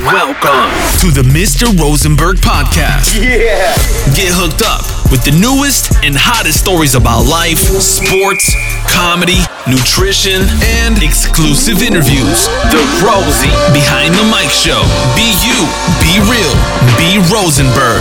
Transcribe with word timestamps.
Welcome 0.00 0.72
to 1.04 1.12
the 1.12 1.20
Mr. 1.28 1.68
Rosenberg 1.76 2.40
Podcast. 2.40 3.20
Yeah. 3.20 3.68
Get 4.16 4.32
hooked 4.32 4.64
up 4.64 4.80
with 5.12 5.20
the 5.28 5.36
newest 5.36 5.92
and 6.00 6.16
hottest 6.16 6.56
stories 6.56 6.96
about 6.96 7.28
life, 7.28 7.60
sports, 7.60 8.48
comedy, 8.88 9.44
nutrition, 9.68 10.40
and 10.80 11.04
exclusive 11.04 11.84
interviews. 11.84 12.48
The 12.72 12.80
Rosie 13.04 13.52
Behind 13.76 14.16
the 14.16 14.24
Mic 14.32 14.48
Show. 14.48 14.80
Be 15.12 15.36
you, 15.44 15.68
be 16.00 16.16
real, 16.32 16.54
be 16.96 17.20
Rosenberg. 17.28 18.00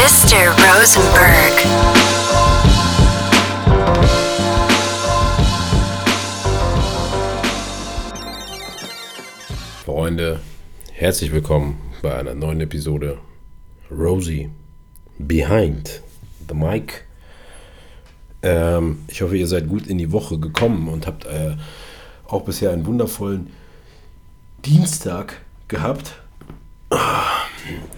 Mr. 0.00 0.48
Rosenberg. 0.64 1.52
Freunde, 9.84 10.40
herzlich 10.98 11.30
willkommen 11.30 11.78
bei 12.00 12.16
einer 12.16 12.34
neuen 12.34 12.62
Episode 12.62 13.18
Rosie 13.90 14.48
Behind 15.18 16.00
the 16.48 16.54
Mic. 16.54 17.04
Ähm, 18.42 19.00
ich 19.06 19.20
hoffe, 19.20 19.36
ihr 19.36 19.46
seid 19.46 19.68
gut 19.68 19.86
in 19.86 19.98
die 19.98 20.10
Woche 20.10 20.38
gekommen 20.38 20.88
und 20.88 21.06
habt 21.06 21.26
äh, 21.26 21.56
auch 22.26 22.44
bisher 22.44 22.70
einen 22.70 22.86
wundervollen 22.86 23.50
Dienstag 24.64 25.42
gehabt. 25.68 26.14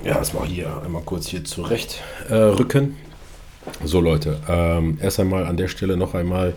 Ja, 0.05 0.21
ich 0.21 0.33
hier 0.53 0.83
einmal 0.83 1.03
kurz 1.03 1.29
hier 1.29 1.45
zurecht 1.45 2.03
äh, 2.29 2.35
rücken. 2.35 2.97
So 3.85 4.01
Leute, 4.01 4.41
ähm, 4.49 4.99
erst 5.01 5.21
einmal 5.21 5.47
an 5.47 5.57
der 5.57 5.69
Stelle 5.69 5.97
noch 5.97 6.15
einmal, 6.15 6.55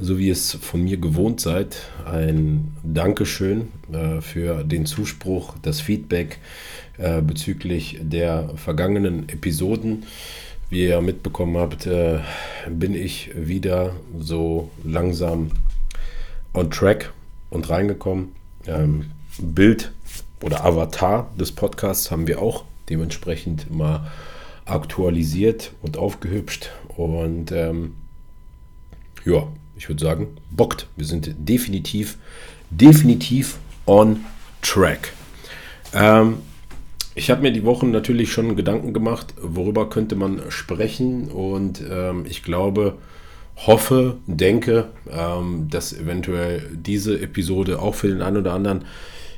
so 0.00 0.18
wie 0.18 0.30
es 0.30 0.54
von 0.54 0.82
mir 0.82 0.96
gewohnt 0.96 1.40
seid, 1.40 1.76
ein 2.04 2.74
Dankeschön 2.82 3.68
äh, 3.92 4.20
für 4.20 4.64
den 4.64 4.86
Zuspruch, 4.86 5.54
das 5.62 5.80
Feedback 5.80 6.38
äh, 6.98 7.20
bezüglich 7.20 7.98
der 8.00 8.50
vergangenen 8.56 9.28
Episoden. 9.28 10.04
Wie 10.70 10.86
ihr 10.86 11.00
mitbekommen 11.00 11.56
habt, 11.56 11.86
äh, 11.86 12.20
bin 12.68 12.94
ich 12.94 13.30
wieder 13.34 13.94
so 14.18 14.70
langsam 14.84 15.50
on 16.54 16.70
track 16.70 17.12
und 17.50 17.68
reingekommen. 17.68 18.28
Ähm, 18.66 19.10
Bild 19.38 19.92
oder 20.42 20.64
Avatar 20.64 21.30
des 21.38 21.52
Podcasts 21.52 22.10
haben 22.10 22.26
wir 22.26 22.40
auch 22.40 22.64
dementsprechend 22.88 23.74
mal 23.74 24.10
aktualisiert 24.64 25.72
und 25.82 25.96
aufgehübscht. 25.96 26.70
Und 26.96 27.52
ähm, 27.52 27.94
ja, 29.24 29.48
ich 29.80 29.88
würde 29.88 30.04
sagen, 30.04 30.28
bockt. 30.50 30.88
Wir 30.94 31.06
sind 31.06 31.34
definitiv, 31.38 32.18
definitiv 32.68 33.56
on 33.86 34.26
track. 34.60 35.14
Ähm, 35.94 36.34
ich 37.14 37.30
habe 37.30 37.40
mir 37.40 37.50
die 37.50 37.64
Wochen 37.64 37.90
natürlich 37.90 38.30
schon 38.30 38.56
Gedanken 38.56 38.92
gemacht, 38.92 39.32
worüber 39.40 39.88
könnte 39.88 40.16
man 40.16 40.42
sprechen. 40.50 41.28
Und 41.28 41.82
ähm, 41.90 42.26
ich 42.28 42.42
glaube, 42.42 42.98
hoffe, 43.56 44.18
denke, 44.26 44.90
ähm, 45.10 45.68
dass 45.70 45.94
eventuell 45.94 46.62
diese 46.74 47.18
Episode 47.18 47.80
auch 47.80 47.94
für 47.94 48.08
den 48.08 48.20
einen 48.20 48.36
oder 48.36 48.52
anderen 48.52 48.84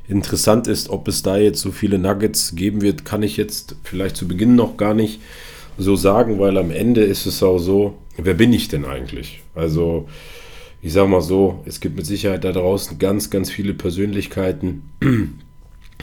interessant 0.09 0.67
ist. 0.67 0.91
Ob 0.91 1.07
es 1.07 1.23
da 1.23 1.37
jetzt 1.37 1.61
so 1.61 1.71
viele 1.71 2.01
Nuggets 2.01 2.57
geben 2.57 2.83
wird, 2.83 3.05
kann 3.05 3.23
ich 3.23 3.37
jetzt 3.37 3.77
vielleicht 3.85 4.17
zu 4.17 4.27
Beginn 4.27 4.57
noch 4.57 4.77
gar 4.77 4.93
nicht 4.93 5.21
so 5.83 5.97
sagen, 5.97 6.39
weil 6.39 6.57
am 6.57 6.71
Ende 6.71 7.03
ist 7.03 7.27
es 7.27 7.43
auch 7.43 7.59
so, 7.59 7.99
wer 8.17 8.35
bin 8.35 8.53
ich 8.53 8.69
denn 8.69 8.85
eigentlich? 8.85 9.43
Also 9.55 10.09
ich 10.81 10.93
sage 10.93 11.09
mal 11.09 11.21
so, 11.21 11.63
es 11.65 11.81
gibt 11.81 11.97
mit 11.97 12.07
Sicherheit 12.07 12.45
da 12.45 12.53
draußen 12.53 12.99
ganz, 12.99 13.31
ganz 13.31 13.51
viele 13.51 13.75
Persönlichkeiten, 13.75 14.83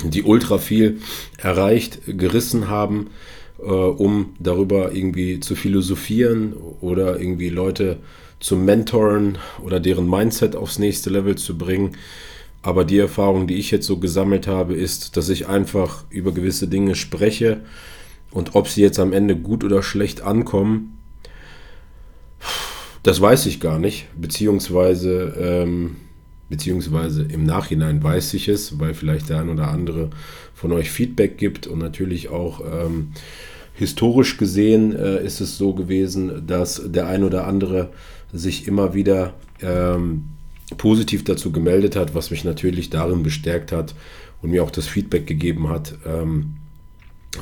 die 0.04 0.24
ultra 0.24 0.58
viel 0.58 1.02
erreicht, 1.38 2.00
gerissen 2.06 2.70
haben, 2.70 3.10
äh, 3.60 3.64
um 3.64 4.36
darüber 4.40 4.94
irgendwie 4.94 5.42
zu 5.42 5.56
philosophieren 5.56 6.54
oder 6.80 7.20
irgendwie 7.20 7.50
Leute 7.50 7.98
zu 8.40 8.56
mentoren 8.56 9.38
oder 9.62 9.82
deren 9.82 10.10
Mindset 10.10 10.56
aufs 10.56 10.80
nächste 10.80 11.10
Level 11.10 11.36
zu 11.36 11.58
bringen. 11.58 11.98
Aber 12.62 12.86
die 12.86 12.98
Erfahrung, 13.00 13.48
die 13.48 13.56
ich 13.56 13.72
jetzt 13.72 13.86
so 13.86 13.98
gesammelt 13.98 14.48
habe, 14.48 14.76
ist, 14.76 15.18
dass 15.18 15.30
ich 15.30 15.48
einfach 15.48 16.06
über 16.10 16.34
gewisse 16.34 16.68
Dinge 16.68 16.96
spreche 16.96 17.62
und 18.32 18.56
ob 18.56 18.68
sie 18.68 18.82
jetzt 18.82 19.00
am 19.00 19.14
Ende 19.14 19.36
gut 19.36 19.64
oder 19.64 19.82
schlecht 19.82 20.22
ankommen, 20.22 20.98
das 23.04 23.22
weiß 23.22 23.46
ich 23.48 23.60
gar 23.60 23.80
nicht. 23.80 24.08
Beziehungsweise, 24.20 25.34
ähm, 25.40 25.96
beziehungsweise 26.50 27.24
im 27.24 27.44
Nachhinein 27.44 28.04
weiß 28.04 28.34
ich 28.34 28.48
es, 28.48 28.80
weil 28.80 28.94
vielleicht 28.94 29.30
der 29.30 29.42
ein 29.42 29.50
oder 29.50 29.70
andere 29.70 30.10
von 30.54 30.72
euch 30.72 30.92
Feedback 30.92 31.38
gibt 31.38 31.68
und 31.68 31.80
natürlich 31.80 32.30
auch 32.30 32.62
ähm, 32.62 33.14
historisch 33.74 34.38
gesehen 34.38 34.96
äh, 34.96 35.24
ist 35.24 35.40
es 35.40 35.58
so 35.58 35.74
gewesen, 35.74 36.46
dass 36.46 36.82
der 36.86 37.08
ein 37.08 37.24
oder 37.24 37.48
andere 37.48 37.90
sich 38.34 38.68
immer 38.68 38.94
wieder 38.94 39.34
ähm, 39.62 40.26
positiv 40.78 41.24
dazu 41.24 41.52
gemeldet 41.52 41.96
hat, 41.96 42.14
was 42.14 42.30
mich 42.30 42.44
natürlich 42.44 42.90
darin 42.90 43.24
bestärkt 43.24 43.72
hat 43.72 43.96
und 44.42 44.52
mir 44.52 44.64
auch 44.64 44.72
das 44.72 44.88
Feedback 44.88 45.26
gegeben 45.26 45.70
hat, 45.70 45.96
ähm, 46.06 46.56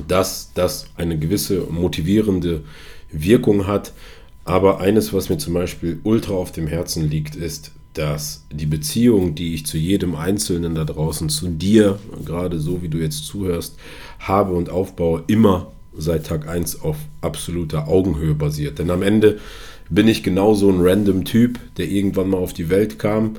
dass 0.08 0.52
das 0.54 0.88
eine 0.96 1.18
gewisse 1.18 1.62
motivierende 1.70 2.64
Wirkung 3.12 3.68
hat. 3.68 3.94
Aber 4.44 4.80
eines, 4.80 5.14
was 5.14 5.30
mir 5.30 5.38
zum 5.38 5.54
Beispiel 5.54 6.00
ultra 6.04 6.34
auf 6.34 6.52
dem 6.52 6.68
Herzen 6.68 7.10
liegt, 7.10 7.36
ist, 7.36 7.72
dass 7.94 8.46
die 8.52 8.66
Beziehung, 8.66 9.34
die 9.36 9.56
ich 9.56 9.66
zu 9.66 9.78
jedem 9.78 10.16
Einzelnen 10.16 10.76
da 10.76 10.86
draußen, 10.86 11.30
zu 11.30 11.48
dir, 11.48 12.00
gerade 12.24 12.60
so 12.60 12.82
wie 12.82 12.90
du 12.90 13.00
jetzt 13.00 13.26
zuhörst, 13.26 13.76
habe 14.20 14.54
und 14.54 14.70
aufbaue, 14.70 15.24
immer 15.28 15.72
seit 15.98 16.28
Tag 16.28 16.48
1 16.48 16.82
auf 16.82 16.98
absoluter 17.22 17.88
Augenhöhe 17.88 18.36
basiert. 18.36 18.78
Denn 18.78 18.92
am 18.92 19.02
Ende 19.02 19.40
bin 19.90 20.08
ich 20.08 20.22
genau 20.22 20.54
so 20.54 20.70
ein 20.70 20.80
random 20.80 21.26
Typ, 21.26 21.60
der 21.78 21.90
irgendwann 21.90 22.30
mal 22.30 22.38
auf 22.38 22.54
die 22.54 22.70
Welt 22.70 23.00
kam, 23.00 23.38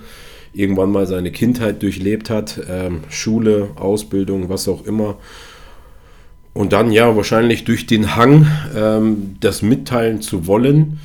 irgendwann 0.53 0.91
mal 0.91 1.07
seine 1.07 1.31
Kindheit 1.31 1.83
durchlebt 1.83 2.31
hat, 2.31 2.61
ähm, 2.69 3.03
Schule, 3.09 3.71
Ausbildung, 3.77 4.49
was 4.49 4.67
auch 4.67 4.85
immer. 4.87 5.19
Und 6.59 6.73
dann 6.73 6.91
ja 6.91 7.15
wahrscheinlich 7.15 7.63
durch 7.63 7.87
den 7.87 8.17
Hang, 8.17 8.49
ähm, 8.75 9.37
das 9.39 9.63
mitteilen 9.63 10.23
zu 10.23 10.49
wollen, 10.49 10.99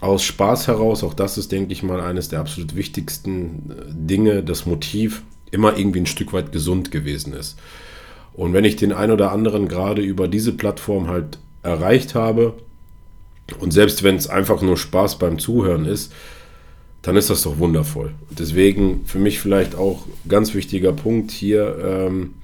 aus 0.00 0.24
Spaß 0.24 0.66
heraus, 0.66 1.04
auch 1.04 1.14
das 1.14 1.38
ist, 1.38 1.52
denke 1.52 1.72
ich 1.72 1.84
mal, 1.84 2.00
eines 2.00 2.28
der 2.28 2.40
absolut 2.40 2.74
wichtigsten 2.74 3.70
äh, 3.70 3.84
Dinge, 3.86 4.42
das 4.42 4.66
Motiv 4.66 5.22
immer 5.52 5.78
irgendwie 5.78 6.00
ein 6.00 6.06
Stück 6.06 6.32
weit 6.32 6.50
gesund 6.50 6.90
gewesen 6.90 7.34
ist. 7.34 7.56
Und 8.32 8.52
wenn 8.52 8.64
ich 8.64 8.74
den 8.74 8.92
ein 8.92 9.12
oder 9.12 9.30
anderen 9.30 9.68
gerade 9.68 10.02
über 10.02 10.26
diese 10.26 10.50
Plattform 10.50 11.06
halt 11.06 11.38
erreicht 11.62 12.16
habe, 12.16 12.54
und 13.60 13.72
selbst 13.72 14.02
wenn 14.02 14.16
es 14.16 14.26
einfach 14.26 14.60
nur 14.60 14.76
Spaß 14.76 15.20
beim 15.20 15.38
Zuhören 15.38 15.84
ist, 15.84 16.12
dann 17.02 17.14
ist 17.14 17.30
das 17.30 17.42
doch 17.42 17.60
wundervoll. 17.60 18.10
Deswegen 18.36 19.02
für 19.06 19.20
mich 19.20 19.38
vielleicht 19.38 19.76
auch 19.76 20.04
ganz 20.26 20.52
wichtiger 20.52 20.92
Punkt 20.92 21.30
hier, 21.30 21.78
ähm, 21.80 22.34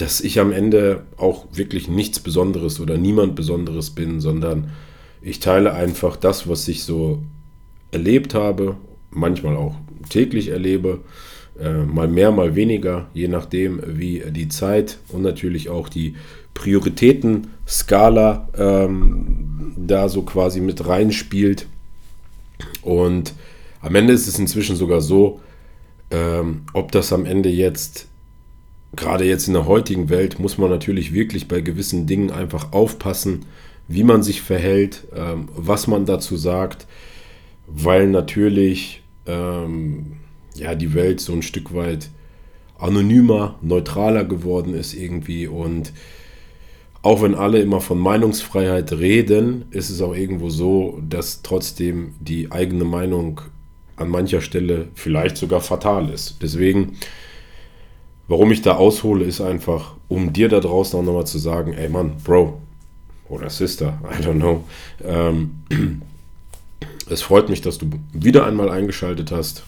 dass 0.00 0.20
ich 0.20 0.40
am 0.40 0.52
Ende 0.52 1.04
auch 1.16 1.46
wirklich 1.52 1.88
nichts 1.88 2.20
Besonderes 2.20 2.80
oder 2.80 2.96
niemand 2.96 3.34
Besonderes 3.36 3.90
bin, 3.90 4.20
sondern 4.20 4.70
ich 5.22 5.40
teile 5.40 5.74
einfach 5.74 6.16
das, 6.16 6.48
was 6.48 6.66
ich 6.68 6.84
so 6.84 7.20
erlebt 7.90 8.34
habe, 8.34 8.76
manchmal 9.10 9.56
auch 9.56 9.74
täglich 10.08 10.48
erlebe, 10.48 11.00
äh, 11.60 11.84
mal 11.84 12.08
mehr, 12.08 12.30
mal 12.30 12.54
weniger, 12.54 13.08
je 13.12 13.28
nachdem, 13.28 13.82
wie 13.86 14.22
die 14.30 14.48
Zeit 14.48 14.98
und 15.08 15.22
natürlich 15.22 15.68
auch 15.68 15.88
die 15.88 16.14
Prioritätenskala 16.54 18.48
ähm, 18.56 19.74
da 19.76 20.08
so 20.08 20.22
quasi 20.22 20.60
mit 20.60 20.86
reinspielt. 20.86 21.66
Und 22.82 23.34
am 23.82 23.94
Ende 23.94 24.12
ist 24.12 24.26
es 24.26 24.38
inzwischen 24.38 24.76
sogar 24.76 25.00
so, 25.00 25.40
ähm, 26.10 26.62
ob 26.72 26.92
das 26.92 27.12
am 27.12 27.26
Ende 27.26 27.50
jetzt, 27.50 28.08
gerade 28.94 29.24
jetzt 29.24 29.46
in 29.46 29.54
der 29.54 29.66
heutigen 29.66 30.08
Welt, 30.08 30.38
muss 30.38 30.58
man 30.58 30.70
natürlich 30.70 31.12
wirklich 31.12 31.48
bei 31.48 31.60
gewissen 31.60 32.06
Dingen 32.06 32.30
einfach 32.30 32.72
aufpassen, 32.72 33.46
wie 33.88 34.04
man 34.04 34.22
sich 34.22 34.42
verhält, 34.42 35.06
ähm, 35.14 35.48
was 35.54 35.86
man 35.86 36.06
dazu 36.06 36.36
sagt, 36.36 36.86
weil 37.66 38.06
natürlich 38.08 39.02
ähm, 39.26 40.12
ja, 40.54 40.74
die 40.74 40.94
Welt 40.94 41.20
so 41.20 41.32
ein 41.32 41.42
Stück 41.42 41.74
weit 41.74 42.10
anonymer, 42.78 43.56
neutraler 43.62 44.24
geworden 44.24 44.74
ist 44.74 44.94
irgendwie 44.94 45.46
und 45.46 45.92
auch 47.02 47.22
wenn 47.22 47.34
alle 47.34 47.60
immer 47.60 47.80
von 47.80 47.98
Meinungsfreiheit 47.98 48.92
reden, 48.92 49.64
ist 49.70 49.88
es 49.88 50.02
auch 50.02 50.14
irgendwo 50.14 50.50
so, 50.50 51.00
dass 51.08 51.40
trotzdem 51.42 52.12
die 52.20 52.52
eigene 52.52 52.84
Meinung 52.84 53.40
an 53.96 54.10
mancher 54.10 54.42
Stelle 54.42 54.88
vielleicht 54.94 55.36
sogar 55.36 55.60
fatal 55.60 56.10
ist. 56.10 56.42
Deswegen, 56.42 56.96
warum 58.30 58.52
ich 58.52 58.62
da 58.62 58.76
aushole, 58.76 59.24
ist 59.24 59.40
einfach, 59.40 59.96
um 60.06 60.32
dir 60.32 60.48
da 60.48 60.60
draußen 60.60 60.96
auch 60.96 61.02
nochmal 61.02 61.26
zu 61.26 61.38
sagen, 61.38 61.72
ey 61.72 61.88
Mann, 61.88 62.12
Bro 62.22 62.60
oder 63.28 63.50
Sister, 63.50 64.00
I 64.04 64.22
don't 64.24 64.36
know. 64.36 64.64
Ähm, 65.04 65.62
es 67.10 67.22
freut 67.22 67.48
mich, 67.48 67.60
dass 67.60 67.78
du 67.78 67.90
wieder 68.12 68.46
einmal 68.46 68.70
eingeschaltet 68.70 69.32
hast, 69.32 69.64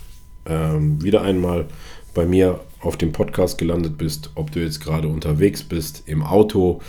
ähm, 0.47 1.03
wieder 1.03 1.23
einmal 1.23 1.67
bei 2.15 2.25
mir 2.25 2.61
auf 2.79 2.97
dem 2.97 3.11
Podcast 3.11 3.59
gelandet 3.59 3.99
bist, 3.99 4.31
ob 4.37 4.53
du 4.53 4.61
jetzt 4.61 4.81
gerade 4.81 5.09
unterwegs 5.09 5.65
bist, 5.65 6.05
im 6.07 6.23
Auto 6.23 6.81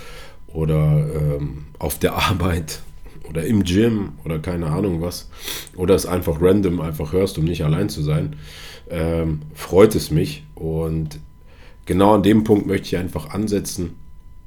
oder 0.46 1.04
ähm, 1.12 1.64
auf 1.80 1.98
der 1.98 2.14
Arbeit 2.14 2.82
oder 3.28 3.44
im 3.46 3.64
Gym 3.64 4.12
oder 4.24 4.38
keine 4.38 4.66
Ahnung 4.66 5.00
was, 5.00 5.28
oder 5.74 5.96
es 5.96 6.06
einfach 6.06 6.40
random 6.40 6.80
einfach 6.80 7.12
hörst, 7.12 7.36
um 7.36 7.46
nicht 7.46 7.64
allein 7.64 7.88
zu 7.88 8.00
sein, 8.00 8.36
ähm, 8.90 9.42
freut 9.54 9.96
es 9.96 10.12
mich. 10.12 10.44
Und 10.54 11.18
genau 11.86 12.14
an 12.14 12.22
dem 12.22 12.44
Punkt 12.44 12.66
möchte 12.66 12.86
ich 12.88 12.96
einfach 12.96 13.30
ansetzen, 13.30 13.94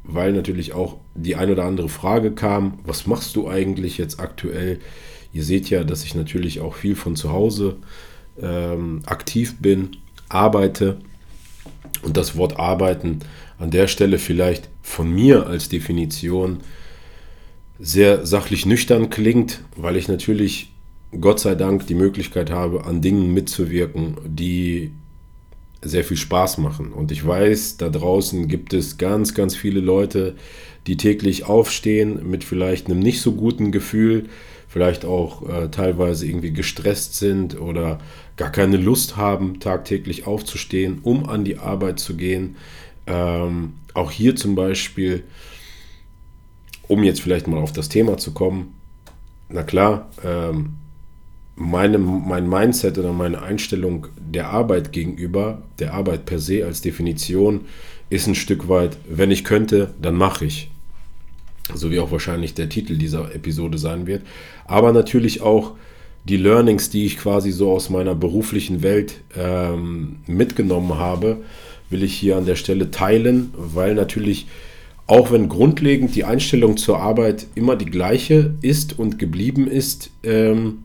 weil 0.04 0.32
natürlich 0.34 0.74
auch 0.74 0.98
die 1.16 1.36
ein 1.36 1.52
oder 1.52 1.66
andere 1.66 1.90
Frage 1.90 2.32
kam, 2.32 2.80
was 2.86 3.08
machst 3.08 3.36
du 3.36 3.50
eigentlich 3.50 3.98
jetzt 3.98 4.20
aktuell? 4.20 4.80
Ihr 5.34 5.44
seht 5.44 5.70
ja, 5.70 5.84
dass 5.84 6.04
ich 6.04 6.16
natürlich 6.16 6.62
auch 6.62 6.76
viel 6.76 6.96
von 6.96 7.16
zu 7.16 7.32
Hause 7.32 7.78
ähm, 8.42 9.02
aktiv 9.06 9.58
bin, 9.60 9.98
arbeite. 10.30 10.98
Und 12.04 12.16
das 12.16 12.38
Wort 12.38 12.60
arbeiten 12.60 13.20
an 13.60 13.72
der 13.72 13.88
Stelle 13.88 14.20
vielleicht 14.20 14.70
von 14.82 15.14
mir 15.14 15.48
als 15.48 15.70
Definition 15.70 16.60
sehr 17.80 18.26
sachlich 18.26 18.66
nüchtern 18.66 19.10
klingt, 19.10 19.62
weil 19.76 19.98
ich 19.98 20.08
natürlich 20.08 20.72
Gott 21.20 21.40
sei 21.40 21.56
Dank 21.56 21.88
die 21.88 21.96
Möglichkeit 21.96 22.52
habe, 22.52 22.86
an 22.86 23.02
Dingen 23.02 23.34
mitzuwirken, 23.34 24.18
die 24.26 24.92
sehr 25.82 26.04
viel 26.04 26.18
Spaß 26.18 26.58
machen. 26.58 26.92
Und 26.92 27.12
ich 27.12 27.26
weiß, 27.26 27.78
da 27.78 27.90
draußen 27.90 28.48
gibt 28.48 28.74
es 28.74 28.98
ganz, 28.98 29.34
ganz 29.34 29.56
viele 29.56 29.80
Leute, 29.80 30.36
die 30.88 30.98
täglich 30.98 31.46
aufstehen 31.46 32.30
mit 32.30 32.44
vielleicht 32.44 32.88
einem 32.88 33.00
nicht 33.00 33.22
so 33.22 33.34
guten 33.34 33.72
Gefühl, 33.72 34.30
vielleicht 34.68 35.06
auch 35.06 35.48
äh, 35.48 35.70
teilweise 35.70 36.28
irgendwie 36.28 36.52
gestresst 36.52 37.16
sind 37.16 37.60
oder 37.60 38.00
gar 38.36 38.52
keine 38.52 38.78
Lust 38.78 39.18
haben, 39.18 39.60
tagtäglich 39.60 40.28
aufzustehen, 40.28 41.00
um 41.04 41.28
an 41.28 41.44
die 41.44 41.58
Arbeit 41.58 42.00
zu 42.00 42.16
gehen. 42.16 42.56
Ähm, 43.06 43.74
auch 43.94 44.12
hier 44.12 44.36
zum 44.36 44.56
Beispiel, 44.56 45.24
um 46.88 47.04
jetzt 47.04 47.22
vielleicht 47.22 47.48
mal 47.48 47.60
auf 47.60 47.72
das 47.72 47.90
Thema 47.90 48.18
zu 48.18 48.34
kommen, 48.34 48.74
na 49.50 49.64
klar, 49.64 50.10
ähm, 50.24 50.74
meine, 51.58 51.98
mein 51.98 52.48
Mindset 52.48 52.98
oder 52.98 53.12
meine 53.12 53.42
Einstellung 53.42 54.08
der 54.20 54.50
Arbeit 54.50 54.92
gegenüber, 54.92 55.64
der 55.80 55.94
Arbeit 55.94 56.26
per 56.26 56.40
se 56.40 56.64
als 56.66 56.82
Definition, 56.82 57.62
ist 58.10 58.28
ein 58.28 58.36
Stück 58.36 58.70
weit, 58.70 58.98
wenn 59.10 59.32
ich 59.32 59.44
könnte, 59.44 59.94
dann 60.02 60.16
mache 60.16 60.46
ich. 60.46 60.70
So 61.74 61.92
wie 61.92 62.00
auch 62.00 62.12
wahrscheinlich 62.12 62.54
der 62.54 62.70
Titel 62.70 62.96
dieser 62.98 63.34
Episode 63.36 63.78
sein 63.78 64.08
wird. 64.08 64.22
Aber 64.66 64.94
natürlich 64.94 65.42
auch 65.42 65.74
die 66.24 66.38
Learnings, 66.38 66.90
die 66.90 67.06
ich 67.06 67.18
quasi 67.18 67.52
so 67.52 67.72
aus 67.72 67.90
meiner 67.90 68.16
beruflichen 68.16 68.84
Welt 68.84 69.22
ähm, 69.36 70.18
mitgenommen 70.28 70.98
habe, 70.98 71.38
will 71.90 72.04
ich 72.04 72.14
hier 72.14 72.38
an 72.38 72.46
der 72.46 72.56
Stelle 72.56 72.92
teilen, 72.92 73.52
weil 73.58 73.96
natürlich 73.96 74.48
auch 75.08 75.32
wenn 75.32 75.48
grundlegend 75.50 76.16
die 76.16 76.26
Einstellung 76.26 76.78
zur 76.78 77.00
Arbeit 77.00 77.48
immer 77.56 77.78
die 77.78 77.86
gleiche 77.86 78.54
ist 78.62 79.00
und 79.00 79.18
geblieben 79.18 79.68
ist, 79.68 80.12
ähm, 80.24 80.84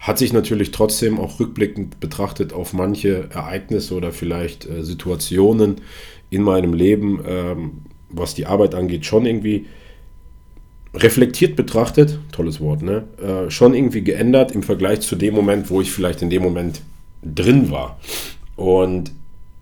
hat 0.00 0.18
sich 0.18 0.32
natürlich 0.32 0.70
trotzdem 0.70 1.18
auch 1.18 1.40
rückblickend 1.40 2.00
betrachtet 2.00 2.52
auf 2.52 2.72
manche 2.72 3.28
Ereignisse 3.30 3.94
oder 3.94 4.12
vielleicht 4.12 4.66
äh, 4.66 4.82
Situationen 4.84 5.76
in 6.30 6.42
meinem 6.42 6.72
Leben, 6.72 7.20
ähm, 7.26 7.70
was 8.10 8.34
die 8.34 8.46
Arbeit 8.46 8.74
angeht, 8.74 9.06
schon 9.06 9.26
irgendwie 9.26 9.66
reflektiert 10.94 11.56
betrachtet, 11.56 12.18
tolles 12.32 12.60
Wort, 12.60 12.82
ne? 12.82 13.04
Äh, 13.20 13.50
schon 13.50 13.74
irgendwie 13.74 14.02
geändert 14.02 14.52
im 14.52 14.62
Vergleich 14.62 15.00
zu 15.00 15.16
dem 15.16 15.34
Moment, 15.34 15.70
wo 15.70 15.80
ich 15.80 15.90
vielleicht 15.90 16.22
in 16.22 16.30
dem 16.30 16.42
Moment 16.42 16.80
drin 17.22 17.70
war. 17.70 17.98
Und 18.56 19.12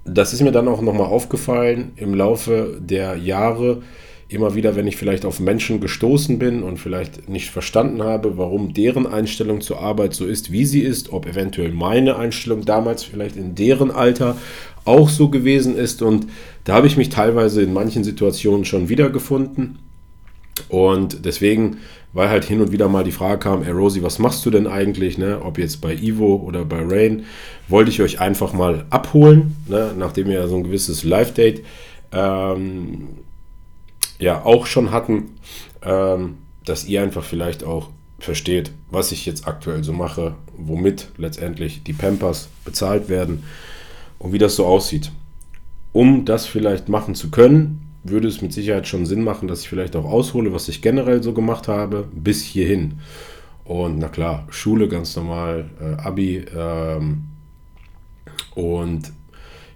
das 0.04 0.32
ist 0.32 0.42
mir 0.42 0.52
dann 0.52 0.68
auch 0.68 0.80
nochmal 0.80 1.06
aufgefallen 1.06 1.92
im 1.96 2.14
Laufe 2.14 2.78
der 2.80 3.16
Jahre, 3.16 3.82
immer 4.28 4.54
wieder, 4.54 4.74
wenn 4.74 4.86
ich 4.86 4.96
vielleicht 4.96 5.24
auf 5.24 5.38
Menschen 5.38 5.80
gestoßen 5.80 6.38
bin 6.38 6.62
und 6.62 6.78
vielleicht 6.78 7.28
nicht 7.28 7.50
verstanden 7.50 8.02
habe, 8.02 8.36
warum 8.36 8.74
deren 8.74 9.06
Einstellung 9.06 9.60
zur 9.60 9.80
Arbeit 9.80 10.14
so 10.14 10.26
ist, 10.26 10.50
wie 10.50 10.64
sie 10.64 10.80
ist, 10.80 11.12
ob 11.12 11.26
eventuell 11.26 11.70
meine 11.70 12.16
Einstellung 12.16 12.64
damals 12.64 13.04
vielleicht 13.04 13.36
in 13.36 13.54
deren 13.54 13.90
Alter 13.90 14.36
auch 14.84 15.08
so 15.08 15.28
gewesen 15.28 15.76
ist. 15.76 16.02
Und 16.02 16.26
da 16.64 16.74
habe 16.74 16.88
ich 16.88 16.96
mich 16.96 17.08
teilweise 17.08 17.62
in 17.62 17.72
manchen 17.72 18.02
Situationen 18.02 18.64
schon 18.64 18.88
wiedergefunden. 18.88 19.78
Und 20.68 21.24
deswegen, 21.24 21.78
weil 22.12 22.28
halt 22.28 22.44
hin 22.44 22.60
und 22.60 22.72
wieder 22.72 22.88
mal 22.88 23.04
die 23.04 23.12
Frage 23.12 23.38
kam, 23.38 23.62
ey 23.62 23.70
Rosie, 23.70 24.02
was 24.02 24.18
machst 24.18 24.44
du 24.44 24.50
denn 24.50 24.66
eigentlich, 24.66 25.18
ne? 25.18 25.40
ob 25.42 25.58
jetzt 25.58 25.80
bei 25.80 25.94
Ivo 25.94 26.36
oder 26.36 26.64
bei 26.64 26.82
Rain, 26.82 27.26
wollte 27.68 27.90
ich 27.90 28.00
euch 28.00 28.20
einfach 28.20 28.52
mal 28.52 28.86
abholen, 28.90 29.56
ne? 29.68 29.92
nachdem 29.96 30.28
wir 30.28 30.48
so 30.48 30.56
ein 30.56 30.64
gewisses 30.64 31.04
Live-Date 31.04 31.62
ähm, 32.12 33.08
ja 34.18 34.44
auch 34.44 34.66
schon 34.66 34.90
hatten, 34.90 35.36
ähm, 35.82 36.38
dass 36.64 36.86
ihr 36.86 37.02
einfach 37.02 37.24
vielleicht 37.24 37.64
auch 37.64 37.90
versteht, 38.18 38.72
was 38.90 39.12
ich 39.12 39.26
jetzt 39.26 39.46
aktuell 39.46 39.84
so 39.84 39.92
mache, 39.92 40.34
womit 40.56 41.08
letztendlich 41.16 41.82
die 41.82 41.92
Pampers 41.92 42.48
bezahlt 42.64 43.08
werden 43.08 43.44
und 44.18 44.32
wie 44.32 44.38
das 44.38 44.56
so 44.56 44.66
aussieht. 44.66 45.12
Um 45.92 46.24
das 46.24 46.46
vielleicht 46.46 46.88
machen 46.88 47.14
zu 47.14 47.30
können, 47.30 47.86
würde 48.04 48.28
es 48.28 48.42
mit 48.42 48.52
Sicherheit 48.52 48.86
schon 48.86 49.06
Sinn 49.06 49.22
machen, 49.22 49.48
dass 49.48 49.62
ich 49.62 49.68
vielleicht 49.68 49.96
auch 49.96 50.04
aushole, 50.04 50.52
was 50.52 50.68
ich 50.68 50.82
generell 50.82 51.22
so 51.22 51.32
gemacht 51.32 51.68
habe, 51.68 52.08
bis 52.12 52.42
hierhin. 52.42 53.00
Und 53.64 53.98
na 53.98 54.08
klar, 54.08 54.46
Schule 54.50 54.88
ganz 54.88 55.16
normal, 55.16 55.70
äh, 55.80 56.00
Abi. 56.00 56.44
Ähm, 56.56 57.24
und 58.54 59.12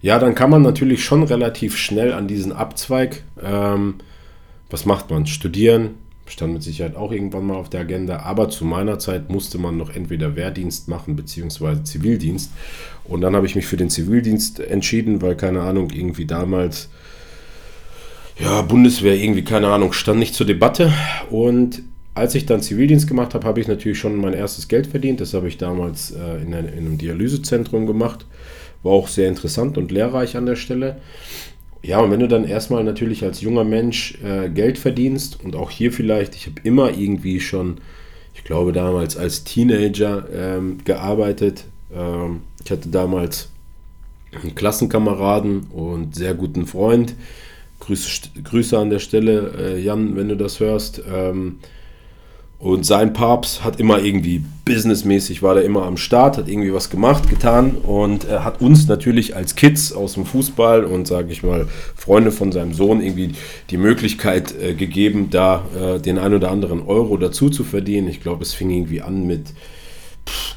ja, 0.01 0.19
dann 0.19 0.35
kann 0.35 0.51
man 0.51 0.63
natürlich 0.63 1.05
schon 1.05 1.25
relativ 1.25 1.77
schnell 1.77 2.13
an 2.13 2.29
diesen 2.29 2.53
Abzweig 2.53 3.25
ähm, 3.43 3.97
was 4.71 4.87
macht 4.87 5.11
man? 5.11 5.27
Studieren 5.27 5.91
stand 6.31 6.53
mit 6.53 6.63
Sicherheit 6.63 6.97
auch 6.97 7.13
irgendwann 7.13 7.47
mal 7.47 7.57
auf 7.57 7.69
der 7.69 7.81
Agenda, 7.81 8.21
aber 8.21 8.49
zu 8.49 8.65
meiner 8.65 8.99
Zeit 8.99 9.31
musste 9.31 9.59
man 9.59 9.77
noch 9.77 9.95
entweder 9.95 10.37
Wehrdienst 10.37 10.89
machen 10.89 11.17
beziehungsweise 11.17 11.85
Zivildienst. 11.85 12.53
Und 13.05 13.21
dann 13.21 13.35
habe 13.35 13.47
ich 13.47 13.57
mich 13.57 13.67
für 13.67 13.77
den 13.77 13.91
Zivildienst 13.91 14.61
entschieden, 14.61 15.23
weil 15.23 15.37
keine 15.37 15.63
Ahnung, 15.63 15.91
irgendwie 15.91 16.27
damals, 16.27 16.89
ja, 18.39 18.63
Bundeswehr, 18.63 19.17
irgendwie, 19.17 19.45
keine 19.45 19.69
Ahnung, 19.69 19.93
stand 19.93 20.19
nicht 20.19 20.35
zur 20.35 20.47
Debatte. 20.47 20.93
Und 21.31 21.83
als 22.15 22.35
ich 22.35 22.47
dann 22.47 22.63
Zivildienst 22.63 23.07
gemacht 23.09 23.35
habe, 23.35 23.47
habe 23.47 23.61
ich 23.61 23.69
natürlich 23.69 23.99
schon 23.99 24.17
mein 24.17 24.35
erstes 24.35 24.69
Geld 24.69 24.87
verdient. 24.87 25.21
Das 25.21 25.35
habe 25.35 25.49
ich 25.49 25.59
damals 25.59 26.13
äh, 26.13 26.43
in, 26.43 26.55
einem 26.55 26.99
Dialysezentrum 26.99 27.87
gemacht. 27.87 28.27
War 28.83 28.93
auch 28.93 29.09
sehr 29.09 29.29
interessant 29.29 29.77
und 29.77 29.93
lehrreich 29.93 30.37
an 30.37 30.47
der 30.47 30.57
Stelle. 30.57 30.97
Ja, 31.83 32.01
und 32.01 32.11
wenn 32.11 32.21
du 32.21 32.29
dann 32.29 32.45
erstmal 32.45 32.85
natürlich 32.85 33.25
als 33.25 33.41
junger 33.41 33.65
Mensch 33.65 34.19
äh, 34.23 34.51
Geld 34.51 34.79
verdienst 34.79 35.39
und 35.43 35.57
auch 35.57 35.71
hier 35.71 35.93
vielleicht, 35.93 36.35
ich 36.35 36.47
habe 36.47 36.57
immer 36.63 36.97
irgendwie 36.97 37.41
schon, 37.41 37.79
ich 38.35 38.45
glaube 38.45 38.73
damals 38.73 39.17
als 39.17 39.45
Teenager 39.45 40.27
ähm, 40.33 40.79
gearbeitet. 40.85 41.65
Ähm, 41.95 42.43
ich 42.63 42.71
hatte 42.71 42.91
damals 42.91 43.49
einen 44.43 44.55
Klassenkameraden 44.55 45.69
und 45.73 46.15
sehr 46.15 46.35
guten 46.35 46.67
Freund. 46.67 47.15
Grüße, 47.81 48.29
Grüße 48.45 48.79
an 48.79 48.91
der 48.91 48.99
Stelle, 48.99 49.53
äh, 49.59 49.81
Jan, 49.81 50.17
wenn 50.17 50.29
du 50.29 50.37
das 50.37 50.61
hörst. 50.61 51.03
Ähm, 51.11 51.61
und 52.61 52.85
sein 52.85 53.15
Papst 53.15 53.65
hat 53.65 53.81
immer 53.81 54.01
irgendwie 54.01 54.43
businessmäßig, 54.67 55.43
war 55.43 55.55
der 55.55 55.65
immer 55.65 55.85
am 55.87 55.97
Start, 55.97 56.37
hat 56.37 56.47
irgendwie 56.47 56.75
was 56.75 56.91
gemacht, 56.91 57.31
getan 57.31 57.71
und 57.73 58.25
er 58.25 58.45
hat 58.45 58.61
uns 58.61 58.87
natürlich 58.87 59.35
als 59.35 59.57
Kids 59.57 59.93
aus 59.93 60.15
dem 60.15 60.27
Fußball 60.27 60.85
und 60.85 61.07
sage 61.07 61.33
ich 61.33 61.43
mal 61.43 61.67
Freunde 61.97 62.31
von 62.31 62.53
seinem 62.53 62.75
Sohn 62.75 63.01
irgendwie 63.01 63.33
die 63.71 63.79
Möglichkeit 63.79 64.55
äh, 64.61 64.75
gegeben, 64.75 65.29
da 65.31 65.65
äh, 65.75 66.01
den 66.01 66.19
ein 66.19 66.35
oder 66.35 66.51
anderen 66.51 66.83
Euro 66.83 67.17
dazu 67.17 67.49
zu 67.49 67.65
verdienen. 67.65 68.09
Ich 68.09 68.21
glaube, 68.21 68.43
es 68.43 68.53
fing 68.53 68.71
irgendwie 68.71 69.01
an 69.01 69.27
mit 69.27 69.55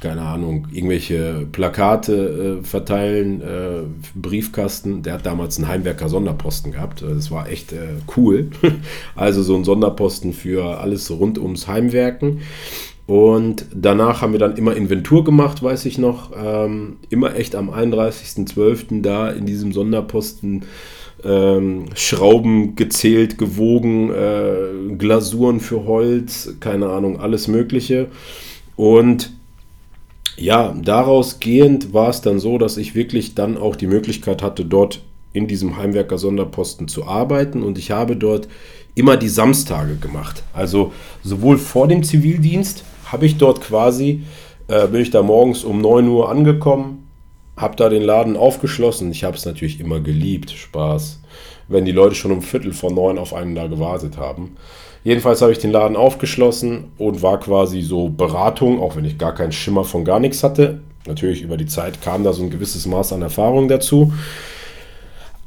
keine 0.01 0.22
Ahnung, 0.22 0.68
irgendwelche 0.72 1.48
Plakate 1.51 2.60
äh, 2.62 2.65
verteilen, 2.65 3.42
äh, 3.42 3.84
Briefkasten. 4.15 5.03
Der 5.03 5.13
hat 5.13 5.25
damals 5.25 5.58
einen 5.58 5.68
Heimwerker 5.68 6.10
Sonderposten 6.10 6.72
gehabt. 6.72 7.01
Äh, 7.01 7.13
das 7.15 7.32
war 7.32 7.50
echt 7.50 7.72
äh, 7.72 7.96
cool. 8.18 8.50
also 9.15 9.44
so 9.44 9.56
ein 9.56 9.63
Sonderposten 9.63 10.34
für 10.34 10.80
alles 10.80 11.10
rund 11.12 11.39
ums 11.39 11.68
Heimwerken. 11.68 12.42
Und 13.06 13.65
danach 13.74 14.22
haben 14.22 14.32
wir 14.32 14.39
dann 14.39 14.56
immer 14.56 14.75
Inventur 14.75 15.24
gemacht, 15.24 15.62
weiß 15.62 15.86
ich 15.86 15.98
noch. 15.98 16.32
Ähm, 16.36 16.98
immer 17.10 17.36
echt 17.36 17.56
am 17.56 17.70
31.12. 17.70 19.01
da 19.01 19.30
in 19.30 19.46
diesem 19.46 19.74
Sonderposten 19.74 20.63
ähm, 21.25 21.86
Schrauben 21.96 22.75
gezählt, 22.75 23.38
gewogen, 23.38 24.12
äh, 24.12 24.96
Glasuren 24.98 25.60
für 25.60 25.86
Holz, 25.86 26.56
keine 26.60 26.89
Ahnung, 26.89 27.20
alles 27.20 27.48
Mögliche. 27.48 28.08
Und 28.75 29.34
ja, 30.38 30.75
daraus 30.82 31.40
gehend 31.40 31.94
war 31.94 32.10
es 32.10 32.22
dann 32.22 32.40
so, 32.40 32.58
dass 32.58 32.78
ich 32.78 32.96
wirklich 32.96 33.36
dann 33.36 33.58
auch 33.58 33.75
die 33.75 33.88
Möglichkeit 33.88 34.42
hatte, 34.42 34.66
dort 34.66 35.02
in 35.32 35.48
diesem 35.48 35.78
Heimwerker 35.78 36.18
Sonderposten 36.18 36.88
zu 36.88 37.06
arbeiten 37.06 37.63
und 37.63 37.78
ich 37.78 37.92
habe 37.92 38.16
dort 38.16 38.48
immer 38.96 39.18
die 39.18 39.30
Samstage 39.30 39.96
gemacht. 39.96 40.44
Also 40.54 40.94
sowohl 41.24 41.58
vor 41.58 41.88
dem 41.88 42.04
Zivildienst 42.04 42.84
habe 43.06 43.25
ich 43.25 43.38
dort 43.38 43.62
quasi, 43.62 44.24
äh, 44.68 44.88
bin 44.88 45.02
ich 45.02 45.10
da 45.10 45.24
morgens 45.24 45.63
um 45.63 45.82
9 45.82 46.08
Uhr 46.08 46.30
angekommen, 46.30 47.08
habe 47.58 47.75
da 47.75 47.90
den 47.90 48.04
Laden 48.04 48.38
aufgeschlossen. 48.38 49.12
Ich 49.12 49.24
habe 49.24 49.38
es 49.38 49.46
natürlich 49.46 49.80
immer 49.80 50.00
geliebt, 50.00 50.52
Spaß, 50.52 51.22
wenn 51.68 51.86
die 51.86 51.92
Leute 51.92 52.16
schon 52.16 52.32
um 52.32 52.42
Viertel 52.42 52.74
vor 52.74 52.92
neun 52.92 53.18
auf 53.18 53.34
einen 53.34 53.56
da 53.56 53.68
gewartet 53.68 54.18
haben. 54.18 54.56
Jedenfalls 55.04 55.42
habe 55.42 55.52
ich 55.52 55.60
den 55.60 55.72
Laden 55.72 55.98
aufgeschlossen 55.98 56.86
und 56.98 57.22
war 57.22 57.40
quasi 57.40 57.82
so 57.82 58.10
Beratung, 58.10 58.82
auch 58.82 58.96
wenn 58.96 59.06
ich 59.06 59.18
gar 59.18 59.34
keinen 59.34 59.52
Schimmer 59.52 59.84
von 59.84 60.06
gar 60.06 60.20
nichts 60.20 60.44
hatte. 60.44 60.80
Natürlich 61.06 61.42
über 61.42 61.58
die 61.58 61.66
Zeit 61.66 62.02
kam 62.02 62.24
da 62.24 62.32
so 62.32 62.44
ein 62.44 62.50
gewisses 62.50 62.86
Maß 62.86 63.12
an 63.14 63.22
Erfahrung 63.22 63.68
dazu. 63.68 64.14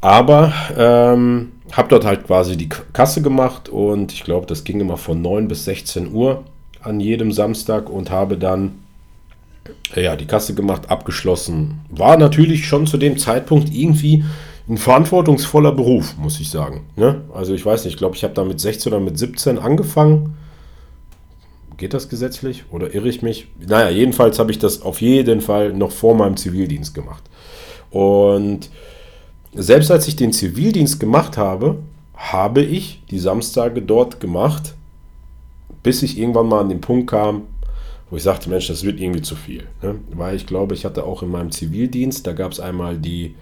Aber 0.03 0.53
ähm, 0.77 1.53
habe 1.73 1.89
dort 1.89 2.05
halt 2.05 2.27
quasi 2.27 2.57
die 2.57 2.69
Kasse 2.69 3.23
gemacht 3.23 3.69
und 3.69 4.13
ich 4.13 4.25
glaube, 4.25 4.47
das 4.47 4.65
ging 4.65 4.81
immer 4.81 4.99
von 4.99 5.23
9 5.23 5.49
bis 5.49 5.65
16 5.65 6.13
Uhr 6.13 6.45
an 6.83 7.01
jedem 7.01 7.33
Samstag 7.33 7.89
und 7.89 8.11
habe 8.11 8.37
dann 8.37 8.73
ja, 9.95 10.17
die 10.17 10.27
Kasse 10.27 10.55
gemacht, 10.55 10.91
abgeschlossen. 10.91 11.81
War 11.91 12.17
natürlich 12.17 12.67
schon 12.67 12.87
zu 12.87 12.99
dem 12.99 13.19
Zeitpunkt 13.19 13.75
irgendwie 13.75 14.25
ein 14.68 14.78
verantwortungsvoller 14.78 15.73
Beruf, 15.73 16.16
muss 16.18 16.40
ich 16.40 16.50
sagen. 16.50 16.87
Ne? 16.96 17.23
Also 17.32 17.54
ich 17.54 17.64
weiß 17.64 17.85
nicht, 17.85 17.94
ich 17.94 17.99
glaube, 17.99 18.16
ich 18.16 18.25
habe 18.25 18.35
da 18.35 18.44
mit 18.44 18.61
16 18.61 18.92
oder 18.92 19.00
mit 19.00 19.18
17 19.18 19.58
angefangen. 19.58 20.37
Geht 21.76 21.94
das 21.94 22.08
gesetzlich 22.08 22.64
oder 22.70 22.94
irre 22.94 23.08
ich 23.08 23.23
mich? 23.23 23.49
Naja, 23.64 23.90
jedenfalls 23.90 24.38
habe 24.38 24.50
ich 24.50 24.58
das 24.58 24.82
auf 24.82 25.00
jeden 25.00 25.40
Fall 25.40 25.73
noch 25.73 25.92
vor 25.92 26.14
meinem 26.14 26.37
Zivildienst 26.37 26.94
gemacht. 26.94 27.23
Und 27.90 28.70
selbst 29.52 29.90
als 29.90 30.08
ich 30.08 30.16
den 30.16 30.32
Zivildienst 30.32 30.99
gemacht 30.99 31.37
habe, 31.37 31.78
habe 32.14 32.62
ich 32.62 33.02
die 33.11 33.18
Samstage 33.18 33.82
dort 33.82 34.20
gemacht, 34.20 34.75
bis 35.82 36.02
ich 36.02 36.18
irgendwann 36.18 36.49
mal 36.49 36.61
an 36.61 36.70
den 36.70 36.80
Punkt 36.80 37.11
kam, 37.11 37.42
wo 38.11 38.16
ich 38.16 38.23
sagte, 38.23 38.49
Mensch, 38.49 38.68
das 38.68 38.82
wird 38.82 38.99
irgendwie 38.99 39.23
zu 39.23 39.37
viel. 39.37 39.64
Ne? 39.82 39.96
Weil 40.12 40.35
ich 40.35 40.46
glaube, 40.46 40.75
ich 40.75 40.85
hatte 40.85 41.04
auch 41.04 41.23
in 41.23 41.30
meinem 41.30 41.50
Zivildienst, 41.52 42.26
da 42.26 42.32
gab 42.32 42.52
es 42.52 42.61
einmal 42.61 42.96
die 42.99 43.35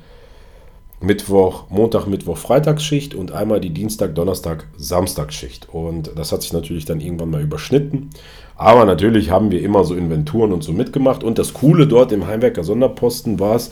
Mittwoch, 1.05 1.65
Montag, 1.71 2.07
Mittwoch, 2.07 2.37
Freitagsschicht 2.37 3.15
und 3.15 3.33
einmal 3.33 3.61
die 3.61 3.71
Dienstag, 3.71 4.15
Donnerstag, 4.15 4.67
Samstagsschicht. 4.77 5.69
Und 5.73 6.13
das 6.17 6.33
hat 6.33 6.43
sich 6.43 6.53
natürlich 6.53 6.85
dann 6.85 7.01
irgendwann 7.01 7.31
mal 7.31 7.43
überschnitten. 7.43 8.11
Aber 8.57 8.85
natürlich 8.85 9.31
haben 9.31 9.51
wir 9.51 9.63
immer 9.63 9.85
so 9.85 9.95
Inventuren 9.95 10.53
und 10.53 10.63
so 10.63 10.73
mitgemacht. 10.73 11.25
Und 11.25 11.39
das 11.39 11.55
Coole 11.55 11.87
dort 11.87 12.13
im 12.13 12.27
Heimwerker 12.27 12.65
Sonderposten 12.65 13.41
war 13.41 13.57
es, 13.57 13.71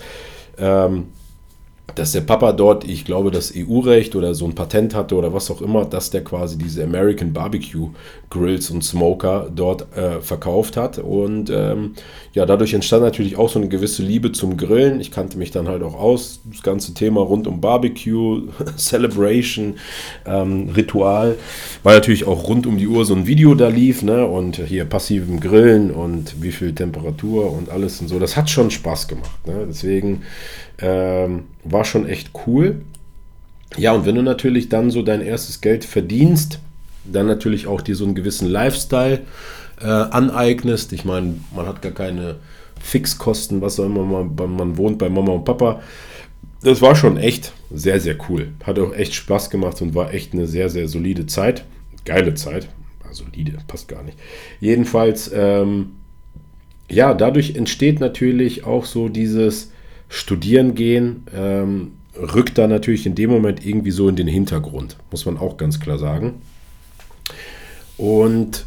ähm, 0.59 1.05
dass 1.95 2.13
der 2.13 2.23
Papa 2.23 2.53
dort, 2.53 2.85
ich 2.85 3.05
glaube, 3.05 3.31
das 3.31 3.53
EU-Recht 3.55 4.17
oder 4.17 4.35
so 4.35 4.47
ein 4.47 4.55
Patent 4.55 4.95
hatte 4.95 5.15
oder 5.15 5.35
was 5.35 5.51
auch 5.51 5.61
immer, 5.61 5.85
dass 5.85 6.11
der 6.11 6.25
quasi 6.25 6.57
diese 6.57 6.83
American 6.83 7.33
Barbecue 7.33 7.91
Grills 8.31 8.71
und 8.71 8.83
Smoker 8.83 9.51
dort 9.55 9.95
äh, 9.95 10.21
verkauft 10.23 10.79
hat. 10.79 10.99
Und 10.99 11.51
ähm, 11.51 11.95
ja, 12.33 12.47
dadurch 12.47 12.73
entstand 12.73 13.03
natürlich 13.03 13.37
auch 13.37 13.51
so 13.51 13.59
eine 13.59 13.69
gewisse 13.69 14.03
Liebe 14.03 14.33
zum 14.33 14.57
Grillen. 14.57 15.01
Ich 15.01 15.11
kannte 15.11 15.37
mich 15.37 15.51
dann 15.51 15.69
halt 15.69 15.83
auch 15.83 15.95
aus, 15.95 16.41
das 16.51 16.63
ganze 16.63 16.95
Thema 16.95 17.21
rund 17.21 17.47
um 17.47 17.61
Barbecue, 17.61 18.49
Celebration, 18.79 19.75
ähm, 20.25 20.71
Ritual, 20.75 21.37
weil 21.83 21.97
natürlich 21.97 22.27
auch 22.27 22.49
rund 22.49 22.67
um 22.67 22.79
die 22.79 22.89
Uhr 22.89 23.05
so 23.05 23.15
ein 23.15 23.27
Video 23.27 23.55
da 23.55 23.69
lief, 23.69 24.03
ne? 24.03 24.25
Und 24.25 24.57
hier 24.57 24.87
passivem 24.87 25.41
Grillen 25.41 25.91
und 25.91 26.43
wie 26.43 26.53
viel 26.53 26.75
Temperatur 26.75 27.53
und 27.53 27.69
alles 27.69 28.01
und 28.01 28.09
so. 28.09 28.19
Das 28.19 28.37
hat 28.37 28.49
schon 28.49 28.71
Spaß 28.71 29.09
gemacht. 29.09 29.47
Ne? 29.47 29.67
Deswegen 29.69 30.23
ähm, 30.79 31.45
war 31.65 31.85
schon 31.85 32.07
echt 32.07 32.31
cool. 32.47 32.83
Ja, 33.77 33.93
und 33.93 34.05
wenn 34.05 34.17
du 34.17 34.23
natürlich 34.23 34.69
dann 34.69 34.91
so 34.91 35.03
dein 35.03 35.23
erstes 35.23 35.61
Geld 35.61 35.85
verdienst, 35.85 36.59
dann 37.05 37.27
natürlich 37.27 37.67
auch 37.67 37.81
dir 37.81 37.97
so 37.97 38.05
einen 38.05 38.15
gewissen 38.15 38.49
Lifestyle 38.49 39.23
äh, 39.81 39.87
aneignest. 39.87 40.93
Ich 40.93 41.05
meine, 41.05 41.37
man 41.55 41.67
hat 41.67 41.83
gar 41.83 41.93
keine 41.93 42.37
Fixkosten, 42.81 43.61
was 43.61 43.81
auch 43.81 43.87
immer 43.87 44.05
man, 44.05 44.57
man 44.57 44.77
wohnt 44.77 44.99
bei 44.99 45.09
Mama 45.09 45.33
und 45.33 45.45
Papa. 45.45 45.83
Das 46.63 46.81
war 46.81 46.95
schon 46.95 47.17
echt 47.17 47.53
sehr, 47.73 47.99
sehr 48.01 48.17
cool. 48.29 48.49
Hat 48.65 48.79
auch 48.79 48.95
echt 48.95 49.15
Spaß 49.15 49.51
gemacht 49.51 49.81
und 49.83 49.95
war 49.95 50.15
echt 50.15 50.33
eine 50.33 50.47
sehr, 50.47 50.69
sehr 50.69 50.87
solide 50.89 51.27
Zeit. 51.27 51.65
Geile 52.05 52.35
Zeit. 52.35 52.69
Also 53.07 53.25
solide, 53.25 53.59
passt 53.67 53.89
gar 53.89 54.03
nicht. 54.03 54.19
Jedenfalls, 54.61 55.31
ähm, 55.35 55.93
ja, 56.89 57.15
dadurch 57.15 57.57
entsteht 57.57 58.01
natürlich 58.01 58.65
auch 58.65 58.85
so 58.85 59.09
dieses 59.09 59.72
Studieren 60.13 60.75
gehen, 60.75 61.25
ähm, 61.35 61.93
rückt 62.15 62.59
da 62.59 62.67
natürlich 62.67 63.07
in 63.07 63.15
dem 63.15 63.31
Moment 63.31 63.65
irgendwie 63.65 63.93
so 63.93 64.11
in 64.11 64.17
den 64.17 64.27
Hintergrund, 64.27 64.99
muss 65.11 65.25
man 65.25 65.39
auch 65.39 65.57
ganz 65.57 65.81
klar 65.81 65.99
sagen. 65.99 66.43
Und 67.97 68.67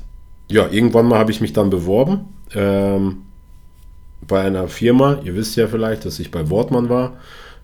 ja, 0.50 0.68
irgendwann 0.68 1.08
mal 1.08 1.20
habe 1.20 1.30
ich 1.30 1.42
mich 1.42 1.54
dann 1.54 1.70
beworben 1.70 2.22
ähm, 2.56 3.18
bei 4.28 4.42
einer 4.42 4.68
Firma. 4.68 5.20
Ihr 5.24 5.36
wisst 5.36 5.56
ja 5.56 5.68
vielleicht, 5.68 6.06
dass 6.06 6.18
ich 6.18 6.32
bei 6.32 6.50
Wortmann 6.50 6.90
war, 6.90 7.18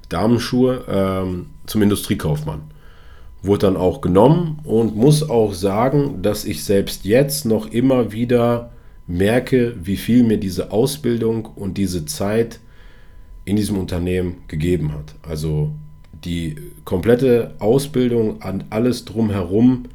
Damenschuhe 0.10 0.86
ähm, 0.88 1.48
zum 1.66 1.82
Industriekaufmann. 1.82 2.62
Wurde 3.42 3.66
dann 3.66 3.78
auch 3.78 4.02
genommen 4.02 4.60
und 4.64 4.96
muss 4.96 5.28
auch 5.28 5.56
sagen, 5.56 6.22
dass 6.22 6.46
ich 6.46 6.64
selbst 6.64 7.04
jetzt 7.04 7.46
noch 7.46 7.66
immer 7.72 8.12
wieder 8.12 8.74
merke, 9.08 9.76
wie 9.82 9.98
viel 9.98 10.22
mir 10.22 10.38
diese 10.38 10.72
Ausbildung 10.72 11.46
und 11.46 11.80
diese 11.80 12.06
Zeit 12.06 12.60
in 13.52 13.58
diesem 13.58 13.78
Unternehmen 13.78 14.38
gegeben 14.48 14.94
hat. 14.94 15.14
Also 15.28 15.72
die 16.24 16.56
komplette 16.86 17.54
Ausbildung 17.60 18.42
an 18.42 18.64
alles 18.70 19.04
drumherum 19.04 19.90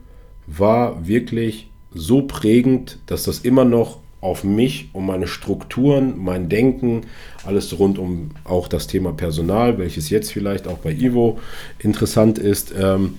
war 0.46 1.08
wirklich 1.08 1.70
so 1.90 2.20
prägend, 2.20 2.98
dass 3.06 3.22
das 3.22 3.38
immer 3.38 3.64
noch 3.64 4.00
auf 4.20 4.44
mich 4.44 4.90
und 4.92 5.06
meine 5.06 5.26
Strukturen, 5.26 6.18
mein 6.18 6.50
Denken, 6.50 7.06
alles 7.46 7.78
rund 7.78 7.98
um 7.98 8.32
auch 8.44 8.68
das 8.68 8.88
Thema 8.88 9.14
Personal, 9.14 9.78
welches 9.78 10.10
jetzt 10.10 10.32
vielleicht 10.32 10.68
auch 10.68 10.78
bei 10.78 10.92
Ivo 10.92 11.38
interessant 11.78 12.38
ist, 12.38 12.74
ähm, 12.78 13.14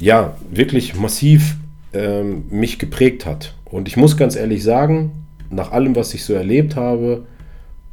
ja, 0.00 0.36
wirklich 0.50 0.96
massiv 0.96 1.54
ähm, 1.92 2.46
mich 2.50 2.80
geprägt 2.80 3.24
hat. 3.24 3.54
Und 3.64 3.86
ich 3.86 3.96
muss 3.96 4.16
ganz 4.16 4.34
ehrlich 4.34 4.64
sagen, 4.64 5.12
nach 5.48 5.70
allem, 5.70 5.94
was 5.94 6.12
ich 6.12 6.24
so 6.24 6.32
erlebt 6.32 6.74
habe 6.74 7.24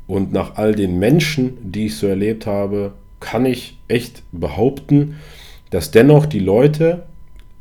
und 0.07 0.31
nach 0.31 0.55
all 0.55 0.75
den 0.75 0.99
Menschen, 0.99 1.71
die 1.71 1.87
ich 1.87 1.95
so 1.95 2.07
erlebt 2.07 2.45
habe, 2.45 2.93
kann 3.19 3.45
ich 3.45 3.77
echt 3.87 4.23
behaupten, 4.31 5.15
dass 5.71 5.91
dennoch 5.91 6.25
die 6.25 6.39
Leute, 6.39 7.03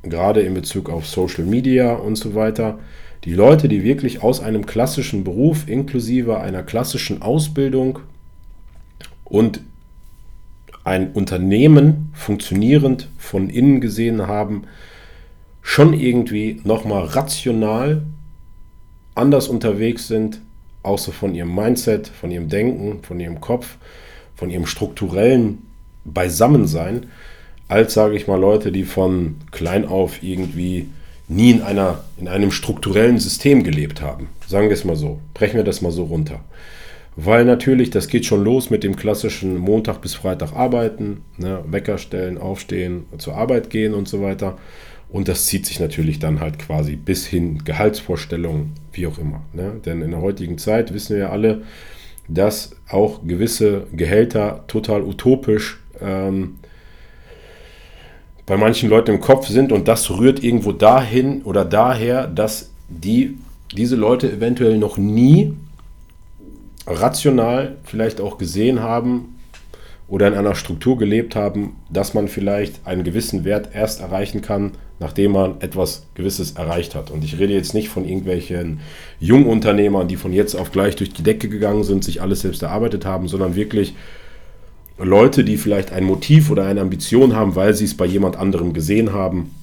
gerade 0.03 0.41
in 0.41 0.55
Bezug 0.55 0.91
auf 0.91 1.07
Social 1.07 1.45
Media 1.45 1.95
und 1.95 2.17
so 2.17 2.35
weiter, 2.35 2.79
die 3.25 3.33
Leute, 3.33 3.69
die 3.69 3.83
wirklich 3.83 4.23
aus 4.23 4.41
einem 4.41 4.67
klassischen 4.67 5.25
Beruf 5.25 5.67
inklusive 5.67 6.41
einer 6.41 6.63
klassischen 6.63 7.23
Ausbildung 7.23 8.01
und 9.25 9.61
ein 10.85 11.13
Unternehmen 11.13 12.11
funktionierend 12.13 13.09
von 13.17 13.49
innen 13.49 13.81
gesehen 13.81 14.27
haben, 14.27 14.65
schon 15.63 15.95
irgendwie 15.95 16.61
nochmal 16.65 17.05
rational 17.05 18.03
anders 19.15 19.49
unterwegs 19.49 20.07
sind, 20.09 20.43
außer 20.85 21.13
von 21.13 21.35
ihrem 21.35 21.55
Mindset, 21.55 22.09
von 22.09 22.31
ihrem 22.31 22.49
Denken, 22.49 23.03
von 23.03 23.19
ihrem 23.19 23.41
Kopf, 23.41 23.77
von 24.37 24.51
ihrem 24.51 24.67
strukturellen 24.67 25.67
Beisammensein, 26.05 27.07
als, 27.69 27.95
sage 27.95 28.17
ich 28.17 28.27
mal, 28.27 28.39
Leute, 28.39 28.71
die 28.71 28.85
von 28.85 29.37
klein 29.51 29.87
auf 29.87 30.23
irgendwie 30.23 30.89
nie 31.29 31.51
in, 31.53 31.63
einer, 31.63 32.05
in 32.19 32.29
einem 32.29 32.51
strukturellen 32.51 33.19
System 33.19 33.65
gelebt 33.65 34.03
haben. 34.03 34.29
Sagen 34.47 34.69
wir 34.69 34.75
es 34.75 34.85
mal 34.85 34.97
so. 34.97 35.19
Brechen 35.33 35.57
wir 35.57 35.65
das 35.65 35.81
mal 35.81 35.93
so 35.93 36.05
runter. 36.05 36.41
Weil 37.17 37.45
natürlich, 37.45 37.91
das 37.91 38.09
geht 38.09 38.27
schon 38.27 38.45
los 38.45 38.71
mit 38.71 38.83
dem 38.83 38.97
klassischen 38.97 39.57
Montag 39.57 40.03
bis 40.03 40.15
Freitag 40.15 40.53
arbeiten, 40.53 41.23
ne, 41.39 41.61
Wecker 41.67 41.97
stellen, 41.97 42.39
aufstehen, 42.39 43.07
zur 43.19 43.37
Arbeit 43.37 43.71
gehen 43.71 43.95
und 43.95 44.09
so 44.09 44.21
weiter. 44.21 44.59
Und 45.09 45.29
das 45.29 45.47
zieht 45.47 45.65
sich 45.65 45.79
natürlich 45.79 46.19
dann 46.19 46.41
halt 46.41 46.59
quasi 46.59 46.97
bis 46.97 47.25
hin 47.25 47.63
Gehaltsvorstellungen, 47.65 48.73
wie 48.97 49.07
auch 49.07 49.19
immer. 49.19 49.43
Ne? 49.53 49.81
Denn 49.85 50.03
in 50.03 50.11
der 50.11 50.21
heutigen 50.21 50.59
Zeit 50.59 50.93
wissen 50.93 51.17
wir 51.17 51.25
ja 51.25 51.31
alle, 51.31 51.63
dass 52.29 52.77
auch 52.89 53.27
gewisse 53.27 53.87
Gehälter 53.93 54.65
total 54.67 55.03
utopisch 55.03 55.79
ähm, 56.01 56.57
bei 58.47 58.57
manchen 58.57 58.91
Leuten 58.91 59.13
im 59.13 59.21
Kopf 59.21 59.49
sind 59.49 59.73
und 59.73 59.89
das 59.89 60.11
rührt 60.11 60.43
irgendwo 60.43 60.73
dahin 60.73 61.43
oder 61.43 61.65
daher, 61.65 62.27
dass 62.27 62.71
die, 62.89 63.39
diese 63.75 63.97
Leute 63.97 64.31
eventuell 64.31 64.79
noch 64.79 64.99
nie 64.99 65.55
rational 66.87 67.77
vielleicht 67.85 68.21
auch 68.21 68.37
gesehen 68.37 68.81
haben 68.81 69.37
oder 70.09 70.29
in 70.29 70.35
einer 70.35 70.55
Struktur 70.55 70.99
gelebt 70.99 71.35
haben, 71.35 71.77
dass 71.89 72.13
man 72.13 72.29
vielleicht 72.29 72.87
einen 72.87 73.05
gewissen 73.05 73.45
Wert 73.45 73.71
erst 73.75 74.01
erreichen 74.01 74.43
kann, 74.43 74.73
nachdem 75.05 75.33
man 75.33 75.61
etwas 75.61 76.07
Gewisses 76.15 76.53
erreicht 76.53 76.95
hat. 76.95 77.11
Und 77.11 77.23
ich 77.25 77.39
rede 77.39 77.53
jetzt 77.53 77.75
nicht 77.75 77.91
von 77.91 78.07
irgendwelchen 78.07 78.81
Jungunternehmern, 79.21 80.09
die 80.09 80.17
von 80.17 80.33
jetzt 80.33 80.55
auf 80.55 80.73
gleich 80.73 80.97
durch 80.97 81.13
die 81.13 81.23
Decke 81.23 81.51
gegangen 81.51 81.85
sind, 81.85 82.03
sich 82.03 82.23
alles 82.23 82.41
selbst 82.41 82.63
erarbeitet 82.63 83.05
haben, 83.05 83.29
sondern 83.29 83.55
wirklich 83.55 83.95
Leute, 84.97 85.45
die 85.45 85.59
vielleicht 85.59 85.93
ein 85.93 86.05
Motiv 86.05 86.51
oder 86.51 86.65
eine 86.65 86.81
Ambition 86.81 87.37
haben, 87.37 87.55
weil 87.55 87.75
sie 87.75 87.85
es 87.85 87.95
bei 87.95 88.07
jemand 88.07 88.37
anderem 88.37 88.73
gesehen 88.73 89.13
haben 89.13 89.55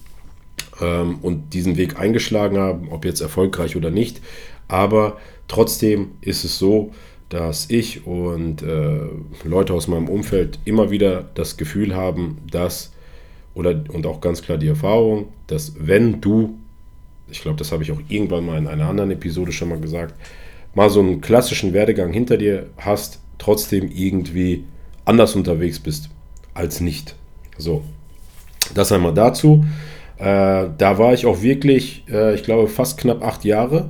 ähm, 0.79 1.17
und 1.23 1.55
diesen 1.55 1.75
Weg 1.75 1.99
eingeschlagen 1.99 2.59
haben, 2.59 2.89
ob 2.91 3.03
jetzt 3.03 3.21
erfolgreich 3.21 3.75
oder 3.75 3.89
nicht. 3.89 4.21
Aber 4.67 5.17
trotzdem 5.47 6.11
ist 6.21 6.43
es 6.43 6.59
so, 6.59 6.91
dass 7.29 7.67
ich 7.71 8.05
und 8.05 8.61
äh, 8.61 9.07
Leute 9.43 9.73
aus 9.73 9.87
meinem 9.87 10.07
Umfeld 10.07 10.59
immer 10.65 10.91
wieder 10.91 11.29
das 11.33 11.57
Gefühl 11.57 11.95
haben, 11.95 12.37
dass, 12.51 12.93
oder 13.53 13.83
und 13.91 14.05
auch 14.05 14.21
ganz 14.21 14.41
klar 14.41 14.57
die 14.57 14.67
Erfahrung, 14.67 15.27
dass 15.47 15.73
wenn 15.77 16.21
du, 16.21 16.57
ich 17.29 17.41
glaube, 17.41 17.57
das 17.57 17.71
habe 17.71 17.83
ich 17.83 17.91
auch 17.91 17.99
irgendwann 18.07 18.45
mal 18.45 18.57
in 18.57 18.67
einer 18.67 18.87
anderen 18.87 19.11
Episode 19.11 19.51
schon 19.51 19.69
mal 19.69 19.79
gesagt, 19.79 20.15
mal 20.73 20.89
so 20.89 20.99
einen 20.99 21.21
klassischen 21.21 21.73
Werdegang 21.73 22.13
hinter 22.13 22.37
dir 22.37 22.67
hast, 22.77 23.19
trotzdem 23.37 23.89
irgendwie 23.93 24.63
anders 25.05 25.35
unterwegs 25.35 25.79
bist 25.79 26.09
als 26.53 26.79
nicht. 26.79 27.15
So, 27.57 27.83
das 28.73 28.91
einmal 28.91 29.13
dazu. 29.13 29.65
Äh, 30.17 30.67
da 30.77 30.97
war 30.97 31.13
ich 31.13 31.25
auch 31.25 31.41
wirklich, 31.41 32.03
äh, 32.09 32.35
ich 32.35 32.43
glaube, 32.43 32.67
fast 32.67 32.97
knapp 32.97 33.23
acht 33.23 33.43
Jahre. 33.43 33.89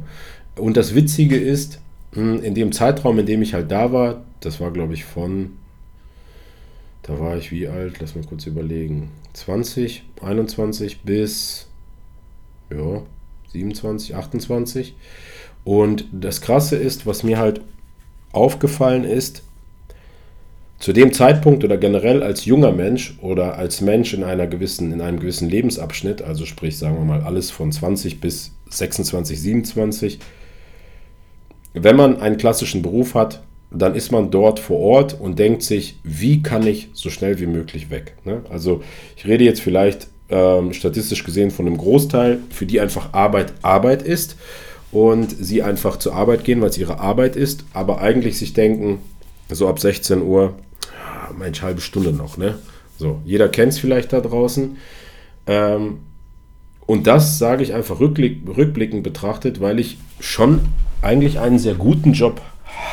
Und 0.56 0.77
das 0.77 0.96
Witzige 0.96 1.38
ist, 1.38 1.82
in 2.13 2.56
dem 2.56 2.72
Zeitraum, 2.74 3.20
in 3.20 3.25
dem 3.25 3.41
ich 3.41 3.53
halt 3.53 3.72
da 3.72 3.94
war, 3.94 4.22
das 4.41 4.60
war 4.60 4.72
glaube 4.72 4.94
ich 4.94 5.06
von, 5.06 5.53
da 7.03 7.20
war 7.20 7.38
ich 7.38 7.51
wie 7.51 7.67
alt, 7.67 8.00
lass 8.00 8.15
mal 8.15 8.24
kurz 8.24 8.46
überlegen, 8.46 9.10
20, 9.34 10.03
21 10.22 11.01
bis, 11.01 11.67
ja, 12.70 13.01
27, 13.51 14.15
28. 14.15 14.96
Und 15.63 16.05
das 16.12 16.41
Krasse 16.41 16.75
ist, 16.75 17.05
was 17.05 17.24
mir 17.24 17.38
halt 17.38 17.62
aufgefallen 18.31 19.03
ist, 19.03 19.43
zu 20.79 20.93
dem 20.93 21.13
Zeitpunkt 21.13 21.63
oder 21.63 21.77
generell 21.77 22.24
als 22.24 22.46
junger 22.46 22.72
Mensch 22.72 23.17
oder 23.22 23.58
als 23.58 23.81
Mensch 23.81 24.15
in 24.15 24.24
einer 24.24 24.48
gewissen, 24.48 24.91
in 24.91 25.01
einem 25.01 25.20
gewissen 25.20 25.48
Lebensabschnitt, 25.48 26.24
also 26.24 26.46
sprich, 26.46 26.77
sagen 26.77 26.98
wir 26.98 27.05
mal, 27.05 27.22
alles 27.22 27.51
von 27.51 27.72
20 27.72 28.20
bis 28.20 28.53
26, 28.70 29.39
27, 29.39 30.20
wenn 31.74 31.96
man 31.96 32.20
einen 32.20 32.38
klassischen 32.38 32.81
Beruf 32.81 33.13
hat, 33.13 33.43
dann 33.72 33.96
ist 33.96 34.12
man 34.12 34.32
dort 34.32 34.60
vor 34.60 34.80
Ort 34.80 35.20
und 35.20 35.40
denkt 35.40 35.63
sich, 35.63 35.98
wie 36.04 36.44
kann 36.44 36.68
ich 36.68 36.90
so 36.94 37.10
schnell 37.10 37.40
wie 37.40 37.48
möglich 37.48 37.90
weg? 37.90 38.18
Ne? 38.25 38.42
Also 38.50 38.84
ich 39.16 39.25
rede 39.25 39.46
jetzt 39.46 39.62
vielleicht 39.62 40.08
ähm, 40.30 40.74
statistisch 40.74 41.24
gesehen 41.24 41.51
von 41.51 41.68
einem 41.68 41.78
Großteil, 41.78 42.40
für 42.50 42.66
die 42.66 42.82
einfach 42.82 43.13
Arbeit 43.13 43.54
Arbeit 43.62 44.01
ist 44.01 44.36
und 44.92 45.30
sie 45.30 45.63
einfach 45.63 45.98
zur 45.98 46.16
Arbeit 46.16 46.44
gehen, 46.44 46.62
weil 46.62 46.70
es 46.70 46.78
ihre 46.78 47.00
Arbeit 47.00 47.38
ist, 47.38 47.63
aber 47.74 48.01
eigentlich 48.01 48.38
sich 48.38 48.54
denken, 48.54 49.00
so 49.50 49.68
ab 49.70 49.80
16 49.80 50.22
Uhr, 50.22 50.54
ja, 50.84 51.34
Mensch, 51.38 51.62
halbe 51.62 51.82
Stunde 51.82 52.12
noch, 52.12 52.38
ne? 52.38 52.56
So, 52.98 53.20
jeder 53.25 53.50
kennt 53.50 53.74
es 53.74 53.80
vielleicht 53.80 54.13
da 54.13 54.20
draußen. 54.20 54.78
Ähm, 55.48 56.00
und 56.86 57.08
das 57.08 57.40
sage 57.40 57.63
ich 57.63 57.74
einfach 57.74 58.00
rückblick, 58.00 58.42
rückblickend 58.46 59.01
betrachtet, 59.01 59.62
weil 59.62 59.80
ich 59.80 59.98
schon 60.20 60.60
eigentlich 61.01 61.40
einen 61.40 61.58
sehr 61.58 61.74
guten 61.74 62.13
Job 62.13 62.42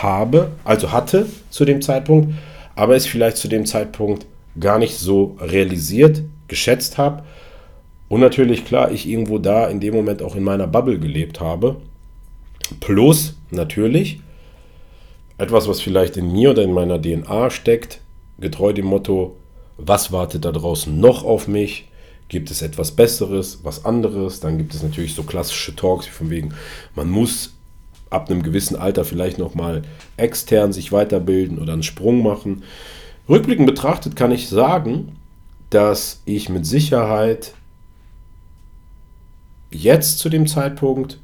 habe, 0.03 0.53
also 0.65 0.93
hatte 0.93 1.27
zu 1.51 1.65
dem 1.65 1.83
Zeitpunkt, 1.83 2.35
aber 2.75 2.97
es 2.97 3.07
vielleicht 3.07 3.37
zu 3.37 3.49
dem 3.49 3.67
Zeitpunkt 3.67 4.27
gar 4.59 4.79
nicht 4.79 4.97
so 4.97 5.37
realisiert, 5.41 6.23
geschätzt 6.49 6.99
habe. 6.99 7.25
Und 8.09 8.21
natürlich, 8.21 8.65
klar, 8.65 8.91
ich 8.91 9.09
irgendwo 9.09 9.39
da 9.39 9.69
in 9.69 9.81
dem 9.81 9.95
Moment 9.95 10.23
auch 10.23 10.35
in 10.35 10.45
meiner 10.45 10.67
Bubble 10.67 10.99
gelebt 10.99 11.41
habe. 11.41 11.77
Plus, 12.81 13.35
natürlich, 13.51 14.21
etwas, 15.37 15.69
was 15.69 15.81
vielleicht 15.81 16.17
in 16.17 16.33
mir 16.33 16.51
oder 16.51 16.63
in 16.63 16.73
meiner 16.73 17.01
DNA 17.01 17.51
steckt, 17.51 18.01
getreu 18.41 18.73
dem 18.73 18.87
Motto, 18.87 19.37
was 19.77 20.11
wartet 20.11 20.45
da 20.45 20.53
draußen 20.53 20.99
noch 20.99 21.25
auf 21.25 21.49
mich? 21.49 21.89
Gibt 22.29 22.51
es 22.51 22.63
etwas 22.63 22.93
Besseres, 22.93 23.61
was 23.63 23.85
anderes? 23.85 24.41
Dann 24.41 24.59
gibt 24.59 24.75
es 24.75 24.83
natürlich 24.83 25.15
so 25.15 25.23
klassische 25.23 25.75
Talks 25.75 26.07
wie 26.07 26.11
von 26.11 26.31
wegen, 26.31 26.55
man 26.95 27.09
muss 27.09 27.55
ab 28.11 28.31
einem 28.31 28.43
gewissen 28.43 28.77
Alter 28.77 29.05
vielleicht 29.05 29.39
nochmal 29.39 29.83
extern 30.17 30.73
sich 30.73 30.93
weiterbilden 30.93 31.59
oder 31.59 31.73
einen 31.73 31.83
Sprung 31.83 32.23
machen. 32.23 32.63
Rückblickend 33.29 33.67
betrachtet 33.67 34.17
kann 34.17 34.31
ich 34.31 34.49
sagen, 34.49 35.17
dass 35.71 36.23
ich 36.25 36.49
mit 36.49 36.67
Sicherheit 36.67 37.53
jetzt 39.71 40.19
zu 40.19 40.29
dem 40.29 40.47
Zeitpunkt, 40.47 41.19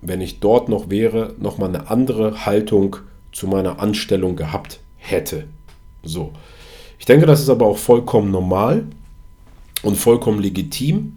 wenn 0.00 0.20
ich 0.20 0.40
dort 0.40 0.68
noch 0.68 0.90
wäre, 0.90 1.34
nochmal 1.38 1.70
eine 1.70 1.90
andere 1.90 2.46
Haltung 2.46 2.96
zu 3.32 3.46
meiner 3.46 3.80
Anstellung 3.80 4.36
gehabt 4.36 4.80
hätte. 4.96 5.44
So. 6.02 6.32
Ich 6.98 7.06
denke, 7.06 7.26
das 7.26 7.40
ist 7.40 7.48
aber 7.48 7.66
auch 7.66 7.78
vollkommen 7.78 8.30
normal 8.30 8.84
und 9.82 9.96
vollkommen 9.96 10.40
legitim, 10.40 11.16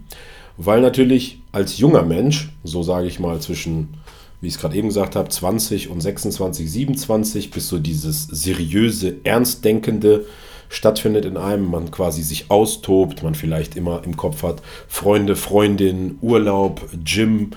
weil 0.57 0.81
natürlich 0.81 1.41
als 1.51 1.77
junger 1.77 2.03
Mensch, 2.03 2.51
so 2.63 2.83
sage 2.83 3.07
ich 3.07 3.19
mal 3.19 3.39
zwischen 3.39 3.95
wie 4.43 4.47
ich 4.47 4.55
es 4.55 4.59
gerade 4.59 4.75
eben 4.75 4.89
gesagt 4.89 5.15
habe, 5.15 5.29
20 5.29 5.89
und 5.89 6.01
26, 6.01 6.69
27, 6.69 7.49
bis 7.49 7.69
so 7.69 7.79
dieses 7.79 8.23
seriöse, 8.25 9.15
ernstdenkende 9.23 10.25
stattfindet 10.67 11.23
in 11.23 11.37
einem, 11.37 11.71
man 11.71 11.91
quasi 11.91 12.23
sich 12.23 12.51
austobt, 12.51 13.23
man 13.23 13.35
vielleicht 13.35 13.77
immer 13.77 14.03
im 14.03 14.17
Kopf 14.17 14.43
hat, 14.43 14.61
Freunde, 14.89 15.37
Freundin, 15.37 16.17
Urlaub, 16.19 16.81
Gym, 17.05 17.51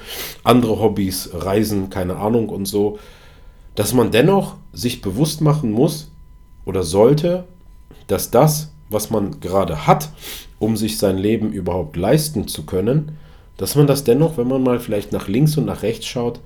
andere 0.45 0.79
Hobbys, 0.79 1.31
Reisen, 1.33 1.91
keine 1.91 2.17
Ahnung 2.17 2.51
und 2.51 2.67
so, 2.67 3.01
dass 3.75 3.93
man 3.93 4.13
dennoch 4.13 4.55
sich 4.73 5.01
bewusst 5.01 5.41
machen 5.41 5.73
muss 5.73 6.13
oder 6.67 6.85
sollte, 6.85 7.47
dass 8.07 8.31
das, 8.31 8.71
was 8.91 9.11
man 9.11 9.41
gerade 9.41 9.89
hat, 9.89 10.11
um 10.61 10.77
sich 10.77 10.99
sein 10.99 11.19
Leben 11.19 11.51
überhaupt 11.51 11.97
leisten 11.97 12.47
zu 12.47 12.65
können, 12.65 13.19
dass 13.57 13.75
man 13.75 13.89
das 13.89 14.05
dennoch, 14.05 14.37
wenn 14.37 14.47
man 14.47 14.63
mal 14.63 14.79
vielleicht 14.79 15.11
nach 15.11 15.27
links 15.27 15.57
und 15.57 15.65
nach 15.65 15.83
rechts 15.83 16.07
schaut, 16.07 16.39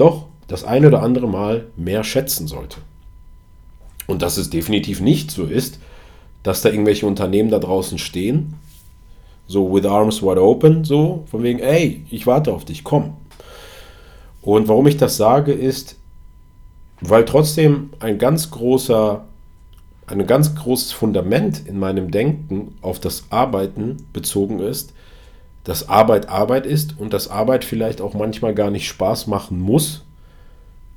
doch 0.00 0.26
das 0.48 0.64
eine 0.64 0.88
oder 0.88 1.02
andere 1.02 1.28
Mal 1.28 1.66
mehr 1.76 2.02
schätzen 2.04 2.48
sollte. 2.48 2.78
Und 4.06 4.22
dass 4.22 4.36
es 4.36 4.50
definitiv 4.50 5.00
nicht 5.00 5.30
so 5.30 5.44
ist, 5.44 5.78
dass 6.42 6.62
da 6.62 6.70
irgendwelche 6.70 7.06
Unternehmen 7.06 7.50
da 7.50 7.58
draußen 7.58 7.98
stehen, 7.98 8.54
so 9.46 9.72
with 9.72 9.84
arms 9.84 10.22
wide 10.22 10.42
open, 10.42 10.84
so 10.84 11.24
von 11.30 11.42
wegen, 11.42 11.58
ey, 11.60 12.04
ich 12.10 12.26
warte 12.26 12.52
auf 12.52 12.64
dich, 12.64 12.82
komm. 12.82 13.14
Und 14.42 14.68
warum 14.68 14.86
ich 14.86 14.96
das 14.96 15.16
sage, 15.16 15.52
ist, 15.52 15.96
weil 17.00 17.24
trotzdem 17.24 17.90
ein 18.00 18.18
ganz 18.18 18.50
großer, 18.50 19.24
ein 20.06 20.26
ganz 20.26 20.54
großes 20.54 20.92
Fundament 20.92 21.66
in 21.66 21.78
meinem 21.78 22.10
Denken 22.10 22.74
auf 22.80 23.00
das 23.00 23.24
Arbeiten 23.30 24.06
bezogen 24.12 24.60
ist, 24.60 24.92
dass 25.64 25.88
Arbeit 25.88 26.28
Arbeit 26.28 26.66
ist 26.66 26.98
und 26.98 27.12
dass 27.12 27.28
Arbeit 27.28 27.64
vielleicht 27.64 28.00
auch 28.00 28.14
manchmal 28.14 28.54
gar 28.54 28.70
nicht 28.70 28.88
Spaß 28.88 29.26
machen 29.26 29.60
muss 29.60 30.04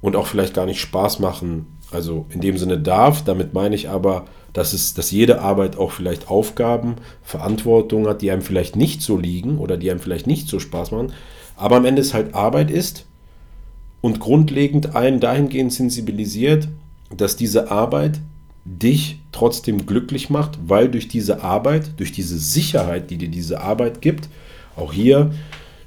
und 0.01 0.15
auch 0.15 0.27
vielleicht 0.27 0.53
gar 0.53 0.65
nicht 0.65 0.79
Spaß 0.79 1.19
machen, 1.19 1.67
also 1.91 2.25
in 2.29 2.41
dem 2.41 2.57
Sinne 2.57 2.79
darf. 2.79 3.23
Damit 3.23 3.53
meine 3.53 3.75
ich 3.75 3.89
aber, 3.89 4.25
dass, 4.53 4.73
es, 4.73 4.93
dass 4.93 5.11
jede 5.11 5.41
Arbeit 5.41 5.77
auch 5.77 5.91
vielleicht 5.91 6.29
Aufgaben, 6.29 6.95
Verantwortung 7.23 8.07
hat, 8.07 8.21
die 8.21 8.31
einem 8.31 8.41
vielleicht 8.41 8.75
nicht 8.75 9.01
so 9.01 9.17
liegen 9.17 9.57
oder 9.57 9.77
die 9.77 9.89
einem 9.91 9.99
vielleicht 9.99 10.27
nicht 10.27 10.47
so 10.47 10.59
Spaß 10.59 10.91
machen, 10.91 11.13
aber 11.55 11.77
am 11.77 11.85
Ende 11.85 12.01
es 12.01 12.13
halt 12.13 12.33
Arbeit 12.33 12.71
ist 12.71 13.05
und 14.01 14.19
grundlegend 14.19 14.95
einen 14.95 15.19
dahingehend 15.19 15.73
sensibilisiert, 15.73 16.67
dass 17.15 17.35
diese 17.35 17.71
Arbeit 17.71 18.19
dich 18.65 19.19
trotzdem 19.31 19.85
glücklich 19.85 20.29
macht, 20.29 20.57
weil 20.67 20.89
durch 20.89 21.07
diese 21.07 21.43
Arbeit, 21.43 21.91
durch 21.97 22.11
diese 22.11 22.37
Sicherheit, 22.37 23.09
die 23.09 23.17
dir 23.17 23.29
diese 23.29 23.61
Arbeit 23.61 24.01
gibt, 24.01 24.29
auch 24.75 24.93
hier 24.93 25.31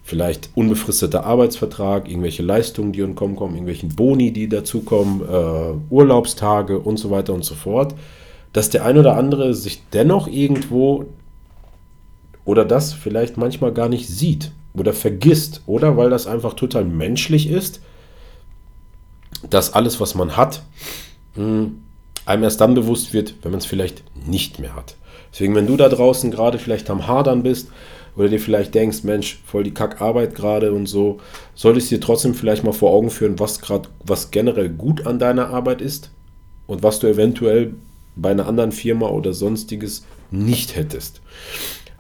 vielleicht 0.07 0.51
unbefristeter 0.55 1.25
Arbeitsvertrag, 1.25 2.09
irgendwelche 2.09 2.45
Leistungen, 2.45 2.93
die 2.93 3.03
uns 3.03 3.17
kommen, 3.17 3.35
kommen 3.35 3.55
irgendwelchen 3.55 3.89
Boni, 3.97 4.33
die 4.33 4.49
dazukommen, 4.49 5.21
äh, 5.23 5.93
Urlaubstage 5.93 6.79
und 6.79 6.97
so 6.97 7.11
weiter 7.11 7.35
und 7.35 7.45
so 7.45 7.57
fort, 7.57 7.95
dass 8.53 8.71
der 8.71 8.85
ein 8.85 8.99
oder 8.99 9.17
andere 9.17 9.53
sich 9.53 9.83
dennoch 9.93 10.29
irgendwo 10.29 11.07
oder 12.45 12.65
das 12.65 12.93
vielleicht 12.93 13.37
manchmal 13.37 13.73
gar 13.73 13.89
nicht 13.89 14.07
sieht 14.09 14.53
oder 14.75 14.93
vergisst 14.93 15.63
oder 15.67 15.97
weil 15.97 16.09
das 16.09 16.29
einfach 16.29 16.55
total 16.55 16.85
menschlich 16.85 17.51
ist, 17.51 17.81
dass 19.51 19.75
alles, 19.75 20.01
was 20.01 20.15
man 20.15 20.37
hat, 20.37 20.63
hm, 21.35 21.83
einem 22.25 22.45
erst 22.45 22.61
dann 22.61 22.75
bewusst 22.75 23.13
wird, 23.13 23.35
wenn 23.43 23.51
man 23.51 23.59
es 23.59 23.67
vielleicht 23.67 24.05
nicht 24.27 24.61
mehr 24.61 24.77
hat. 24.77 24.95
Deswegen, 25.33 25.55
wenn 25.57 25.67
du 25.67 25.77
da 25.77 25.89
draußen 25.89 26.31
gerade 26.31 26.59
vielleicht 26.59 26.89
am 26.91 27.09
Hadern 27.09 27.43
bist, 27.43 27.69
oder 28.17 28.29
dir 28.29 28.41
vielleicht 28.41 28.75
denkst, 28.75 29.03
Mensch, 29.05 29.39
voll 29.45 29.65
die 29.65 29.75
Kackarbeit 29.75 30.35
gerade 30.35 30.73
und 30.73 30.87
so, 30.87 31.19
solltest 31.55 31.91
du 31.91 31.97
dir 31.97 32.01
trotzdem 32.01 32.35
vielleicht 32.35 32.65
mal 32.65 32.73
vor 32.73 32.91
Augen 32.91 33.11
führen, 33.11 33.39
was 33.39 33.61
gerade, 33.61 33.89
was 34.05 34.31
generell 34.31 34.71
gut 34.71 35.07
an 35.07 35.19
deiner 35.19 35.51
Arbeit 35.51 35.81
ist 35.81 36.11
und 36.67 36.83
was 36.83 36.99
du 36.99 37.07
eventuell 37.07 37.75
bei 38.17 38.31
einer 38.31 38.47
anderen 38.47 38.73
Firma 38.73 39.09
oder 39.09 39.35
sonstiges 39.35 40.05
nicht 40.31 40.77
hättest. 40.77 41.21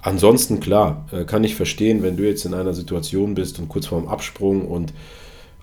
Ansonsten, 0.00 0.60
klar, 0.60 1.06
äh, 1.12 1.24
kann 1.24 1.44
ich 1.44 1.54
verstehen, 1.54 2.02
wenn 2.02 2.16
du 2.16 2.24
jetzt 2.24 2.44
in 2.44 2.54
einer 2.54 2.74
Situation 2.74 3.34
bist 3.34 3.58
und 3.58 3.68
kurz 3.68 3.86
vorm 3.86 4.08
Absprung 4.08 4.66
und 4.66 4.92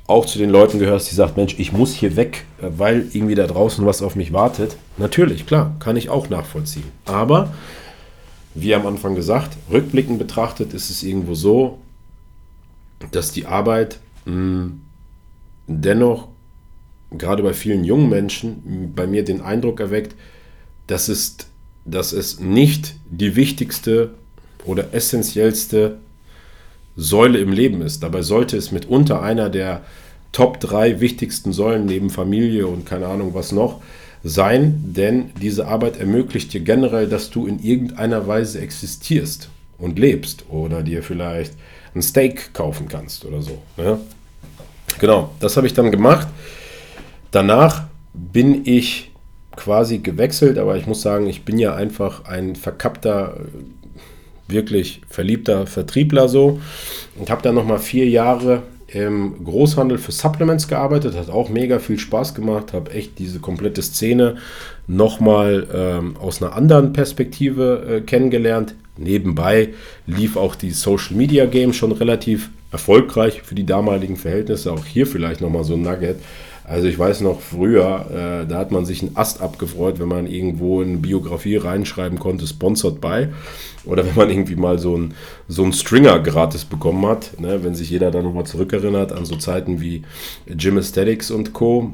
auch 0.06 0.26
zu 0.26 0.38
den 0.38 0.50
Leuten 0.50 0.80
gehörst, 0.80 1.10
die 1.10 1.16
sagt, 1.16 1.38
Mensch, 1.38 1.56
ich 1.60 1.72
muss 1.72 1.94
hier 1.94 2.16
weg, 2.16 2.46
äh, 2.62 2.68
weil 2.78 3.08
irgendwie 3.14 3.36
da 3.36 3.48
draußen 3.48 3.86
was 3.86 4.02
auf 4.02 4.16
mich 4.16 4.34
wartet. 4.34 4.76
Natürlich, 4.98 5.46
klar, 5.46 5.76
kann 5.80 5.96
ich 5.96 6.10
auch 6.10 6.30
nachvollziehen. 6.30 6.92
Aber 7.06 7.54
wie 8.56 8.76
am 8.76 8.86
Anfang 8.86 9.16
gesagt, 9.16 9.58
rückblickend 9.72 10.20
betrachtet 10.20 10.74
ist 10.74 10.90
es 10.90 11.04
irgendwo 11.04 11.34
so, 11.34 11.80
dass 13.12 13.32
die 13.32 13.46
Arbeit 13.46 14.00
mh, 14.26 14.34
hm, 14.34 14.82
dennoch 15.68 16.28
gerade 17.12 17.44
bei 17.44 17.54
vielen 17.54 17.84
jungen 17.84 18.10
Menschen 18.10 18.92
bei 18.96 19.08
mir 19.08 19.24
den 19.24 19.42
Eindruck 19.42 19.80
erweckt, 19.80 20.16
dass 20.88 21.10
es, 21.10 21.38
dass 21.86 22.12
es 22.12 22.40
nicht 22.40 22.96
die 23.10 23.36
wichtigste 23.36 24.12
oder 24.66 24.94
essentiellste 24.94 25.98
Säule 26.96 27.40
im 27.40 27.52
Leben 27.52 27.82
ist. 27.82 28.04
Dabei 28.04 28.22
sollte 28.22 28.58
es 28.58 28.72
mitunter 28.72 29.22
einer 29.22 29.50
der 29.50 29.84
Top 30.32 30.60
3 30.60 31.00
wichtigsten 31.00 31.54
Säulen 31.54 31.86
neben 31.86 32.10
Familie 32.10 32.68
und 32.68 32.86
keine 32.86 33.08
Ahnung 33.08 33.34
was 33.34 33.52
noch 33.52 33.82
sein, 34.24 34.82
denn 34.86 35.32
diese 35.42 35.68
Arbeit 35.68 36.00
ermöglicht 36.00 36.54
dir 36.54 36.62
generell, 36.62 37.08
dass 37.08 37.30
du 37.30 37.46
in 37.46 37.60
irgendeiner 37.60 38.26
Weise 38.26 38.62
existierst 38.62 39.50
und 39.78 40.00
lebst 40.00 40.46
oder 40.50 40.82
dir 40.82 41.04
vielleicht 41.04 41.54
ein 41.94 42.02
Steak 42.02 42.54
kaufen 42.54 42.88
kannst 42.88 43.26
oder 43.26 43.42
so. 43.42 43.62
Ja? 43.78 44.00
Genau, 45.00 45.32
das 45.40 45.58
habe 45.58 45.68
ich 45.68 45.74
dann 45.74 45.92
gemacht. 45.92 46.28
Danach 47.32 47.84
bin 48.14 48.66
ich 48.66 49.12
quasi 49.56 50.00
gewechselt, 50.00 50.58
aber 50.58 50.78
ich 50.78 50.88
muss 50.88 51.02
sagen, 51.02 51.28
ich 51.28 51.44
bin 51.44 51.58
ja 51.58 51.76
einfach 51.76 52.26
ein 52.26 52.56
verkappter, 52.56 53.38
wirklich 54.48 55.02
verliebter 55.10 55.68
Vertriebler 55.68 56.30
so 56.30 56.60
und 57.18 57.30
habe 57.30 57.42
dann 57.42 57.56
nochmal 57.56 57.80
vier 57.80 58.08
Jahre 58.08 58.64
im 58.94 59.44
Großhandel 59.44 59.98
für 59.98 60.12
Supplements 60.12 60.68
gearbeitet, 60.68 61.16
hat 61.16 61.30
auch 61.30 61.50
mega 61.50 61.80
viel 61.80 61.98
Spaß 61.98 62.36
gemacht, 62.36 62.74
habe 62.74 62.92
echt 62.92 63.18
diese 63.18 63.40
komplette 63.40 63.82
Szene 63.82 64.38
nochmal 64.88 65.68
ähm, 65.74 66.16
aus 66.18 66.42
einer 66.42 66.56
anderen 66.56 66.94
Perspektive 66.94 67.86
äh, 67.90 68.02
kennengelernt. 68.02 68.76
Nebenbei 68.96 69.70
lief 70.06 70.38
auch 70.38 70.56
die 70.56 70.70
Social 70.70 71.16
Media 71.16 71.46
Game 71.46 71.74
schon 71.74 71.92
relativ 71.92 72.50
erfolgreich 72.72 73.42
für 73.42 73.56
die 73.56 73.66
damaligen 73.66 74.16
Verhältnisse. 74.16 74.72
Auch 74.72 74.86
hier 74.86 75.08
vielleicht 75.08 75.42
nochmal 75.42 75.64
so 75.64 75.74
ein 75.74 75.82
Nugget. 75.82 76.18
Also 76.66 76.88
ich 76.88 76.98
weiß 76.98 77.22
noch 77.22 77.42
früher, 77.42 78.06
äh, 78.10 78.48
da 78.48 78.58
hat 78.58 78.72
man 78.72 78.86
sich 78.86 79.02
einen 79.02 79.18
Ast 79.18 79.42
abgefreut, 79.42 80.00
wenn 80.00 80.08
man 80.08 80.28
irgendwo 80.28 80.82
in 80.82 80.90
eine 80.90 80.98
Biografie 80.98 81.58
reinschreiben 81.58 82.20
konnte, 82.20 82.48
sponsored 82.48 83.02
by. 83.02 83.28
Oder 83.86 84.06
wenn 84.06 84.16
man 84.16 84.30
irgendwie 84.30 84.56
mal 84.56 84.80
so 84.80 84.96
einen 84.96 85.14
so 85.50 85.70
Stringer 85.72 86.20
gratis 86.20 86.64
bekommen 86.64 87.06
hat. 87.06 87.38
Ne? 87.40 87.64
Wenn 87.64 87.76
sich 87.76 87.90
jeder 87.90 88.12
da 88.12 88.22
nochmal 88.22 88.46
zurückerinnert 88.46 89.12
an 89.12 89.26
so 89.26 89.36
Zeiten 89.36 89.82
wie 89.82 90.04
Gym 90.48 90.78
Aesthetics 90.78 91.32
und 91.32 91.52
Co. 91.52 91.92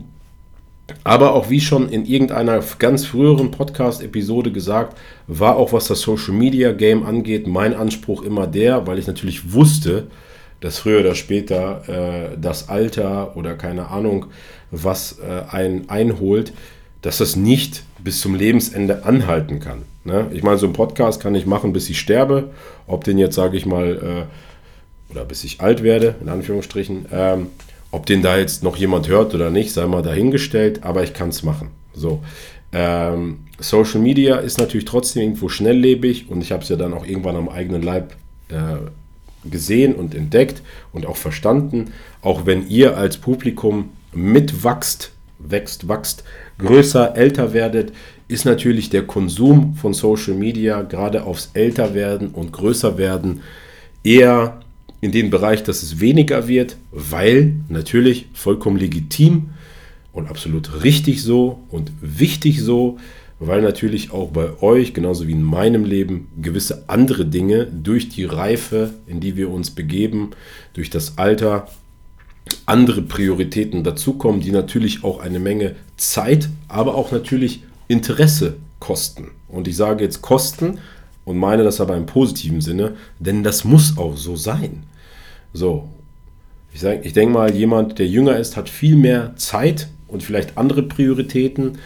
Aber 1.03 1.33
auch 1.33 1.49
wie 1.49 1.61
schon 1.61 1.89
in 1.89 2.05
irgendeiner 2.05 2.61
ganz 2.77 3.05
früheren 3.05 3.51
Podcast-Episode 3.51 4.51
gesagt, 4.51 4.97
war 5.27 5.55
auch 5.55 5.73
was 5.73 5.87
das 5.87 6.01
Social 6.01 6.33
Media 6.33 6.71
Game 6.71 7.05
angeht, 7.05 7.47
mein 7.47 7.73
Anspruch 7.73 8.23
immer 8.23 8.47
der, 8.47 8.87
weil 8.87 8.99
ich 8.99 9.07
natürlich 9.07 9.53
wusste, 9.53 10.07
dass 10.61 10.79
früher 10.79 10.99
oder 11.01 11.15
später 11.15 11.83
äh, 12.33 12.37
das 12.39 12.69
Alter 12.69 13.35
oder 13.37 13.55
keine 13.55 13.89
Ahnung, 13.89 14.25
was 14.71 15.19
äh, 15.19 15.55
einen 15.55 15.89
einholt, 15.89 16.53
dass 17.01 17.19
das 17.19 17.35
nicht 17.35 17.83
bis 18.03 18.19
zum 18.21 18.35
Lebensende 18.35 19.05
anhalten 19.05 19.59
kann. 19.59 19.83
Ne? 20.03 20.27
Ich 20.33 20.43
meine, 20.43 20.57
so 20.57 20.65
einen 20.65 20.73
Podcast 20.73 21.21
kann 21.21 21.35
ich 21.35 21.45
machen, 21.45 21.73
bis 21.73 21.89
ich 21.89 21.99
sterbe. 21.99 22.49
Ob 22.87 23.03
den 23.03 23.17
jetzt, 23.17 23.35
sage 23.35 23.57
ich 23.57 23.65
mal, 23.65 24.27
äh, 24.27 25.13
oder 25.13 25.25
bis 25.25 25.43
ich 25.43 25.61
alt 25.61 25.83
werde, 25.83 26.15
in 26.21 26.29
Anführungsstrichen. 26.29 27.05
Ähm, 27.11 27.47
ob 27.91 28.05
den 28.05 28.21
da 28.21 28.37
jetzt 28.37 28.63
noch 28.63 28.75
jemand 28.77 29.07
hört 29.07 29.33
oder 29.33 29.49
nicht, 29.49 29.73
sei 29.73 29.85
mal 29.87 30.03
dahingestellt, 30.03 30.83
aber 30.83 31.03
ich 31.03 31.13
kann 31.13 31.29
es 31.29 31.43
machen. 31.43 31.69
So. 31.93 32.21
Ähm, 32.71 33.39
Social 33.59 33.99
Media 33.99 34.35
ist 34.37 34.59
natürlich 34.59 34.85
trotzdem 34.85 35.23
irgendwo 35.23 35.49
schnelllebig 35.49 36.29
und 36.29 36.41
ich 36.41 36.51
habe 36.51 36.61
es 36.61 36.69
ja 36.69 36.75
dann 36.75 36.93
auch 36.93 37.05
irgendwann 37.05 37.35
am 37.35 37.49
eigenen 37.49 37.81
Leib 37.81 38.15
äh, 38.49 38.55
gesehen 39.45 39.95
und 39.95 40.15
entdeckt 40.15 40.61
und 40.93 41.05
auch 41.05 41.17
verstanden. 41.17 41.91
Auch 42.21 42.45
wenn 42.45 42.67
ihr 42.67 42.97
als 42.97 43.17
Publikum 43.17 43.89
mitwachst, 44.13 45.11
wächst, 45.39 45.87
wachst, 45.87 46.23
größer, 46.57 47.15
älter 47.15 47.53
werdet, 47.53 47.93
ist 48.27 48.45
natürlich 48.45 48.89
der 48.89 49.03
Konsum 49.07 49.75
von 49.75 49.93
Social 49.93 50.35
Media 50.35 50.81
gerade 50.83 51.23
aufs 51.23 51.49
Älterwerden 51.53 52.29
und 52.29 52.51
Größerwerden 52.51 53.41
eher 54.03 54.59
in 55.01 55.11
den 55.11 55.29
Bereich, 55.29 55.63
dass 55.63 55.81
es 55.81 55.99
weniger 55.99 56.47
wird, 56.47 56.77
weil 56.91 57.55
natürlich 57.69 58.27
vollkommen 58.33 58.77
legitim 58.77 59.51
und 60.13 60.29
absolut 60.29 60.83
richtig 60.83 61.23
so 61.23 61.59
und 61.69 61.91
wichtig 62.01 62.61
so, 62.61 62.97
weil 63.39 63.61
natürlich 63.61 64.11
auch 64.11 64.29
bei 64.29 64.61
euch, 64.61 64.93
genauso 64.93 65.27
wie 65.27 65.31
in 65.31 65.43
meinem 65.43 65.85
Leben, 65.85 66.27
gewisse 66.41 66.83
andere 66.87 67.25
Dinge 67.25 67.65
durch 67.65 68.09
die 68.09 68.25
Reife, 68.25 68.93
in 69.07 69.21
die 69.21 69.37
wir 69.37 69.49
uns 69.49 69.71
begeben, 69.71 70.31
durch 70.73 70.89
das 70.89 71.17
Alter, 71.17 71.67
andere 72.65 73.01
Prioritäten 73.01 73.83
dazukommen, 73.83 74.41
die 74.41 74.51
natürlich 74.51 75.03
auch 75.03 75.19
eine 75.19 75.39
Menge 75.39 75.75
Zeit, 75.97 76.49
aber 76.67 76.95
auch 76.95 77.11
natürlich 77.11 77.63
Interesse 77.87 78.55
kosten. 78.79 79.31
Und 79.47 79.67
ich 79.67 79.75
sage 79.75 80.03
jetzt 80.03 80.21
Kosten 80.21 80.79
und 81.25 81.37
meine 81.37 81.63
das 81.63 81.79
aber 81.79 81.95
im 81.95 82.05
positiven 82.05 82.61
Sinne, 82.61 82.95
denn 83.19 83.43
das 83.43 83.63
muss 83.63 83.97
auch 83.97 84.17
so 84.17 84.35
sein. 84.35 84.83
So, 85.53 85.89
ich, 86.73 86.83
ich 86.83 87.13
denke 87.13 87.33
mal, 87.33 87.53
jemand, 87.53 87.99
der 87.99 88.07
jünger 88.07 88.37
ist, 88.37 88.57
hat 88.57 88.69
viel 88.69 88.95
mehr 88.95 89.33
Zeit 89.35 89.87
und 90.07 90.23
vielleicht 90.23 90.57
andere 90.57 90.83
Prioritäten 90.83 91.77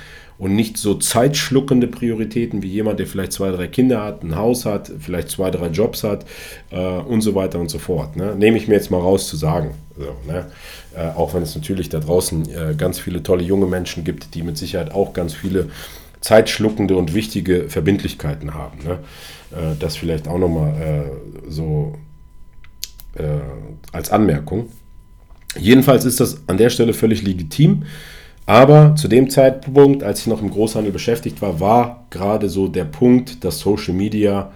und 0.44 0.58
nicht 0.58 0.78
so 0.78 0.96
zeitschluckende 0.96 1.88
Prioritäten 1.88 2.62
wie 2.62 2.68
jemand, 2.68 3.00
der 3.00 3.08
vielleicht 3.08 3.32
zwei, 3.32 3.50
drei 3.52 3.68
Kinder 3.68 4.04
hat, 4.04 4.24
ein 4.24 4.36
Haus 4.36 4.66
hat, 4.66 4.92
vielleicht 5.00 5.30
zwei, 5.30 5.50
drei 5.50 5.68
Jobs 5.68 6.04
hat 6.04 6.26
äh, 6.70 6.78
und 6.78 7.22
so 7.22 7.34
weiter 7.34 7.60
und 7.60 7.70
so 7.70 7.80
fort. 7.80 8.18
Ne? 8.18 8.36
Nehme 8.36 8.58
ich 8.58 8.68
mir 8.68 8.74
jetzt 8.74 8.92
mal 8.92 9.00
raus 9.00 9.30
zu 9.30 9.38
sagen. 9.38 9.74
So, 9.98 10.04
ne? 10.30 10.48
äh, 10.98 11.16
auch 11.16 11.34
wenn 11.34 11.44
es 11.44 11.56
natürlich 11.56 11.88
da 11.88 12.02
draußen 12.02 12.50
äh, 12.50 12.76
ganz 12.78 13.00
viele 13.00 13.24
tolle 13.24 13.42
junge 13.42 13.68
Menschen 13.68 14.04
gibt, 14.04 14.36
die 14.36 14.44
mit 14.44 14.58
Sicherheit 14.58 14.92
auch 14.92 15.14
ganz 15.14 15.34
viele 15.34 15.70
zeitschluckende 16.20 16.98
und 16.98 17.14
wichtige 17.14 17.70
Verbindlichkeiten 17.70 18.54
haben. 18.54 18.84
Ne? 18.84 19.00
Äh, 19.52 19.78
das 19.80 19.96
vielleicht 19.96 20.28
auch 20.28 20.40
nochmal 20.40 20.74
äh, 20.82 21.50
so 21.50 21.96
äh, 23.16 23.24
als 23.94 24.12
Anmerkung. 24.12 24.70
Jedenfalls 25.58 26.04
ist 26.04 26.20
das 26.20 26.42
an 26.48 26.58
der 26.58 26.70
Stelle 26.70 26.94
völlig 26.94 27.22
legitim. 27.22 27.84
Aber 28.46 28.96
zu 28.96 29.08
dem 29.08 29.30
Zeitpunkt, 29.30 30.04
als 30.04 30.22
ich 30.22 30.28
noch 30.28 30.42
im 30.42 30.52
Großhandel 30.52 30.92
beschäftigt 30.92 31.42
war, 31.42 31.60
war 31.60 32.06
gerade 32.10 32.50
so 32.50 32.68
der 32.68 32.84
Punkt, 32.84 33.44
dass 33.44 33.60
Social 33.60 33.94
Media 33.94 34.52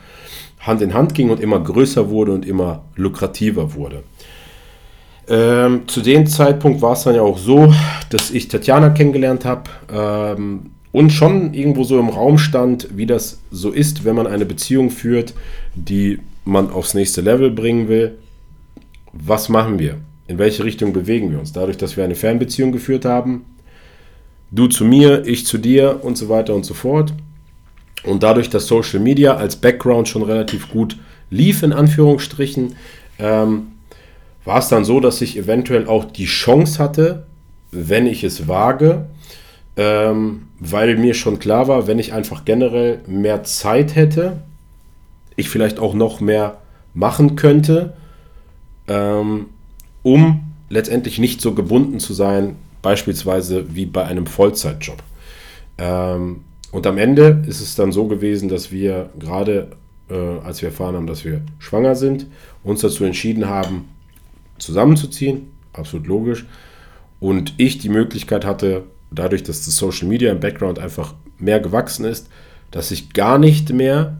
Hand 0.59 0.81
in 0.81 0.93
Hand 0.93 1.13
ging 1.13 1.29
und 1.29 1.39
immer 1.39 1.59
größer 1.59 2.09
wurde 2.09 2.33
und 2.33 2.45
immer 2.45 2.83
lukrativer 2.95 3.73
wurde. 3.73 4.03
Ähm, 5.29 5.87
zu 5.87 6.01
dem 6.01 6.25
Zeitpunkt 6.27 6.81
war 6.81 6.93
es 6.93 7.03
dann 7.03 7.15
ja 7.15 7.21
auch 7.21 7.37
so, 7.37 7.73
dass 8.09 8.31
ich 8.31 8.47
Tatjana 8.47 8.89
kennengelernt 8.89 9.45
habe 9.45 9.69
ähm, 9.91 10.71
und 10.91 11.11
schon 11.11 11.53
irgendwo 11.53 11.83
so 11.83 11.99
im 11.99 12.09
Raum 12.09 12.37
stand, 12.37 12.89
wie 12.95 13.05
das 13.05 13.39
so 13.51 13.71
ist, 13.71 14.05
wenn 14.05 14.15
man 14.15 14.27
eine 14.27 14.45
Beziehung 14.45 14.89
führt, 14.89 15.33
die 15.75 16.19
man 16.45 16.69
aufs 16.69 16.93
nächste 16.93 17.21
Level 17.21 17.51
bringen 17.51 17.87
will. 17.89 18.17
Was 19.11 19.49
machen 19.49 19.79
wir? 19.79 19.97
In 20.27 20.37
welche 20.37 20.63
Richtung 20.63 20.93
bewegen 20.93 21.31
wir 21.31 21.39
uns? 21.39 21.53
Dadurch, 21.53 21.77
dass 21.77 21.97
wir 21.97 22.03
eine 22.03 22.15
Fernbeziehung 22.15 22.71
geführt 22.71 23.05
haben, 23.05 23.45
du 24.51 24.67
zu 24.67 24.85
mir, 24.85 25.25
ich 25.25 25.45
zu 25.45 25.57
dir 25.57 25.99
und 26.03 26.17
so 26.17 26.29
weiter 26.29 26.53
und 26.55 26.65
so 26.65 26.73
fort. 26.73 27.13
Und 28.03 28.23
dadurch, 28.23 28.49
dass 28.49 28.67
Social 28.67 28.99
Media 28.99 29.35
als 29.35 29.55
Background 29.55 30.07
schon 30.07 30.23
relativ 30.23 30.69
gut 30.69 30.97
lief, 31.29 31.63
in 31.63 31.73
Anführungsstrichen, 31.73 32.75
ähm, 33.19 33.67
war 34.45 34.59
es 34.59 34.69
dann 34.69 34.85
so, 34.85 34.99
dass 34.99 35.21
ich 35.21 35.37
eventuell 35.37 35.87
auch 35.87 36.05
die 36.05 36.25
Chance 36.25 36.79
hatte, 36.81 37.25
wenn 37.71 38.07
ich 38.07 38.23
es 38.23 38.47
wage, 38.47 39.07
ähm, 39.75 40.47
weil 40.59 40.97
mir 40.97 41.13
schon 41.13 41.39
klar 41.39 41.67
war, 41.67 41.85
wenn 41.85 41.99
ich 41.99 42.13
einfach 42.13 42.45
generell 42.45 43.01
mehr 43.07 43.43
Zeit 43.43 43.95
hätte, 43.95 44.37
ich 45.35 45.49
vielleicht 45.49 45.79
auch 45.79 45.93
noch 45.93 46.21
mehr 46.21 46.57
machen 46.93 47.35
könnte, 47.35 47.93
ähm, 48.87 49.47
um 50.01 50.43
letztendlich 50.69 51.19
nicht 51.19 51.41
so 51.41 51.53
gebunden 51.53 51.99
zu 51.99 52.13
sein 52.13 52.55
beispielsweise 52.81 53.75
wie 53.75 53.85
bei 53.85 54.05
einem 54.05 54.27
Vollzeitjob. 54.27 55.01
Ähm, 55.77 56.41
und 56.71 56.85
am 56.85 56.97
Ende 56.97 57.43
ist 57.47 57.61
es 57.61 57.75
dann 57.75 57.91
so 57.91 58.07
gewesen, 58.07 58.49
dass 58.49 58.71
wir 58.71 59.09
gerade, 59.17 59.69
äh, 60.09 60.39
als 60.43 60.61
wir 60.61 60.69
erfahren 60.69 60.95
haben, 60.95 61.07
dass 61.07 61.23
wir 61.23 61.41
schwanger 61.59 61.95
sind, 61.95 62.27
uns 62.63 62.81
dazu 62.81 63.03
entschieden 63.03 63.47
haben, 63.47 63.87
zusammenzuziehen, 64.57 65.51
absolut 65.73 66.07
logisch. 66.07 66.45
Und 67.19 67.53
ich 67.57 67.77
die 67.77 67.89
Möglichkeit 67.89 68.45
hatte, 68.45 68.83
dadurch, 69.11 69.43
dass 69.43 69.65
das 69.65 69.75
Social 69.75 70.07
Media 70.07 70.31
im 70.31 70.39
Background 70.39 70.79
einfach 70.79 71.13
mehr 71.39 71.59
gewachsen 71.59 72.05
ist, 72.05 72.27
dass 72.71 72.91
ich 72.91 73.13
gar 73.13 73.37
nicht 73.37 73.71
mehr 73.71 74.17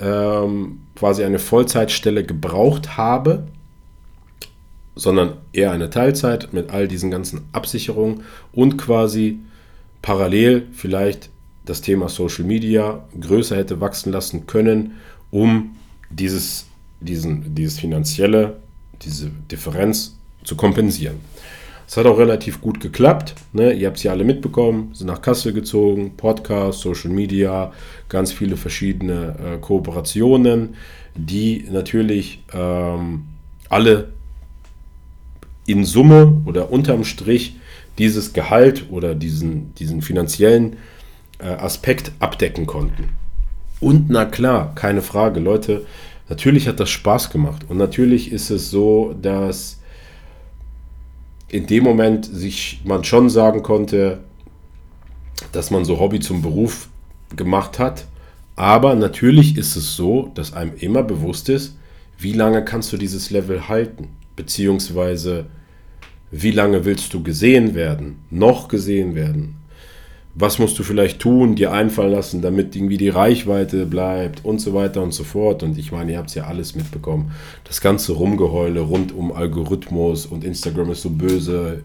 ähm, 0.00 0.80
quasi 0.96 1.24
eine 1.24 1.38
Vollzeitstelle 1.38 2.24
gebraucht 2.24 2.96
habe, 2.96 3.46
sondern 4.96 5.34
eher 5.52 5.72
eine 5.72 5.90
Teilzeit 5.90 6.52
mit 6.52 6.70
all 6.70 6.88
diesen 6.88 7.10
ganzen 7.10 7.42
Absicherungen 7.52 8.22
und 8.52 8.76
quasi 8.76 9.40
parallel 10.02 10.66
vielleicht 10.72 11.30
das 11.64 11.80
Thema 11.80 12.08
Social 12.08 12.44
Media 12.44 13.04
größer 13.18 13.56
hätte 13.56 13.80
wachsen 13.80 14.12
lassen 14.12 14.46
können, 14.46 14.92
um 15.30 15.76
dieses, 16.10 16.66
diesen, 17.00 17.54
dieses 17.54 17.78
finanzielle, 17.78 18.56
diese 19.02 19.30
Differenz 19.50 20.16
zu 20.44 20.56
kompensieren. 20.56 21.16
Es 21.86 21.96
hat 21.96 22.06
auch 22.06 22.18
relativ 22.18 22.60
gut 22.60 22.80
geklappt. 22.80 23.34
Ne? 23.52 23.72
Ihr 23.72 23.88
habt 23.88 23.98
es 23.98 24.02
ja 24.04 24.12
alle 24.12 24.24
mitbekommen, 24.24 24.90
sind 24.94 25.06
nach 25.06 25.20
Kassel 25.20 25.52
gezogen, 25.52 26.16
Podcast, 26.16 26.80
Social 26.80 27.10
Media, 27.10 27.72
ganz 28.08 28.32
viele 28.32 28.56
verschiedene 28.56 29.36
äh, 29.38 29.58
Kooperationen, 29.58 30.76
die 31.14 31.66
natürlich 31.70 32.42
ähm, 32.52 33.24
alle 33.68 34.08
in 35.66 35.84
Summe 35.84 36.42
oder 36.44 36.70
unterm 36.70 37.04
Strich 37.04 37.56
dieses 37.98 38.32
Gehalt 38.32 38.86
oder 38.90 39.14
diesen, 39.14 39.74
diesen 39.74 40.02
finanziellen 40.02 40.76
äh, 41.38 41.46
Aspekt 41.46 42.12
abdecken 42.18 42.66
konnten. 42.66 43.10
Und 43.80 44.10
na 44.10 44.24
klar, 44.24 44.74
keine 44.74 45.02
Frage, 45.02 45.40
Leute, 45.40 45.86
natürlich 46.28 46.68
hat 46.68 46.80
das 46.80 46.90
Spaß 46.90 47.30
gemacht. 47.30 47.66
Und 47.68 47.76
natürlich 47.76 48.32
ist 48.32 48.50
es 48.50 48.70
so, 48.70 49.14
dass 49.20 49.80
in 51.48 51.66
dem 51.66 51.84
Moment 51.84 52.24
sich 52.24 52.80
man 52.84 53.04
schon 53.04 53.30
sagen 53.30 53.62
konnte, 53.62 54.20
dass 55.52 55.70
man 55.70 55.84
so 55.84 56.00
Hobby 56.00 56.20
zum 56.20 56.42
Beruf 56.42 56.88
gemacht 57.36 57.78
hat. 57.78 58.06
Aber 58.56 58.94
natürlich 58.94 59.56
ist 59.56 59.76
es 59.76 59.96
so, 59.96 60.30
dass 60.34 60.52
einem 60.52 60.74
immer 60.76 61.02
bewusst 61.02 61.48
ist, 61.48 61.76
wie 62.18 62.32
lange 62.32 62.64
kannst 62.64 62.92
du 62.92 62.96
dieses 62.96 63.30
Level 63.30 63.68
halten? 63.68 64.08
Beziehungsweise, 64.36 65.46
wie 66.30 66.50
lange 66.50 66.84
willst 66.84 67.14
du 67.14 67.22
gesehen 67.22 67.74
werden, 67.74 68.18
noch 68.30 68.68
gesehen 68.68 69.14
werden? 69.14 69.56
Was 70.36 70.58
musst 70.58 70.76
du 70.80 70.82
vielleicht 70.82 71.20
tun, 71.20 71.54
dir 71.54 71.70
einfallen 71.70 72.10
lassen, 72.10 72.42
damit 72.42 72.74
irgendwie 72.74 72.96
die 72.96 73.08
Reichweite 73.08 73.86
bleibt 73.86 74.44
und 74.44 74.60
so 74.60 74.74
weiter 74.74 75.00
und 75.00 75.14
so 75.14 75.22
fort. 75.22 75.62
Und 75.62 75.78
ich 75.78 75.92
meine, 75.92 76.10
ihr 76.10 76.18
habt 76.18 76.30
es 76.30 76.34
ja 76.34 76.44
alles 76.44 76.74
mitbekommen. 76.74 77.30
Das 77.62 77.80
ganze 77.80 78.12
Rumgeheule 78.12 78.80
rund 78.80 79.14
um 79.14 79.30
Algorithmus 79.30 80.26
und 80.26 80.42
Instagram 80.42 80.90
ist 80.90 81.02
so 81.02 81.10
böse, 81.10 81.84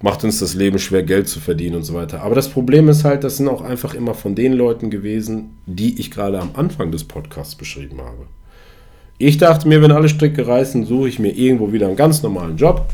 macht 0.00 0.22
uns 0.22 0.38
das 0.38 0.54
Leben 0.54 0.78
schwer, 0.78 1.02
Geld 1.02 1.28
zu 1.28 1.40
verdienen 1.40 1.76
und 1.76 1.82
so 1.82 1.94
weiter. 1.94 2.22
Aber 2.22 2.36
das 2.36 2.48
Problem 2.48 2.88
ist 2.88 3.02
halt, 3.02 3.24
das 3.24 3.38
sind 3.38 3.48
auch 3.48 3.62
einfach 3.62 3.94
immer 3.94 4.14
von 4.14 4.36
den 4.36 4.52
Leuten 4.52 4.88
gewesen, 4.88 5.56
die 5.66 5.98
ich 5.98 6.12
gerade 6.12 6.38
am 6.38 6.50
Anfang 6.54 6.92
des 6.92 7.02
Podcasts 7.02 7.56
beschrieben 7.56 8.00
habe. 8.00 8.26
Ich 9.18 9.38
dachte 9.38 9.66
mir, 9.66 9.80
wenn 9.80 9.92
alle 9.92 10.10
Stricke 10.10 10.46
reißen, 10.46 10.84
suche 10.84 11.08
ich 11.08 11.18
mir 11.18 11.30
irgendwo 11.30 11.72
wieder 11.72 11.86
einen 11.86 11.96
ganz 11.96 12.22
normalen 12.22 12.58
Job 12.58 12.86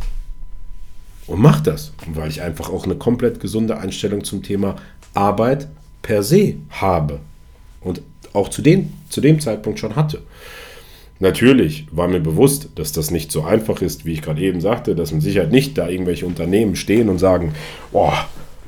und 1.27 1.41
mache 1.41 1.65
das, 1.65 1.93
weil 2.07 2.31
ich 2.31 2.43
einfach 2.43 2.71
auch 2.71 2.85
eine 2.85 2.95
komplett 2.95 3.41
gesunde 3.41 3.79
Einstellung 3.79 4.23
zum 4.23 4.43
Thema 4.43 4.77
Arbeit 5.15 5.69
per 6.01 6.23
se 6.23 6.55
habe 6.71 7.19
und 7.81 8.03
auch 8.35 8.49
zu 8.49 8.63
dem, 8.63 8.93
zu 9.09 9.21
dem 9.21 9.41
Zeitpunkt 9.41 9.81
schon 9.81 9.97
hatte. 9.97 10.23
Natürlich 11.19 11.87
war 11.91 12.07
mir 12.07 12.21
bewusst, 12.21 12.69
dass 12.77 12.93
das 12.93 13.11
nicht 13.11 13.33
so 13.33 13.43
einfach 13.43 13.83
ist, 13.83 14.05
wie 14.05 14.13
ich 14.13 14.23
gerade 14.23 14.41
eben 14.43 14.61
sagte, 14.61 14.95
dass 14.95 15.13
mit 15.13 15.23
Sicherheit 15.23 15.53
nicht 15.53 15.77
da 15.77 15.89
irgendwelche 15.89 16.27
Unternehmen 16.27 16.77
stehen 16.77 17.09
und 17.09 17.19
sagen, 17.19 17.53
oh, 17.93 18.13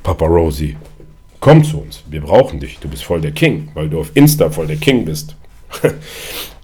Papa 0.03 0.25
Rosie, 0.25 0.75
komm 1.39 1.63
zu 1.63 1.79
uns, 1.79 2.03
wir 2.09 2.21
brauchen 2.21 2.59
dich, 2.59 2.79
du 2.79 2.89
bist 2.89 3.03
voll 3.03 3.21
der 3.21 3.31
King, 3.31 3.69
weil 3.73 3.89
du 3.89 3.99
auf 3.99 4.11
Insta 4.13 4.49
voll 4.49 4.67
der 4.67 4.77
King 4.77 5.05
bist. 5.05 5.35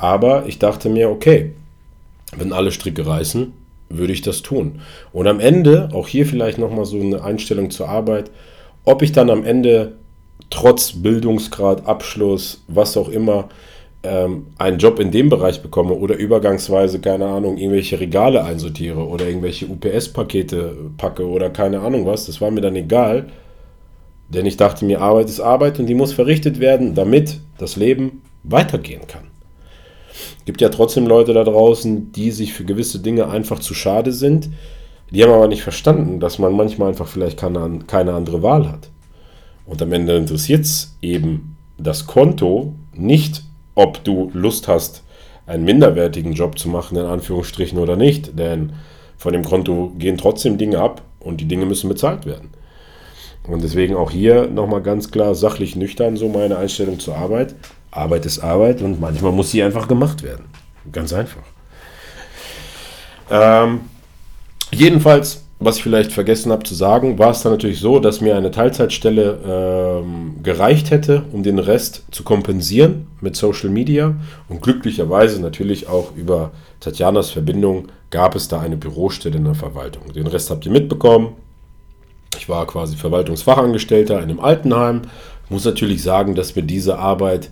Aber 0.02 0.48
ich 0.48 0.58
dachte 0.58 0.90
mir, 0.90 1.12
okay, 1.12 1.52
wenn 2.36 2.54
alle 2.54 2.72
Stricke 2.72 3.06
reißen, 3.06 3.54
würde 3.90 4.12
ich 4.12 4.24
das 4.24 4.42
tun. 4.42 4.82
Und 5.14 5.28
am 5.28 5.40
Ende, 5.40 5.90
auch 5.94 6.08
hier 6.08 6.26
vielleicht 6.26 6.58
nochmal 6.58 6.86
so 6.86 7.00
eine 7.00 7.24
Einstellung 7.24 7.70
zur 7.70 7.88
Arbeit, 7.88 8.32
ob 8.84 9.04
ich 9.04 9.12
dann 9.12 9.30
am 9.30 9.46
Ende 9.46 9.94
trotz 10.50 10.94
Bildungsgrad, 10.94 11.86
Abschluss, 11.86 12.64
was 12.68 12.98
auch 12.98 13.10
immer, 13.10 13.50
ähm, 14.02 14.48
einen 14.58 14.80
Job 14.80 15.00
in 15.00 15.12
dem 15.12 15.30
Bereich 15.30 15.62
bekomme 15.62 15.94
oder 15.94 16.16
übergangsweise, 16.16 17.00
keine 17.00 17.28
Ahnung, 17.28 17.58
irgendwelche 17.58 18.00
Regale 18.00 18.44
einsortiere 18.44 19.08
oder 19.08 19.28
irgendwelche 19.28 19.68
UPS-Pakete 19.68 20.78
packe 20.98 21.28
oder 21.28 21.52
keine 21.52 21.82
Ahnung 21.82 22.08
was, 22.08 22.26
das 22.26 22.42
war 22.42 22.50
mir 22.50 22.62
dann 22.62 22.76
egal. 22.76 23.28
Denn 24.30 24.48
ich 24.48 24.58
dachte 24.58 24.84
mir, 24.84 25.00
Arbeit 25.00 25.30
ist 25.30 25.42
Arbeit 25.42 25.78
und 25.78 25.86
die 25.86 25.94
muss 25.94 26.12
verrichtet 26.12 26.60
werden, 26.60 26.96
damit 26.96 27.40
das 27.60 27.76
Leben 27.76 28.24
weitergehen 28.42 29.06
kann. 29.06 29.31
Gibt 30.46 30.62
ja 30.62 30.70
trotzdem 30.70 31.08
Leute 31.08 31.34
da 31.34 31.44
draußen, 31.44 32.12
die 32.12 32.32
sich 32.32 32.54
für 32.54 32.66
gewisse 32.66 33.00
Dinge 33.00 33.30
einfach 33.30 33.60
zu 33.60 33.74
schade 33.74 34.12
sind. 34.12 34.50
Die 35.12 35.24
haben 35.24 35.32
aber 35.32 35.48
nicht 35.48 35.64
verstanden, 35.64 36.20
dass 36.20 36.40
man 36.40 36.54
manchmal 36.54 36.90
einfach 36.90 37.08
vielleicht 37.08 37.40
keine, 37.40 37.80
keine 37.88 38.14
andere 38.14 38.42
Wahl 38.42 38.68
hat. 38.70 38.90
Und 39.66 39.82
am 39.82 39.92
Ende 39.92 40.16
interessiert 40.16 40.66
es 40.66 40.98
eben 41.02 41.58
das 41.78 42.08
Konto 42.08 42.74
nicht, 42.94 43.44
ob 43.76 44.04
du 44.04 44.32
Lust 44.34 44.68
hast, 44.68 45.04
einen 45.46 45.66
minderwertigen 45.66 46.34
Job 46.34 46.58
zu 46.58 46.70
machen, 46.70 46.98
in 46.98 47.06
Anführungsstrichen 47.06 47.80
oder 47.80 47.96
nicht. 47.96 48.38
Denn 48.38 48.74
von 49.18 49.34
dem 49.34 49.44
Konto 49.44 49.94
gehen 49.98 50.18
trotzdem 50.18 50.58
Dinge 50.58 50.80
ab 50.80 51.02
und 51.20 51.42
die 51.42 51.48
Dinge 51.48 51.66
müssen 51.66 51.90
bezahlt 51.90 52.26
werden. 52.26 52.50
Und 53.48 53.64
deswegen 53.64 53.96
auch 53.96 54.12
hier 54.12 54.48
nochmal 54.48 54.82
ganz 54.82 55.12
klar 55.12 55.36
sachlich 55.36 55.76
nüchtern 55.76 56.16
so 56.16 56.30
meine 56.30 56.58
Einstellung 56.58 57.00
zur 57.00 57.18
Arbeit. 57.18 57.56
Arbeit 57.92 58.26
ist 58.26 58.40
Arbeit 58.40 58.82
und 58.82 59.00
manchmal 59.00 59.32
muss 59.32 59.52
sie 59.52 59.62
einfach 59.62 59.88
gemacht 59.88 60.24
werden. 60.24 60.46
Ganz 60.92 61.14
einfach. 61.14 61.44
Ähm, 63.30 63.82
jedenfalls, 64.72 65.44
was 65.60 65.78
ich 65.78 65.84
vielleicht 65.84 66.12
vergessen 66.12 66.52
habe 66.52 66.64
zu 66.64 66.74
sagen, 66.74 67.20
war 67.20 67.32
es 67.32 67.42
dann 67.42 67.52
natürlich 67.52 67.80
so, 67.80 68.00
dass 68.00 68.20
mir 68.20 68.36
eine 68.36 68.52
Teilzeitstelle 68.52 70.02
ähm, 70.04 70.36
gereicht 70.42 70.90
hätte, 70.90 71.24
um 71.32 71.44
den 71.44 71.60
Rest 71.60 72.04
zu 72.12 72.24
kompensieren 72.24 73.08
mit 73.22 73.36
Social 73.36 73.70
Media. 73.70 74.16
Und 74.50 74.62
glücklicherweise 74.62 75.42
natürlich 75.42 75.88
auch 75.88 76.16
über 76.16 76.52
Tatjanas 76.80 77.30
Verbindung 77.30 77.90
gab 78.10 78.36
es 78.36 78.48
da 78.48 78.60
eine 78.60 78.78
Bürostelle 78.78 79.38
in 79.38 79.46
der 79.46 79.56
Verwaltung. 79.56 80.12
Den 80.14 80.28
Rest 80.28 80.50
habt 80.50 80.66
ihr 80.66 80.72
mitbekommen. 80.72 81.36
Ich 82.38 82.50
war 82.50 82.66
quasi 82.66 82.96
Verwaltungsfachangestellter 82.96 84.18
in 84.18 84.24
einem 84.24 84.40
Altenheim. 84.40 85.04
Muss 85.50 85.66
natürlich 85.66 86.02
sagen, 86.02 86.34
dass 86.34 86.56
mir 86.56 86.64
diese 86.64 86.98
Arbeit 86.98 87.50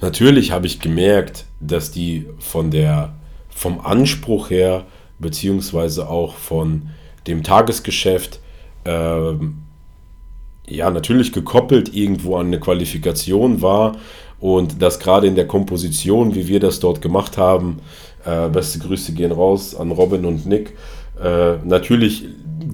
Natürlich 0.00 0.50
habe 0.50 0.66
ich 0.66 0.80
gemerkt, 0.80 1.46
dass 1.60 1.90
die 1.90 2.26
von 2.38 2.70
der, 2.70 3.14
vom 3.48 3.80
Anspruch 3.80 4.50
her, 4.50 4.84
beziehungsweise 5.18 6.08
auch 6.08 6.34
von 6.36 6.90
dem 7.26 7.42
Tagesgeschäft, 7.42 8.40
ähm, 8.84 9.62
ja, 10.66 10.90
natürlich 10.90 11.32
gekoppelt 11.32 11.94
irgendwo 11.94 12.36
an 12.36 12.46
eine 12.46 12.60
Qualifikation 12.60 13.62
war 13.62 13.96
und 14.40 14.80
dass 14.82 14.98
gerade 14.98 15.26
in 15.26 15.36
der 15.36 15.46
Komposition, 15.46 16.34
wie 16.34 16.48
wir 16.48 16.60
das 16.60 16.80
dort 16.80 17.00
gemacht 17.00 17.38
haben, 17.38 17.80
äh, 18.24 18.48
beste 18.48 18.78
Grüße 18.78 19.12
gehen 19.12 19.32
raus 19.32 19.74
an 19.74 19.90
Robin 19.90 20.24
und 20.24 20.46
Nick, 20.46 20.74
äh, 21.22 21.56
natürlich 21.64 22.24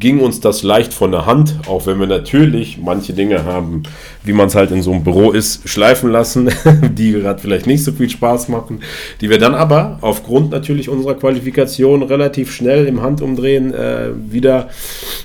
ging 0.00 0.20
uns 0.20 0.40
das 0.40 0.62
leicht 0.62 0.94
von 0.94 1.12
der 1.12 1.26
Hand, 1.26 1.54
auch 1.68 1.86
wenn 1.86 2.00
wir 2.00 2.06
natürlich 2.06 2.78
manche 2.78 3.12
Dinge 3.12 3.44
haben, 3.44 3.82
wie 4.24 4.32
man 4.32 4.48
es 4.48 4.54
halt 4.54 4.70
in 4.70 4.82
so 4.82 4.92
einem 4.92 5.04
Büro 5.04 5.30
ist, 5.30 5.68
schleifen 5.68 6.10
lassen, 6.10 6.50
die 6.94 7.12
gerade 7.12 7.40
vielleicht 7.40 7.66
nicht 7.66 7.84
so 7.84 7.92
viel 7.92 8.08
Spaß 8.08 8.48
machen, 8.48 8.80
die 9.20 9.28
wir 9.28 9.38
dann 9.38 9.54
aber 9.54 9.98
aufgrund 10.00 10.50
natürlich 10.50 10.88
unserer 10.88 11.14
Qualifikation 11.14 12.02
relativ 12.02 12.50
schnell 12.50 12.86
im 12.86 13.02
Handumdrehen 13.02 13.74
äh, 13.74 14.10
wieder 14.14 14.70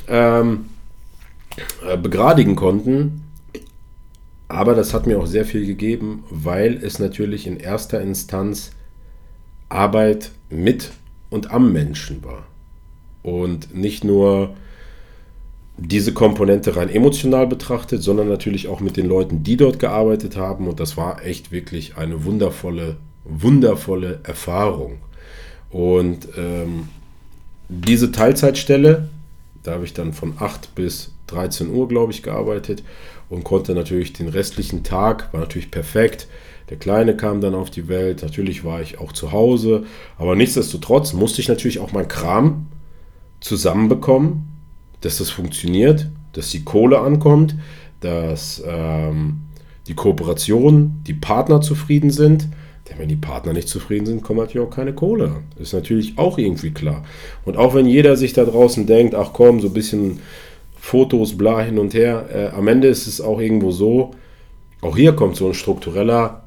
ähm, 0.10 0.66
äh, 1.90 1.98
begradigen 1.98 2.56
konnten. 2.56 3.22
Aber 4.48 4.76
das 4.76 4.94
hat 4.94 5.08
mir 5.08 5.20
auch 5.20 5.26
sehr 5.26 5.46
viel 5.46 5.66
gegeben, 5.66 6.26
weil 6.30 6.80
es 6.84 7.00
natürlich 7.00 7.48
in 7.48 7.58
erster 7.58 8.02
Instanz 8.02 8.72
Arbeit 9.70 10.32
mit 10.50 10.92
und 11.30 11.52
am 11.52 11.74
Menschen 11.74 12.24
war 12.24 12.46
und 13.26 13.76
nicht 13.76 14.04
nur 14.04 14.54
diese 15.78 16.14
Komponente 16.14 16.76
rein 16.76 16.90
emotional 16.90 17.48
betrachtet, 17.48 18.04
sondern 18.04 18.30
natürlich 18.30 18.68
auch 18.68 18.80
mit 18.80 18.98
den 18.98 19.08
Leuten, 19.08 19.42
die 19.42 19.58
dort 19.58 19.80
gearbeitet 19.80 20.38
haben. 20.38 20.68
Und 20.68 20.80
das 20.80 20.96
war 20.96 21.26
echt 21.26 21.52
wirklich 21.52 21.98
eine 21.98 22.24
wundervolle, 22.24 22.98
wundervolle 23.24 24.20
Erfahrung. 24.24 25.00
Und 25.72 26.30
ähm, 26.38 26.88
diese 27.68 28.12
Teilzeitstelle, 28.12 29.10
da 29.64 29.72
habe 29.72 29.86
ich 29.86 29.94
dann 29.94 30.14
von 30.14 30.36
8 30.38 30.76
bis 30.76 31.12
13 31.28 31.72
Uhr, 31.72 31.88
glaube 31.88 32.12
ich, 32.12 32.22
gearbeitet 32.22 32.84
und 33.30 33.44
konnte 33.44 33.74
natürlich 33.74 34.14
den 34.14 34.28
restlichen 34.30 34.84
Tag, 34.84 35.34
war 35.34 35.42
natürlich 35.42 35.72
perfekt. 35.72 36.28
Der 36.70 36.78
Kleine 36.78 37.18
kam 37.18 37.42
dann 37.42 37.56
auf 37.56 37.72
die 37.72 37.88
Welt, 37.88 38.22
natürlich 38.22 38.64
war 38.64 38.82
ich 38.82 39.00
auch 39.00 39.12
zu 39.12 39.32
Hause, 39.32 39.86
aber 40.20 40.36
nichtsdestotrotz 40.36 41.14
musste 41.14 41.42
ich 41.42 41.48
natürlich 41.48 41.80
auch 41.80 41.92
mein 41.92 42.08
Kram 42.08 42.68
zusammenbekommen, 43.40 44.48
dass 45.02 45.18
das 45.18 45.30
funktioniert, 45.30 46.08
dass 46.34 46.50
die 46.50 46.64
Kohle 46.64 47.00
ankommt, 47.00 47.56
dass 48.02 48.64
ähm, 48.66 49.42
die 49.88 49.94
Kooperation, 49.94 51.02
die 51.06 51.14
Partner 51.14 51.62
zufrieden 51.62 52.10
sind. 52.10 52.48
Denn 52.90 53.00
wenn 53.00 53.10
die 53.10 53.16
Partner 53.16 53.54
nicht 53.54 53.68
zufrieden 53.68 54.06
sind, 54.06 54.24
kommt 54.24 54.40
natürlich 54.40 54.68
auch 54.68 54.74
keine 54.74 54.94
Kohle 54.94 55.26
an. 55.26 55.44
Ist 55.58 55.74
natürlich 55.74 56.18
auch 56.18 56.38
irgendwie 56.38 56.72
klar. 56.72 57.04
Und 57.44 57.58
auch 57.58 57.74
wenn 57.74 57.88
jeder 57.88 58.16
sich 58.16 58.34
da 58.34 58.46
draußen 58.46 58.86
denkt, 58.86 59.16
ach 59.16 59.32
komm, 59.34 59.60
so 59.60 59.68
ein 59.68 59.74
bisschen 59.74 60.20
Fotos, 60.80 61.36
bla 61.36 61.62
hin 61.62 61.80
und 61.80 61.96
her, 61.96 62.30
äh, 62.32 62.56
am 62.56 62.68
Ende 62.68 62.88
ist 62.88 63.08
es 63.08 63.22
auch 63.22 63.40
irgendwo 63.40 63.72
so, 63.72 64.12
auch 64.82 64.96
hier 64.96 65.14
kommt 65.14 65.36
so 65.36 65.48
ein 65.48 65.56
struktureller 65.56 66.44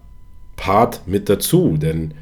Part 0.57 1.03
mit 1.07 1.29
dazu. 1.29 1.77
Denn 1.77 2.15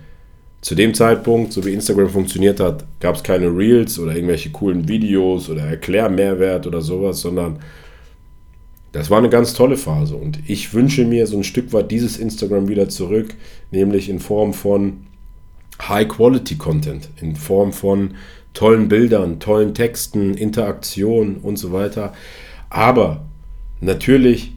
Zu 0.66 0.74
dem 0.74 0.94
Zeitpunkt, 0.94 1.52
so 1.52 1.64
wie 1.64 1.74
Instagram 1.74 2.08
funktioniert 2.08 2.58
hat, 2.58 2.82
gab 2.98 3.14
es 3.14 3.22
keine 3.22 3.46
Reels 3.56 4.00
oder 4.00 4.16
irgendwelche 4.16 4.50
coolen 4.50 4.88
Videos 4.88 5.48
oder 5.48 5.62
Erklärmehrwert 5.62 6.66
oder 6.66 6.80
sowas, 6.80 7.20
sondern 7.20 7.60
das 8.90 9.08
war 9.08 9.18
eine 9.18 9.28
ganz 9.28 9.54
tolle 9.54 9.76
Phase. 9.76 10.16
Und 10.16 10.40
ich 10.48 10.74
wünsche 10.74 11.04
mir 11.04 11.28
so 11.28 11.36
ein 11.36 11.44
Stück 11.44 11.72
weit 11.72 11.92
dieses 11.92 12.18
Instagram 12.18 12.66
wieder 12.66 12.88
zurück, 12.88 13.32
nämlich 13.70 14.08
in 14.08 14.18
Form 14.18 14.52
von 14.52 15.06
High-Quality-Content, 15.88 17.10
in 17.20 17.36
Form 17.36 17.72
von 17.72 18.14
tollen 18.52 18.88
Bildern, 18.88 19.38
tollen 19.38 19.72
Texten, 19.72 20.34
Interaktion 20.34 21.36
und 21.36 21.58
so 21.60 21.70
weiter. 21.70 22.12
Aber 22.70 23.24
natürlich 23.80 24.50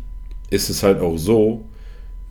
ist 0.49 0.71
es 0.71 0.81
halt 0.81 1.01
auch 1.01 1.17
so, 1.17 1.65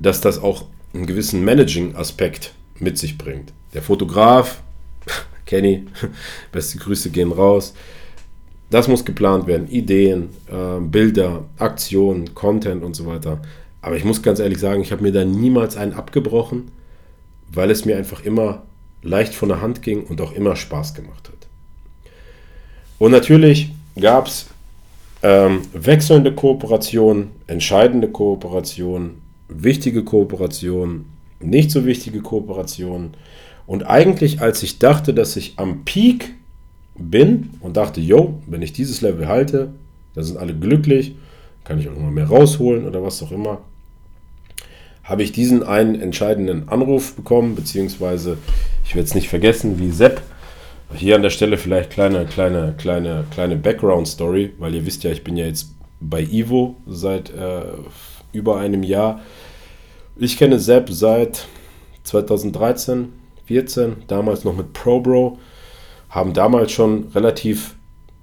dass 0.01 0.21
das 0.21 0.43
auch 0.43 0.64
einen 0.93 1.07
gewissen 1.07 1.45
Managing-Aspekt 1.45 2.55
mit 2.81 2.99
sich 2.99 3.19
bringt. 3.19 3.53
Der 3.75 3.83
Fotograf, 3.83 4.62
Kenny, 5.47 5.87
beste 6.53 6.79
Grüße 6.79 7.11
gehen 7.11 7.33
raus. 7.33 7.75
Das 8.71 8.88
muss 8.88 9.05
geplant 9.05 9.47
werden. 9.47 9.69
Ideen, 9.69 10.31
äh, 10.51 10.81
Bilder, 10.81 11.45
Aktionen, 11.59 12.35
Content 12.35 12.83
und 12.83 12.95
so 12.95 13.07
weiter. 13.07 13.41
Aber 13.81 13.97
ich 13.97 14.05
muss 14.05 14.23
ganz 14.23 14.41
ehrlich 14.41 14.59
sagen, 14.59 14.83
ich 14.83 14.93
habe 14.93 15.03
mir 15.03 15.12
da 15.12 15.25
niemals 15.25 15.77
einen 15.77 15.95
abgebrochen, 15.95 16.71
weil 17.51 17.71
es 17.71 17.85
mir 17.85 17.97
einfach 17.97 18.25
immer 18.25 18.62
leicht 19.03 19.35
von 19.35 19.49
der 19.49 19.61
Hand 19.61 19.83
ging 19.83 20.05
und 20.05 20.21
auch 20.21 20.33
immer 20.33 20.57
Spaß 20.57 20.95
gemacht 20.95 21.29
hat. 21.29 21.47
Und 22.99 23.12
natürlich 23.12 23.73
gab 23.99 24.27
es 24.27 24.47
ähm, 25.23 25.62
wechselnde 25.73 26.35
Kooperationen, 26.35 27.31
entscheidende 27.47 28.09
Kooperationen, 28.09 29.23
wichtige 29.49 30.05
Kooperationen, 30.05 31.07
nicht 31.40 31.70
so 31.70 31.87
wichtige 31.87 32.20
Kooperationen. 32.20 33.14
Und 33.66 33.85
eigentlich, 33.85 34.40
als 34.40 34.62
ich 34.62 34.79
dachte, 34.79 35.14
dass 35.14 35.37
ich 35.37 35.55
am 35.57 35.85
Peak 35.85 36.35
bin 36.96 37.51
und 37.61 37.77
dachte, 37.77 38.01
yo, 38.01 38.40
wenn 38.46 38.62
ich 38.62 38.72
dieses 38.72 39.01
Level 39.01 39.29
halte, 39.29 39.70
dann 40.14 40.24
sind 40.24 40.38
alle 40.38 40.55
glücklich, 40.55 41.14
kann 41.64 41.79
ich 41.79 41.88
auch 41.88 41.96
immer 41.96 42.11
mehr 42.11 42.29
rausholen 42.29 42.87
oder 42.87 43.03
was 43.03 43.22
auch 43.22 43.31
immer, 43.31 43.61
habe 45.05 45.22
ich 45.22 45.33
diesen 45.33 45.62
einen 45.62 46.01
entscheidenden 46.01 46.68
Anruf 46.68 47.14
bekommen, 47.14 47.55
beziehungsweise 47.55 48.38
ich 48.85 48.94
werde 48.94 49.07
es 49.07 49.14
nicht 49.14 49.29
vergessen, 49.29 49.79
wie 49.79 49.90
Sepp 49.90 50.22
hier 50.94 51.16
an 51.16 51.22
der 51.22 51.31
Stelle 51.31 51.59
vielleicht 51.59 51.90
kleine, 51.90 52.24
kleine, 52.27 52.74
kleine, 52.79 53.24
kleine 53.31 53.57
Background-Story, 53.57 54.55
weil 54.59 54.74
ihr 54.74 54.87
wisst 54.87 55.05
ja, 55.05 55.11
ich 55.11 55.24
bin 55.24 55.37
ja 55.37 55.46
jetzt 55.46 55.74
bei 56.01 56.22
Ivo 56.22 56.77
seit 56.87 57.31
äh, 57.31 57.62
über 58.33 58.59
einem 58.59 58.83
Jahr. 58.83 59.20
Ich 60.21 60.37
kenne 60.37 60.59
Sepp 60.59 60.91
seit 60.91 61.47
2013, 62.03 63.13
14, 63.45 63.99
damals 64.09 64.43
noch 64.43 64.57
mit 64.57 64.73
ProBro, 64.73 65.39
haben 66.11 66.33
damals 66.33 66.73
schon 66.73 67.07
relativ, 67.15 67.77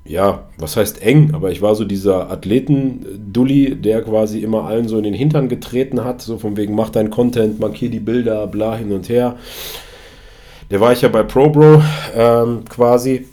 ja, 0.03 0.49
was 0.57 0.75
heißt 0.75 1.01
eng, 1.01 1.33
aber 1.33 1.51
ich 1.51 1.61
war 1.61 1.73
so 1.73 1.85
dieser 1.85 2.29
Athleten-Dulli, 2.29 3.77
der 3.77 4.01
quasi 4.01 4.39
immer 4.39 4.65
allen 4.65 4.89
so 4.89 4.97
in 4.97 5.05
den 5.05 5.13
Hintern 5.13 5.47
getreten 5.47 6.03
hat, 6.03 6.21
so 6.21 6.37
von 6.37 6.57
wegen, 6.57 6.75
mach 6.75 6.89
dein 6.89 7.11
Content, 7.11 7.61
markier 7.61 7.89
die 7.89 8.01
Bilder, 8.01 8.45
bla 8.47 8.75
hin 8.75 8.91
und 8.91 9.07
her. 9.07 9.37
Der 10.71 10.81
war 10.81 10.91
ich 10.91 11.01
ja 11.01 11.07
bei 11.07 11.23
ProBro 11.23 11.81
ähm, 12.13 12.65
quasi. 12.67 13.25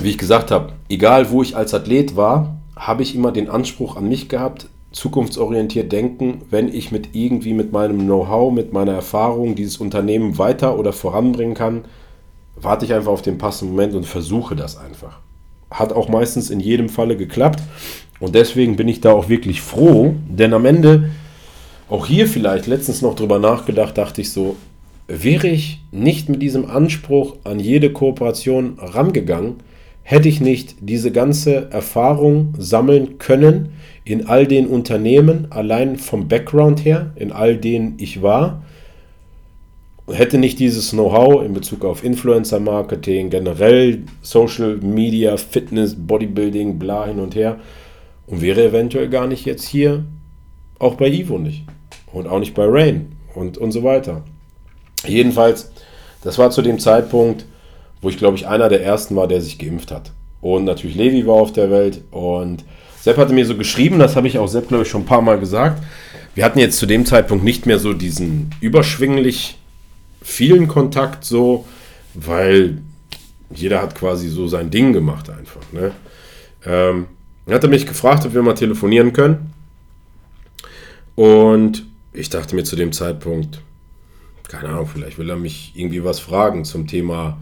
Wie 0.00 0.08
ich 0.08 0.18
gesagt 0.18 0.50
habe, 0.50 0.72
egal 0.88 1.30
wo 1.30 1.42
ich 1.42 1.54
als 1.54 1.74
Athlet 1.74 2.16
war, 2.16 2.56
habe 2.76 3.02
ich 3.02 3.14
immer 3.14 3.30
den 3.30 3.50
Anspruch 3.50 3.96
an 3.96 4.08
mich 4.08 4.30
gehabt, 4.30 4.68
zukunftsorientiert 4.96 5.92
denken, 5.92 6.40
wenn 6.50 6.68
ich 6.68 6.90
mit 6.90 7.10
irgendwie 7.12 7.52
mit 7.52 7.70
meinem 7.70 7.98
Know-how, 8.00 8.50
mit 8.50 8.72
meiner 8.72 8.92
Erfahrung 8.92 9.54
dieses 9.54 9.76
Unternehmen 9.76 10.38
weiter 10.38 10.78
oder 10.78 10.94
voranbringen 10.94 11.54
kann, 11.54 11.84
warte 12.56 12.86
ich 12.86 12.94
einfach 12.94 13.12
auf 13.12 13.20
den 13.20 13.36
passenden 13.36 13.74
Moment 13.74 13.94
und 13.94 14.06
versuche 14.06 14.56
das 14.56 14.78
einfach. 14.78 15.18
Hat 15.70 15.92
auch 15.92 16.08
meistens 16.08 16.48
in 16.48 16.60
jedem 16.60 16.88
Falle 16.88 17.18
geklappt 17.18 17.62
und 18.20 18.34
deswegen 18.34 18.76
bin 18.76 18.88
ich 18.88 19.02
da 19.02 19.12
auch 19.12 19.28
wirklich 19.28 19.60
froh, 19.60 20.14
denn 20.28 20.54
am 20.54 20.64
Ende, 20.64 21.10
auch 21.90 22.06
hier 22.06 22.26
vielleicht 22.26 22.66
letztens 22.66 23.02
noch 23.02 23.14
drüber 23.14 23.38
nachgedacht, 23.38 23.98
dachte 23.98 24.22
ich 24.22 24.32
so, 24.32 24.56
Wäre 25.08 25.46
ich 25.46 25.80
nicht 25.92 26.28
mit 26.28 26.42
diesem 26.42 26.68
Anspruch 26.68 27.36
an 27.44 27.60
jede 27.60 27.92
Kooperation 27.92 28.76
rangegangen, 28.80 29.54
hätte 30.08 30.28
ich 30.28 30.40
nicht 30.40 30.76
diese 30.78 31.10
ganze 31.10 31.68
Erfahrung 31.72 32.54
sammeln 32.58 33.18
können 33.18 33.70
in 34.04 34.28
all 34.28 34.46
den 34.46 34.68
Unternehmen, 34.68 35.48
allein 35.50 35.96
vom 35.96 36.28
Background 36.28 36.84
her, 36.84 37.10
in 37.16 37.32
all 37.32 37.56
denen 37.56 37.94
ich 37.98 38.22
war, 38.22 38.62
hätte 40.08 40.38
nicht 40.38 40.60
dieses 40.60 40.92
Know-how 40.92 41.44
in 41.44 41.54
Bezug 41.54 41.84
auf 41.84 42.04
Influencer-Marketing, 42.04 43.30
generell 43.30 44.04
Social 44.22 44.76
Media, 44.76 45.36
Fitness, 45.36 45.96
Bodybuilding, 45.98 46.78
bla 46.78 47.06
hin 47.06 47.18
und 47.18 47.34
her 47.34 47.58
und 48.28 48.42
wäre 48.42 48.66
eventuell 48.66 49.08
gar 49.08 49.26
nicht 49.26 49.44
jetzt 49.44 49.66
hier, 49.66 50.04
auch 50.78 50.94
bei 50.94 51.08
Ivo 51.08 51.36
nicht 51.38 51.64
und 52.12 52.28
auch 52.28 52.38
nicht 52.38 52.54
bei 52.54 52.64
Rain 52.64 53.16
und, 53.34 53.58
und 53.58 53.72
so 53.72 53.82
weiter. 53.82 54.22
Jedenfalls, 55.04 55.72
das 56.22 56.38
war 56.38 56.52
zu 56.52 56.62
dem 56.62 56.78
Zeitpunkt, 56.78 57.44
wo 58.00 58.08
ich 58.08 58.18
glaube 58.18 58.36
ich 58.36 58.46
einer 58.46 58.68
der 58.68 58.82
ersten 58.82 59.16
war, 59.16 59.28
der 59.28 59.40
sich 59.40 59.58
geimpft 59.58 59.90
hat. 59.90 60.12
Und 60.40 60.64
natürlich 60.64 60.96
Levi 60.96 61.26
war 61.26 61.34
auf 61.34 61.52
der 61.52 61.70
Welt 61.70 62.02
und 62.10 62.64
Sepp 63.00 63.16
hatte 63.16 63.32
mir 63.32 63.46
so 63.46 63.56
geschrieben, 63.56 63.98
das 63.98 64.16
habe 64.16 64.28
ich 64.28 64.38
auch 64.38 64.48
Sepp 64.48 64.68
glaube 64.68 64.84
ich 64.84 64.90
schon 64.90 65.02
ein 65.02 65.06
paar 65.06 65.22
Mal 65.22 65.38
gesagt. 65.38 65.82
Wir 66.34 66.44
hatten 66.44 66.58
jetzt 66.58 66.78
zu 66.78 66.86
dem 66.86 67.06
Zeitpunkt 67.06 67.44
nicht 67.44 67.66
mehr 67.66 67.78
so 67.78 67.92
diesen 67.92 68.54
überschwinglich 68.60 69.58
vielen 70.22 70.68
Kontakt 70.68 71.24
so, 71.24 71.64
weil 72.14 72.78
jeder 73.54 73.80
hat 73.80 73.94
quasi 73.94 74.28
so 74.28 74.48
sein 74.48 74.70
Ding 74.70 74.92
gemacht 74.92 75.30
einfach. 75.30 75.62
Ne? 75.72 75.92
Ähm, 76.66 77.06
er 77.46 77.54
hatte 77.54 77.68
mich 77.68 77.86
gefragt, 77.86 78.26
ob 78.26 78.34
wir 78.34 78.42
mal 78.42 78.54
telefonieren 78.54 79.12
können. 79.12 79.52
Und 81.14 81.86
ich 82.12 82.28
dachte 82.28 82.54
mir 82.54 82.64
zu 82.64 82.76
dem 82.76 82.92
Zeitpunkt, 82.92 83.60
keine 84.48 84.68
Ahnung, 84.68 84.88
vielleicht 84.92 85.18
will 85.18 85.30
er 85.30 85.36
mich 85.36 85.72
irgendwie 85.74 86.04
was 86.04 86.20
fragen 86.20 86.64
zum 86.64 86.86
Thema 86.86 87.38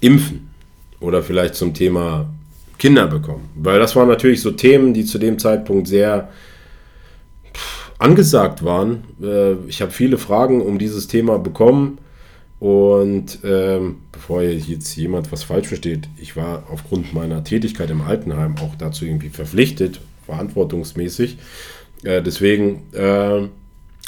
Impfen 0.00 0.50
oder 1.00 1.22
vielleicht 1.22 1.54
zum 1.54 1.74
Thema 1.74 2.28
Kinder 2.78 3.06
bekommen. 3.06 3.48
Weil 3.54 3.78
das 3.78 3.96
waren 3.96 4.08
natürlich 4.08 4.40
so 4.40 4.50
Themen, 4.50 4.94
die 4.94 5.04
zu 5.04 5.18
dem 5.18 5.38
Zeitpunkt 5.38 5.88
sehr 5.88 6.30
angesagt 7.98 8.64
waren. 8.64 9.04
Äh, 9.22 9.54
ich 9.68 9.82
habe 9.82 9.90
viele 9.90 10.18
Fragen 10.18 10.62
um 10.62 10.78
dieses 10.78 11.08
Thema 11.08 11.38
bekommen. 11.38 11.98
Und 12.60 13.38
ähm, 13.44 13.98
bevor 14.10 14.42
jetzt 14.42 14.96
jemand 14.96 15.30
was 15.30 15.44
falsch 15.44 15.68
versteht, 15.68 16.08
ich 16.16 16.36
war 16.36 16.64
aufgrund 16.72 17.14
meiner 17.14 17.44
Tätigkeit 17.44 17.88
im 17.90 18.00
Altenheim 18.00 18.56
auch 18.60 18.74
dazu 18.76 19.04
irgendwie 19.04 19.28
verpflichtet, 19.28 20.00
verantwortungsmäßig. 20.26 21.38
Äh, 22.02 22.20
deswegen 22.20 22.82
äh, 22.92 23.48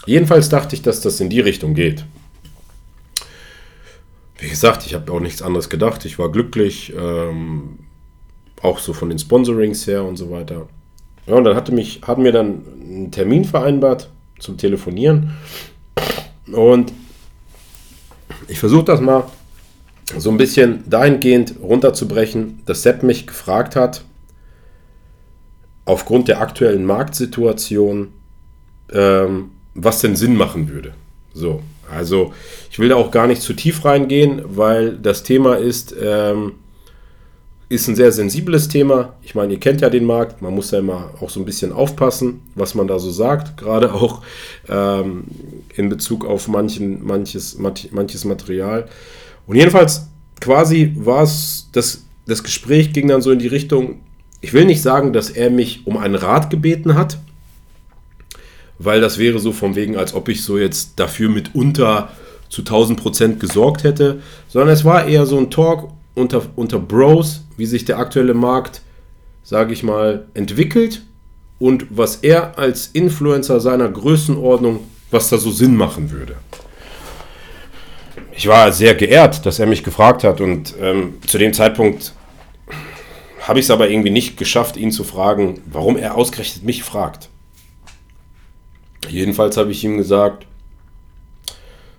Jedenfalls 0.07 0.49
dachte 0.49 0.75
ich, 0.75 0.83
dass 0.83 1.01
das 1.01 1.21
in 1.21 1.29
die 1.29 1.41
Richtung 1.41 1.75
geht. 1.75 2.05
Wie 4.41 4.49
gesagt, 4.49 4.87
ich 4.87 4.95
habe 4.95 5.13
auch 5.13 5.21
nichts 5.21 5.43
anderes 5.43 5.69
gedacht. 5.69 6.05
Ich 6.07 6.19
war 6.19 6.33
glücklich, 6.33 6.95
ähm, 6.97 7.79
auch 8.63 8.79
so 8.79 8.93
von 8.93 9.11
den 9.11 9.19
Sponsorings 9.19 9.87
her 9.87 10.03
und 10.05 10.17
so 10.17 10.31
weiter. 10.31 10.67
Ja, 11.27 11.35
und 11.35 11.45
dann 11.45 11.55
hatte 11.55 11.73
mich, 11.73 12.01
hatten 12.07 12.25
wir 12.25 12.33
dann 12.33 12.63
einen 12.81 13.11
Termin 13.11 13.45
vereinbart 13.45 14.09
zum 14.39 14.57
Telefonieren. 14.57 15.37
Und 16.51 16.93
ich 18.49 18.59
versuche 18.59 18.85
das 18.85 19.01
mal 19.01 19.25
so 20.17 20.31
ein 20.31 20.39
bisschen 20.39 20.89
dahingehend 20.89 21.55
runterzubrechen, 21.63 22.63
dass 22.65 22.83
Sepp 22.83 23.03
mich 23.03 23.27
gefragt 23.27 23.77
hat, 23.77 24.03
aufgrund 25.85 26.29
der 26.29 26.41
aktuellen 26.41 26.85
Marktsituation, 26.85 28.09
ähm, 28.93 29.51
was 29.75 30.01
denn 30.01 30.17
Sinn 30.17 30.35
machen 30.35 30.69
würde. 30.69 30.95
So, 31.33 31.63
also 31.91 32.33
ich 32.71 32.79
will 32.79 32.89
da 32.89 32.97
auch 32.97 33.11
gar 33.11 33.27
nicht 33.27 33.43
zu 33.43 33.53
tief 33.53 33.85
reingehen, 33.85 34.43
weil 34.45 34.97
das 34.97 35.23
Thema 35.23 35.57
ist, 35.57 35.95
ähm, 36.01 36.53
ist 37.69 37.89
ein 37.89 37.95
sehr 37.95 38.13
sensibles 38.13 38.69
Thema. 38.69 39.15
Ich 39.23 39.35
meine, 39.35 39.53
ihr 39.53 39.61
kennt 39.61 39.81
ja 39.81 39.91
den 39.91 40.05
Markt, 40.05 40.43
man 40.43 40.55
muss 40.55 40.71
ja 40.71 40.81
immer 40.81 41.11
auch 41.21 41.31
so 41.31 41.41
ein 41.41 41.47
bisschen 41.47 41.73
aufpassen, 41.73 42.43
was 42.55 42.75
man 42.75 42.89
da 42.89 42.99
so 42.99 43.11
sagt, 43.11 43.57
gerade 43.57 43.93
auch 43.95 44.23
ähm, 44.69 45.25
in 45.77 45.89
Bezug 45.89 46.25
auf 46.25 46.49
manchen, 46.49 47.05
manches, 47.05 47.59
manches 47.59 48.25
Material. 48.25 48.89
Und 49.47 49.57
jedenfalls 49.57 50.09
quasi 50.41 50.93
war 50.97 51.23
es, 51.23 51.69
das, 51.73 52.05
das 52.27 52.43
Gespräch 52.43 52.93
ging 52.93 53.09
dann 53.09 53.23
so 53.23 53.31
in 53.31 53.39
die 53.39 53.47
Richtung, 53.47 54.01
ich 54.41 54.53
will 54.53 54.65
nicht 54.65 54.83
sagen, 54.83 55.13
dass 55.13 55.31
er 55.31 55.51
mich 55.51 55.87
um 55.87 55.97
einen 55.97 56.15
Rat 56.15 56.51
gebeten 56.51 56.95
hat, 56.95 57.19
weil 58.83 59.03
das 59.03 59.19
wäre 59.19 59.39
so 59.39 59.53
von 59.53 59.77
wegen, 59.77 59.97
als 59.97 60.15
ob 60.15 60.31
ich 60.31 60.43
so 60.43 60.57
jetzt 60.57 60.99
dafür 60.99 61.29
mitunter 61.29 62.09
zu 62.49 62.63
1000 62.63 62.99
Prozent 62.99 63.41
gesorgt 63.41 63.85
hätte, 63.85 64.23
sondern 64.49 64.71
es 64.71 64.87
war 64.87 65.07
eher 65.07 65.27
so 65.27 65.39
ein 65.39 65.51
Talk 65.51 65.93
unter, 66.15 66.43
unter 66.57 66.79
Bros, 66.79 67.45
wie 67.59 67.67
sich 67.67 67.85
der 67.85 67.99
aktuelle 67.99 68.33
Markt, 68.33 68.81
sage 69.43 69.75
ich 69.75 69.83
mal, 69.83 70.27
entwickelt 70.33 71.03
und 71.59 71.87
was 71.91 72.17
er 72.17 72.59
als 72.59 72.89
Influencer 72.95 73.61
seiner 73.61 73.89
Größenordnung, 73.89 74.81
was 75.11 75.29
da 75.29 75.37
so 75.37 75.51
Sinn 75.51 75.77
machen 75.77 76.11
würde. 76.11 76.37
ich 78.35 78.49
war 78.49 78.73
sehr 78.73 78.95
geehrt, 78.95 79.45
dass 79.45 79.59
er 79.59 79.67
mich 79.67 79.85
gefragt 79.85 80.25
hat 80.25 80.41
und 80.41 80.75
ähm, 80.81 81.15
zu 81.27 81.37
dem 81.37 81.53
Zeitpunkt 81.53 82.15
habe 83.43 83.59
ich 83.59 83.67
es 83.67 83.71
aber 83.71 83.91
irgendwie 83.91 84.11
nicht 84.11 84.39
geschafft, 84.39 84.79
ihn 84.79 84.91
zu 84.91 85.05
fragen, 85.05 85.61
warum 85.67 85.99
er 85.99 86.15
ausgerechnet 86.17 86.65
mich 86.65 86.83
fragt. 86.83 87.30
Jedenfalls 89.11 89.57
habe 89.57 89.71
ich 89.71 89.85
ihm 89.85 89.97
gesagt, 89.97 90.47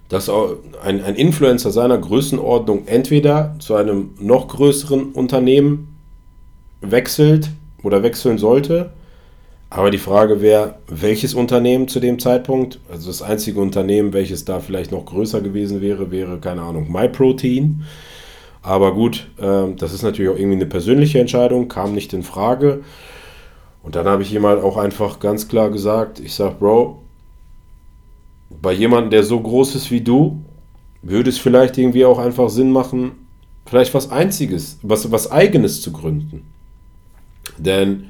dass 0.09 0.29
ein, 0.29 1.01
ein 1.03 1.15
Influencer 1.15 1.71
seiner 1.71 1.97
Größenordnung 1.97 2.85
entweder 2.85 3.55
zu 3.59 3.75
einem 3.75 4.11
noch 4.19 4.49
größeren 4.49 5.13
Unternehmen 5.13 5.95
wechselt 6.81 7.49
oder 7.81 8.03
wechseln 8.03 8.37
sollte. 8.37 8.91
Aber 9.69 9.89
die 9.89 9.97
Frage 9.97 10.41
wäre, 10.41 10.75
welches 10.87 11.33
Unternehmen 11.33 11.87
zu 11.87 12.01
dem 12.01 12.19
Zeitpunkt, 12.19 12.81
also 12.91 13.07
das 13.07 13.21
einzige 13.21 13.61
Unternehmen, 13.61 14.11
welches 14.11 14.43
da 14.43 14.59
vielleicht 14.59 14.91
noch 14.91 15.05
größer 15.05 15.39
gewesen 15.39 15.79
wäre, 15.79 16.11
wäre, 16.11 16.39
keine 16.39 16.63
Ahnung, 16.63 16.91
MyProtein. 16.91 17.85
Aber 18.61 18.93
gut, 18.93 19.29
äh, 19.39 19.73
das 19.77 19.93
ist 19.93 20.03
natürlich 20.03 20.29
auch 20.29 20.37
irgendwie 20.37 20.57
eine 20.57 20.65
persönliche 20.65 21.19
Entscheidung, 21.19 21.69
kam 21.69 21.93
nicht 21.93 22.11
in 22.11 22.23
Frage. 22.23 22.81
Und 23.81 23.95
dann 23.95 24.07
habe 24.07 24.23
ich 24.23 24.33
ihm 24.33 24.45
halt 24.45 24.61
auch 24.61 24.75
einfach 24.75 25.19
ganz 25.19 25.47
klar 25.47 25.69
gesagt, 25.69 26.19
ich 26.19 26.33
sage, 26.33 26.55
Bro, 26.59 27.00
bei 28.61 28.73
jemandem, 28.73 29.11
der 29.11 29.23
so 29.23 29.39
groß 29.39 29.75
ist 29.75 29.91
wie 29.91 30.01
du, 30.01 30.43
würde 31.01 31.29
es 31.29 31.37
vielleicht 31.37 31.77
irgendwie 31.77 32.05
auch 32.05 32.19
einfach 32.19 32.49
Sinn 32.49 32.71
machen, 32.71 33.11
vielleicht 33.65 33.93
was 33.93 34.11
Einziges, 34.11 34.79
was, 34.81 35.11
was 35.11 35.31
Eigenes 35.31 35.81
zu 35.81 35.91
gründen. 35.91 36.43
Denn 37.57 38.07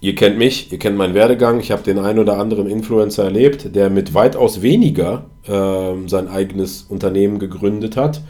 ihr 0.00 0.14
kennt 0.14 0.38
mich, 0.38 0.72
ihr 0.72 0.78
kennt 0.78 0.96
meinen 0.96 1.14
Werdegang, 1.14 1.60
ich 1.60 1.70
habe 1.70 1.82
den 1.82 1.98
einen 1.98 2.18
oder 2.18 2.38
anderen 2.38 2.68
Influencer 2.68 3.24
erlebt, 3.24 3.74
der 3.74 3.90
mit 3.90 4.14
weitaus 4.14 4.62
weniger 4.62 5.26
äh, 5.46 6.08
sein 6.08 6.28
eigenes 6.28 6.82
Unternehmen 6.88 7.38
gegründet 7.38 7.96
hat. 7.96 8.22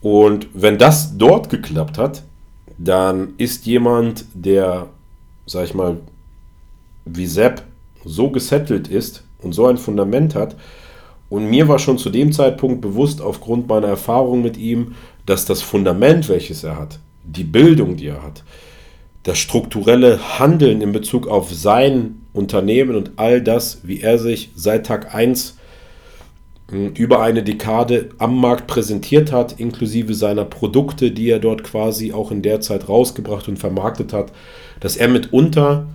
Und 0.00 0.48
wenn 0.52 0.78
das 0.78 1.16
dort 1.16 1.48
geklappt 1.48 1.96
hat, 1.96 2.24
dann 2.76 3.34
ist 3.38 3.66
jemand, 3.66 4.24
der, 4.34 4.88
sag 5.46 5.64
ich 5.64 5.74
mal, 5.74 5.98
wie 7.04 7.26
Sepp 7.26 7.62
so 8.04 8.30
gesettelt 8.30 8.88
ist, 8.88 9.22
und 9.42 9.52
so 9.52 9.66
ein 9.66 9.76
Fundament 9.76 10.34
hat. 10.34 10.56
Und 11.28 11.48
mir 11.48 11.66
war 11.66 11.78
schon 11.78 11.98
zu 11.98 12.10
dem 12.10 12.32
Zeitpunkt 12.32 12.80
bewusst, 12.82 13.22
aufgrund 13.22 13.68
meiner 13.68 13.88
Erfahrung 13.88 14.42
mit 14.42 14.56
ihm, 14.56 14.94
dass 15.24 15.46
das 15.46 15.62
Fundament, 15.62 16.28
welches 16.28 16.64
er 16.64 16.78
hat, 16.78 16.98
die 17.24 17.44
Bildung, 17.44 17.96
die 17.96 18.08
er 18.08 18.22
hat, 18.22 18.42
das 19.22 19.38
strukturelle 19.38 20.38
Handeln 20.38 20.80
in 20.80 20.92
Bezug 20.92 21.28
auf 21.28 21.52
sein 21.52 22.22
Unternehmen 22.32 22.96
und 22.96 23.12
all 23.16 23.40
das, 23.40 23.80
wie 23.82 24.00
er 24.00 24.18
sich 24.18 24.50
seit 24.56 24.86
Tag 24.86 25.14
1 25.14 25.56
hm, 26.70 26.94
über 26.94 27.22
eine 27.22 27.42
Dekade 27.42 28.10
am 28.18 28.40
Markt 28.40 28.66
präsentiert 28.66 29.32
hat, 29.32 29.60
inklusive 29.60 30.14
seiner 30.14 30.44
Produkte, 30.44 31.12
die 31.12 31.30
er 31.30 31.38
dort 31.38 31.62
quasi 31.62 32.12
auch 32.12 32.30
in 32.30 32.42
der 32.42 32.60
Zeit 32.60 32.88
rausgebracht 32.88 33.48
und 33.48 33.58
vermarktet 33.58 34.12
hat, 34.12 34.32
dass 34.80 34.96
er 34.96 35.08
mitunter 35.08 35.86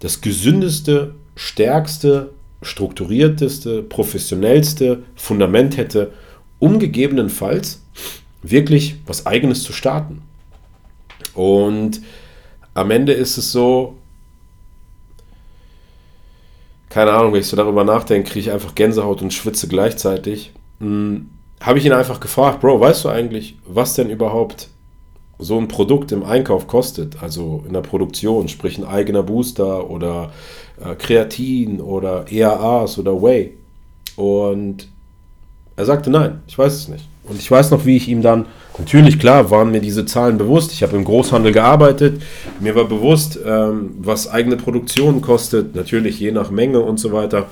das 0.00 0.20
gesündeste, 0.20 1.14
stärkste 1.36 2.30
strukturierteste, 2.62 3.82
professionellste 3.82 5.02
Fundament 5.14 5.76
hätte, 5.76 6.12
um 6.58 6.78
gegebenenfalls 6.78 7.82
wirklich 8.42 8.96
was 9.06 9.26
eigenes 9.26 9.62
zu 9.62 9.72
starten. 9.72 10.22
Und 11.34 12.00
am 12.74 12.90
Ende 12.90 13.12
ist 13.12 13.36
es 13.36 13.52
so, 13.52 13.98
keine 16.88 17.12
Ahnung, 17.12 17.32
wenn 17.32 17.40
ich 17.40 17.46
so 17.46 17.56
darüber 17.56 17.84
nachdenke, 17.84 18.30
kriege 18.30 18.48
ich 18.48 18.52
einfach 18.52 18.74
Gänsehaut 18.74 19.22
und 19.22 19.32
schwitze 19.32 19.66
gleichzeitig. 19.66 20.52
Hm, 20.78 21.30
Habe 21.60 21.78
ich 21.78 21.86
ihn 21.86 21.92
einfach 21.92 22.20
gefragt, 22.20 22.60
Bro, 22.60 22.80
weißt 22.80 23.04
du 23.04 23.08
eigentlich, 23.08 23.56
was 23.64 23.94
denn 23.94 24.10
überhaupt 24.10 24.68
so 25.38 25.58
ein 25.58 25.68
Produkt 25.68 26.12
im 26.12 26.24
Einkauf 26.24 26.66
kostet, 26.66 27.22
also 27.22 27.64
in 27.66 27.72
der 27.72 27.80
Produktion, 27.80 28.48
sprich 28.48 28.78
ein 28.78 28.84
eigener 28.84 29.22
Booster 29.22 29.90
oder 29.90 30.30
äh, 30.84 30.94
Kreatin 30.94 31.80
oder 31.80 32.26
EAAs 32.30 32.98
oder 32.98 33.20
Whey. 33.20 33.56
Und 34.16 34.88
er 35.76 35.84
sagte, 35.84 36.10
nein, 36.10 36.42
ich 36.46 36.56
weiß 36.56 36.74
es 36.74 36.88
nicht. 36.88 37.08
Und 37.24 37.38
ich 37.38 37.50
weiß 37.50 37.70
noch, 37.70 37.86
wie 37.86 37.96
ich 37.96 38.08
ihm 38.08 38.20
dann, 38.20 38.46
natürlich 38.78 39.18
klar, 39.18 39.50
waren 39.50 39.70
mir 39.70 39.80
diese 39.80 40.04
Zahlen 40.06 40.38
bewusst. 40.38 40.72
Ich 40.72 40.82
habe 40.82 40.96
im 40.96 41.04
Großhandel 41.04 41.52
gearbeitet. 41.52 42.20
Mir 42.60 42.74
war 42.74 42.86
bewusst, 42.86 43.38
ähm, 43.44 43.92
was 43.98 44.28
eigene 44.28 44.56
Produktion 44.56 45.20
kostet, 45.20 45.74
natürlich 45.76 46.18
je 46.18 46.32
nach 46.32 46.50
Menge 46.50 46.80
und 46.80 46.98
so 46.98 47.12
weiter. 47.12 47.46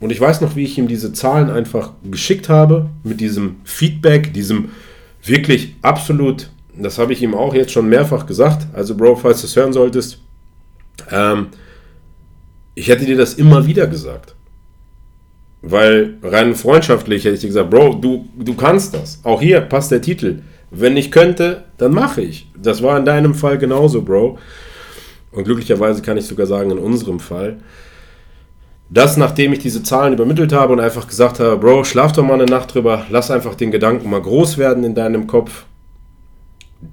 Und 0.00 0.10
ich 0.10 0.20
weiß 0.20 0.40
noch, 0.40 0.56
wie 0.56 0.64
ich 0.64 0.78
ihm 0.78 0.88
diese 0.88 1.12
Zahlen 1.12 1.50
einfach 1.50 1.92
geschickt 2.10 2.48
habe, 2.48 2.86
mit 3.02 3.20
diesem 3.20 3.56
Feedback, 3.64 4.32
diesem 4.32 4.70
wirklich 5.22 5.76
absolut 5.82 6.50
das 6.76 6.98
habe 6.98 7.12
ich 7.12 7.22
ihm 7.22 7.34
auch 7.34 7.54
jetzt 7.54 7.72
schon 7.72 7.88
mehrfach 7.88 8.26
gesagt. 8.26 8.66
Also, 8.72 8.94
Bro, 8.96 9.16
falls 9.16 9.40
du 9.40 9.46
es 9.46 9.56
hören 9.56 9.72
solltest, 9.72 10.18
ähm, 11.10 11.48
ich 12.74 12.88
hätte 12.88 13.04
dir 13.04 13.16
das 13.16 13.34
immer 13.34 13.66
wieder 13.66 13.86
gesagt. 13.86 14.34
Weil 15.62 16.18
rein 16.22 16.54
freundschaftlich 16.54 17.24
hätte 17.24 17.36
ich 17.36 17.40
dir 17.40 17.48
gesagt, 17.48 17.70
Bro, 17.70 17.94
du, 17.94 18.28
du 18.36 18.54
kannst 18.54 18.94
das. 18.94 19.20
Auch 19.22 19.40
hier 19.40 19.60
passt 19.60 19.90
der 19.90 20.02
Titel. 20.02 20.42
Wenn 20.70 20.96
ich 20.96 21.10
könnte, 21.10 21.64
dann 21.78 21.92
mache 21.92 22.20
ich. 22.20 22.50
Das 22.60 22.82
war 22.82 22.98
in 22.98 23.04
deinem 23.04 23.34
Fall 23.34 23.58
genauso, 23.58 24.02
Bro. 24.02 24.38
Und 25.30 25.44
glücklicherweise 25.44 26.02
kann 26.02 26.16
ich 26.16 26.26
sogar 26.26 26.46
sagen, 26.46 26.70
in 26.70 26.78
unserem 26.78 27.20
Fall. 27.20 27.58
Das, 28.90 29.16
nachdem 29.16 29.52
ich 29.52 29.60
diese 29.60 29.82
Zahlen 29.82 30.12
übermittelt 30.12 30.52
habe 30.52 30.72
und 30.72 30.80
einfach 30.80 31.08
gesagt 31.08 31.40
habe, 31.40 31.56
Bro, 31.56 31.84
schlaf 31.84 32.12
doch 32.12 32.24
mal 32.24 32.34
eine 32.34 32.44
Nacht 32.44 32.74
drüber, 32.74 33.06
lass 33.08 33.30
einfach 33.30 33.54
den 33.54 33.70
Gedanken 33.70 34.10
mal 34.10 34.20
groß 34.20 34.58
werden 34.58 34.84
in 34.84 34.94
deinem 34.94 35.26
Kopf 35.26 35.64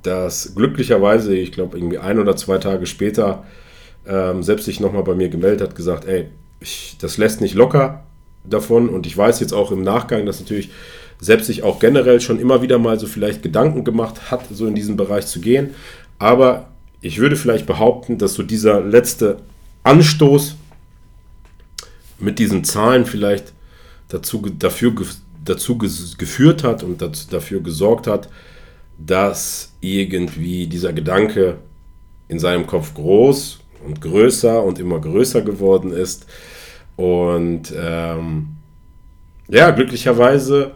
dass 0.03 0.55
glücklicherweise, 0.55 1.35
ich 1.35 1.51
glaube, 1.51 1.77
irgendwie 1.77 1.97
ein 1.97 2.19
oder 2.19 2.35
zwei 2.35 2.57
Tage 2.57 2.85
später, 2.85 3.43
ähm, 4.07 4.43
selbst 4.43 4.65
sich 4.65 4.79
nochmal 4.79 5.03
bei 5.03 5.15
mir 5.15 5.29
gemeldet 5.29 5.61
hat, 5.61 5.75
gesagt, 5.75 6.05
ey, 6.05 6.27
ich, 6.59 6.97
das 6.99 7.17
lässt 7.17 7.41
nicht 7.41 7.55
locker 7.55 8.03
davon 8.43 8.89
und 8.89 9.05
ich 9.05 9.17
weiß 9.17 9.39
jetzt 9.39 9.53
auch 9.53 9.71
im 9.71 9.83
Nachgang, 9.83 10.25
dass 10.25 10.39
natürlich 10.39 10.71
selbst 11.19 11.47
sich 11.47 11.63
auch 11.63 11.79
generell 11.79 12.19
schon 12.19 12.39
immer 12.39 12.61
wieder 12.61 12.79
mal 12.79 12.99
so 12.99 13.05
vielleicht 13.05 13.43
Gedanken 13.43 13.83
gemacht 13.83 14.31
hat, 14.31 14.41
so 14.51 14.65
in 14.65 14.75
diesen 14.75 14.97
Bereich 14.97 15.27
zu 15.27 15.39
gehen. 15.39 15.75
Aber 16.17 16.69
ich 17.01 17.19
würde 17.19 17.35
vielleicht 17.35 17.65
behaupten, 17.65 18.17
dass 18.17 18.33
so 18.33 18.43
dieser 18.43 18.81
letzte 18.81 19.37
Anstoß 19.83 20.55
mit 22.19 22.39
diesen 22.39 22.63
Zahlen 22.63 23.05
vielleicht 23.05 23.53
dazu, 24.09 24.41
dafür, 24.57 24.93
dazu 25.43 25.77
geführt 25.77 26.63
hat 26.63 26.83
und 26.83 27.01
dazu, 27.01 27.27
dafür 27.29 27.61
gesorgt 27.61 28.07
hat, 28.07 28.29
dass 28.97 29.73
irgendwie 29.81 30.67
dieser 30.67 30.93
Gedanke 30.93 31.57
in 32.27 32.39
seinem 32.39 32.67
Kopf 32.67 32.93
groß 32.93 33.59
und 33.85 34.01
größer 34.01 34.63
und 34.63 34.79
immer 34.79 34.99
größer 34.99 35.41
geworden 35.41 35.91
ist. 35.91 36.25
Und 36.95 37.73
ähm, 37.75 38.47
ja, 39.47 39.71
glücklicherweise, 39.71 40.71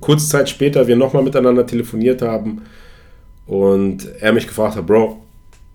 kurze 0.00 0.28
Zeit 0.28 0.48
später, 0.48 0.86
wir 0.86 0.96
nochmal 0.96 1.22
miteinander 1.22 1.66
telefoniert 1.66 2.22
haben 2.22 2.62
und 3.46 4.06
er 4.20 4.32
mich 4.32 4.46
gefragt 4.46 4.76
hat, 4.76 4.86
Bro, 4.86 5.22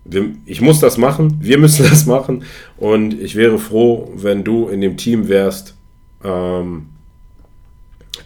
wir, 0.04 0.30
ich 0.46 0.60
muss 0.60 0.80
das 0.80 0.98
machen, 0.98 1.38
wir 1.40 1.58
müssen 1.58 1.86
das 1.90 2.06
machen 2.06 2.44
und 2.76 3.14
ich 3.20 3.36
wäre 3.36 3.58
froh, 3.58 4.10
wenn 4.16 4.42
du 4.44 4.68
in 4.68 4.80
dem 4.80 4.96
Team 4.96 5.28
wärst, 5.28 5.74
ähm, 6.22 6.86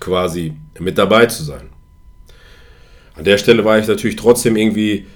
quasi 0.01 0.55
mit 0.79 0.97
dabei 0.97 1.27
zu 1.27 1.43
sein. 1.43 1.69
An 3.19 3.25
der 3.25 3.37
Stelle 3.37 3.65
war 3.65 3.79
ich 3.79 3.89
natürlich 3.89 4.15
trotzdem 4.15 4.57
irgendwie 4.57 5.07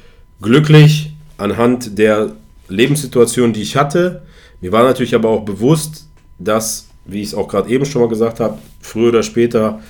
glücklich 0.40 1.12
anhand 1.38 1.98
der 1.98 2.32
Lebenssituation, 2.68 3.52
die 3.52 3.62
ich 3.62 3.76
hatte. 3.76 4.22
Mir 4.60 4.72
war 4.72 4.82
natürlich 4.82 5.14
aber 5.14 5.28
auch 5.28 5.44
bewusst, 5.44 6.08
dass, 6.40 6.88
wie 7.04 7.22
ich 7.22 7.28
es 7.28 7.34
auch 7.34 7.46
gerade 7.46 7.70
eben 7.70 7.84
schon 7.84 8.02
mal 8.02 8.08
gesagt 8.08 8.40
habe, 8.40 8.58
früher 8.80 9.10
oder 9.10 9.22
später, 9.22 9.80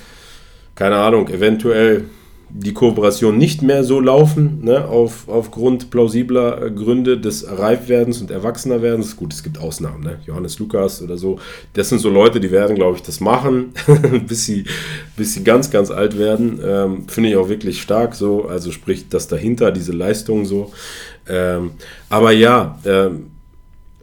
keine 0.75 0.97
Ahnung, 0.97 1.27
eventuell 1.29 2.05
die 2.49 2.73
Kooperation 2.73 3.37
nicht 3.37 3.63
mehr 3.63 3.83
so 3.83 3.99
laufen, 3.99 4.59
ne, 4.63 4.87
auf, 4.87 5.27
aufgrund 5.27 5.89
plausibler 5.89 6.61
äh, 6.61 6.71
Gründe 6.71 7.17
des 7.17 7.47
Reifwerdens 7.49 8.21
und 8.21 8.29
Erwachsenerwerdens. 8.29 9.15
Gut, 9.15 9.33
es 9.33 9.41
gibt 9.41 9.59
Ausnahmen, 9.59 10.03
ne? 10.03 10.19
Johannes 10.25 10.59
Lukas 10.59 11.01
oder 11.01 11.17
so. 11.17 11.39
Das 11.73 11.89
sind 11.89 11.99
so 11.99 12.09
Leute, 12.09 12.39
die 12.39 12.51
werden, 12.51 12.75
glaube 12.75 12.97
ich, 12.97 13.03
das 13.03 13.19
machen, 13.19 13.73
bis, 14.27 14.45
sie, 14.45 14.65
bis 15.17 15.33
sie 15.33 15.43
ganz, 15.43 15.71
ganz 15.71 15.89
alt 15.89 16.17
werden. 16.19 16.59
Ähm, 16.63 17.07
Finde 17.07 17.29
ich 17.29 17.35
auch 17.35 17.49
wirklich 17.49 17.81
stark 17.81 18.13
so. 18.13 18.45
Also 18.45 18.71
sprich, 18.71 19.09
das 19.09 19.27
dahinter, 19.27 19.71
diese 19.71 19.91
Leistung 19.91 20.45
so. 20.45 20.71
Ähm, 21.27 21.71
aber 22.09 22.31
ja, 22.31 22.77
ähm, 22.85 23.31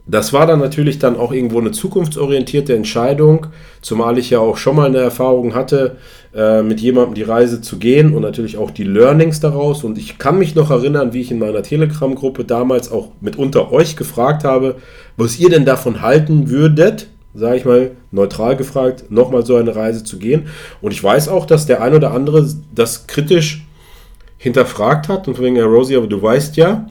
das 0.07 0.33
war 0.33 0.45
dann 0.45 0.59
natürlich 0.59 0.99
dann 0.99 1.15
auch 1.15 1.31
irgendwo 1.31 1.59
eine 1.59 1.71
zukunftsorientierte 1.71 2.75
Entscheidung, 2.75 3.47
zumal 3.81 4.17
ich 4.17 4.31
ja 4.31 4.39
auch 4.39 4.57
schon 4.57 4.75
mal 4.75 4.87
eine 4.87 4.97
Erfahrung 4.97 5.53
hatte, 5.53 5.97
äh, 6.33 6.61
mit 6.61 6.79
jemandem 6.79 7.13
die 7.13 7.23
Reise 7.23 7.61
zu 7.61 7.77
gehen 7.77 8.13
und 8.13 8.21
natürlich 8.21 8.57
auch 8.57 8.71
die 8.71 8.83
Learnings 8.83 9.39
daraus. 9.39 9.83
Und 9.83 9.97
ich 9.97 10.17
kann 10.17 10.37
mich 10.37 10.55
noch 10.55 10.71
erinnern, 10.71 11.13
wie 11.13 11.21
ich 11.21 11.31
in 11.31 11.39
meiner 11.39 11.61
Telegram-Gruppe 11.61 12.45
damals 12.45 12.91
auch 12.91 13.09
mitunter 13.19 13.71
euch 13.71 13.95
gefragt 13.95 14.43
habe, 14.43 14.75
was 15.17 15.39
ihr 15.39 15.49
denn 15.49 15.65
davon 15.65 16.01
halten 16.01 16.49
würdet, 16.49 17.07
sage 17.33 17.57
ich 17.57 17.65
mal, 17.65 17.91
neutral 18.11 18.55
gefragt, 18.55 19.05
nochmal 19.09 19.45
so 19.45 19.55
eine 19.55 19.75
Reise 19.75 20.03
zu 20.03 20.19
gehen. 20.19 20.47
Und 20.81 20.91
ich 20.91 21.03
weiß 21.03 21.27
auch, 21.27 21.45
dass 21.45 21.65
der 21.65 21.81
ein 21.81 21.93
oder 21.93 22.11
andere 22.11 22.47
das 22.73 23.07
kritisch 23.07 23.65
hinterfragt 24.37 25.09
hat 25.09 25.27
und 25.27 25.39
wegen, 25.39 25.55
Herr 25.55 25.65
Rosie, 25.65 25.97
aber 25.97 26.07
du 26.07 26.21
weißt 26.21 26.57
ja, 26.57 26.87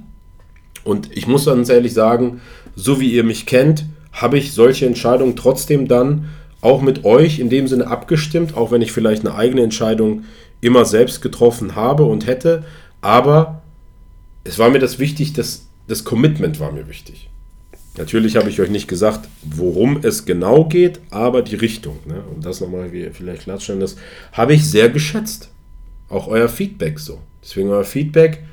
und 0.84 1.10
ich 1.16 1.26
muss 1.26 1.46
ganz 1.46 1.68
ehrlich 1.68 1.94
sagen, 1.94 2.40
so 2.76 3.00
wie 3.00 3.10
ihr 3.10 3.24
mich 3.24 3.46
kennt, 3.46 3.86
habe 4.12 4.38
ich 4.38 4.52
solche 4.52 4.86
Entscheidungen 4.86 5.36
trotzdem 5.36 5.88
dann 5.88 6.28
auch 6.60 6.82
mit 6.82 7.04
euch 7.04 7.38
in 7.38 7.50
dem 7.50 7.68
Sinne 7.68 7.86
abgestimmt, 7.86 8.56
auch 8.56 8.70
wenn 8.70 8.82
ich 8.82 8.92
vielleicht 8.92 9.26
eine 9.26 9.34
eigene 9.34 9.62
Entscheidung 9.62 10.24
immer 10.60 10.84
selbst 10.84 11.22
getroffen 11.22 11.74
habe 11.74 12.04
und 12.04 12.26
hätte. 12.26 12.64
Aber 13.00 13.62
es 14.44 14.58
war 14.58 14.70
mir 14.70 14.78
das 14.78 14.98
wichtig, 14.98 15.32
dass 15.32 15.66
das 15.88 16.04
Commitment 16.04 16.60
war 16.60 16.72
mir 16.72 16.88
wichtig. 16.88 17.30
Natürlich 17.96 18.36
habe 18.36 18.48
ich 18.50 18.60
euch 18.60 18.70
nicht 18.70 18.88
gesagt, 18.88 19.28
worum 19.42 20.00
es 20.02 20.24
genau 20.24 20.64
geht, 20.64 21.00
aber 21.10 21.42
die 21.42 21.56
Richtung. 21.56 21.98
Ne? 22.06 22.22
Und 22.34 22.44
das 22.44 22.60
nochmal, 22.60 22.90
vielleicht 23.12 23.42
klarstellen, 23.42 23.80
das 23.80 23.96
habe 24.32 24.54
ich 24.54 24.68
sehr 24.68 24.88
geschätzt. 24.88 25.50
Auch 26.08 26.28
euer 26.28 26.48
Feedback 26.48 26.98
so. 26.98 27.18
Deswegen 27.42 27.70
euer 27.70 27.84
Feedback, 27.84 28.44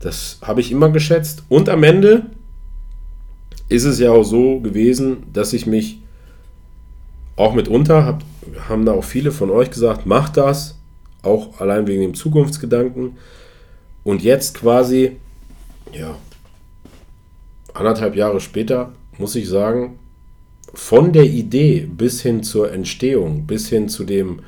das 0.00 0.38
habe 0.42 0.60
ich 0.60 0.70
immer 0.70 0.90
geschätzt. 0.90 1.42
Und 1.48 1.68
am 1.68 1.82
Ende 1.82 2.26
ist 3.68 3.84
es 3.84 3.98
ja 3.98 4.12
auch 4.12 4.24
so 4.24 4.60
gewesen, 4.60 5.24
dass 5.32 5.52
ich 5.52 5.66
mich 5.66 6.01
auch 7.36 7.54
mitunter, 7.54 8.04
hab, 8.04 8.22
haben 8.68 8.84
da 8.84 8.92
auch 8.92 9.04
viele 9.04 9.32
von 9.32 9.50
euch 9.50 9.70
gesagt, 9.70 10.06
macht 10.06 10.36
das, 10.36 10.78
auch 11.22 11.60
allein 11.60 11.86
wegen 11.86 12.02
dem 12.02 12.14
Zukunftsgedanken. 12.14 13.16
Und 14.04 14.22
jetzt 14.22 14.54
quasi, 14.54 15.16
ja, 15.92 16.16
anderthalb 17.74 18.16
Jahre 18.16 18.40
später, 18.40 18.92
muss 19.18 19.36
ich 19.36 19.48
sagen, 19.48 19.98
von 20.74 21.12
der 21.12 21.24
Idee 21.24 21.88
bis 21.90 22.22
hin 22.22 22.42
zur 22.42 22.72
Entstehung, 22.72 23.46
bis 23.46 23.68
hin 23.68 23.88
zu 23.88 24.04
dem, 24.04 24.40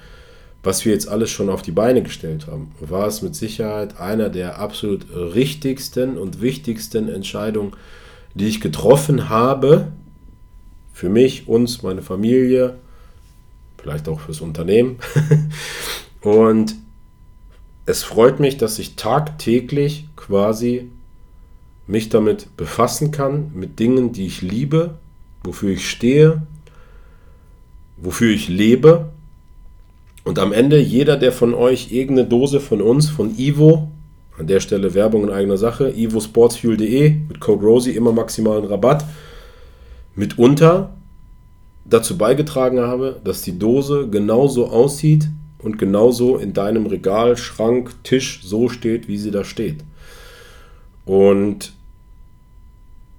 was 0.63 0.85
wir 0.85 0.93
jetzt 0.93 1.09
alles 1.09 1.31
schon 1.31 1.51
auf 1.51 1.61
die 1.61 1.73
Beine 1.73 2.03
gestellt 2.03 2.47
haben, 2.47 2.73
war 2.81 3.07
es 3.07 3.21
mit 3.21 3.37
Sicherheit 3.37 4.01
einer 4.01 4.31
der 4.31 4.59
absolut 4.59 5.07
richtigsten 5.15 6.17
und 6.17 6.41
wichtigsten 6.41 7.09
Entscheidungen, 7.09 7.73
die 8.35 8.49
ich 8.49 8.61
getroffen 8.61 9.29
habe, 9.29 9.93
für 10.95 11.09
mich, 11.09 11.49
uns, 11.49 11.83
meine 11.83 12.03
Familie, 12.03 12.77
vielleicht 13.77 14.09
auch 14.09 14.21
fürs 14.21 14.41
Unternehmen. 14.41 14.97
und 16.23 16.77
es 17.85 18.05
freut 18.05 18.39
mich, 18.39 18.57
dass 18.57 18.79
ich 18.79 18.95
tagtäglich 18.95 20.07
quasi 20.15 20.89
mich 21.89 22.11
damit 22.11 22.57
befassen 22.57 23.11
kann, 23.11 23.51
mit 23.55 23.81
Dingen, 23.81 24.13
die 24.13 24.27
ich 24.27 24.41
liebe, 24.41 24.95
wofür 25.43 25.73
ich 25.73 25.91
stehe, 25.91 26.43
wofür 27.97 28.31
ich 28.31 28.49
lebe. 28.49 29.11
Und 30.23 30.39
am 30.39 30.53
Ende, 30.53 30.79
jeder, 30.79 31.17
der 31.17 31.33
von 31.33 31.55
euch 31.55 31.91
irgendeine 31.91 32.29
Dose 32.29 32.61
von 32.61 32.81
uns, 32.81 33.11
von 33.11 33.37
Ivo, 33.37 33.91
an 34.39 34.47
der 34.47 34.61
Stelle 34.61 34.95
Werbung 34.95 35.25
in 35.25 35.31
eigener 35.31 35.57
Sache, 35.57 35.91
ivosportsfuel.de 35.91 37.17
mit 37.29 37.41
Code 37.41 37.65
Rosie 37.65 37.97
immer 37.97 38.13
maximalen 38.13 38.65
Rabatt, 38.65 39.05
mitunter 40.15 40.95
dazu 41.85 42.17
beigetragen 42.17 42.81
habe, 42.81 43.21
dass 43.25 43.43
die 43.43 43.59
Dose 43.59 44.09
genauso 44.09 44.69
aussieht 44.69 45.29
und 45.59 45.79
genauso 45.79 46.37
in 46.37 46.53
deinem 46.53 46.87
Regal, 46.87 47.37
Schrank, 47.37 47.95
Tisch 48.05 48.41
so 48.45 48.69
steht, 48.69 49.09
wie 49.09 49.19
sie 49.19 49.31
da 49.31 49.45
steht. 49.45 49.85
Und 51.05 51.73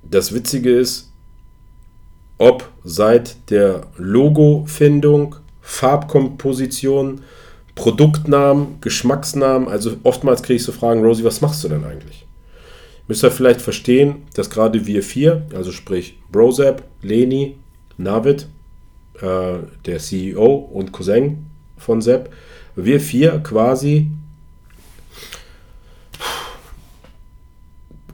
das 0.03 0.33
Witzige 0.33 0.71
ist, 0.71 1.11
ob 2.37 2.69
seit 2.83 3.49
der 3.49 3.87
Logo-Findung, 3.97 5.37
Farbkomposition, 5.61 7.21
Produktnamen, 7.75 8.79
Geschmacksnamen, 8.81 9.67
also 9.67 9.97
oftmals 10.03 10.43
kriege 10.43 10.57
ich 10.57 10.63
so 10.63 10.71
Fragen, 10.71 11.03
Rosie, 11.03 11.23
was 11.23 11.41
machst 11.41 11.63
du 11.63 11.69
denn 11.69 11.83
eigentlich? 11.83 12.24
Müsst 13.07 13.23
ihr 13.23 13.31
vielleicht 13.31 13.61
verstehen, 13.61 14.23
dass 14.33 14.49
gerade 14.49 14.85
wir 14.87 15.03
vier, 15.03 15.45
also 15.53 15.71
sprich 15.71 16.17
Brozap, 16.31 16.83
Leni, 17.01 17.55
Navid, 17.97 18.47
äh, 19.21 19.57
der 19.85 19.99
CEO 19.99 20.45
und 20.45 20.91
Cousin 20.91 21.45
von 21.77 22.01
Sepp, 22.01 22.31
wir 22.75 22.99
vier 22.99 23.39
quasi 23.39 24.07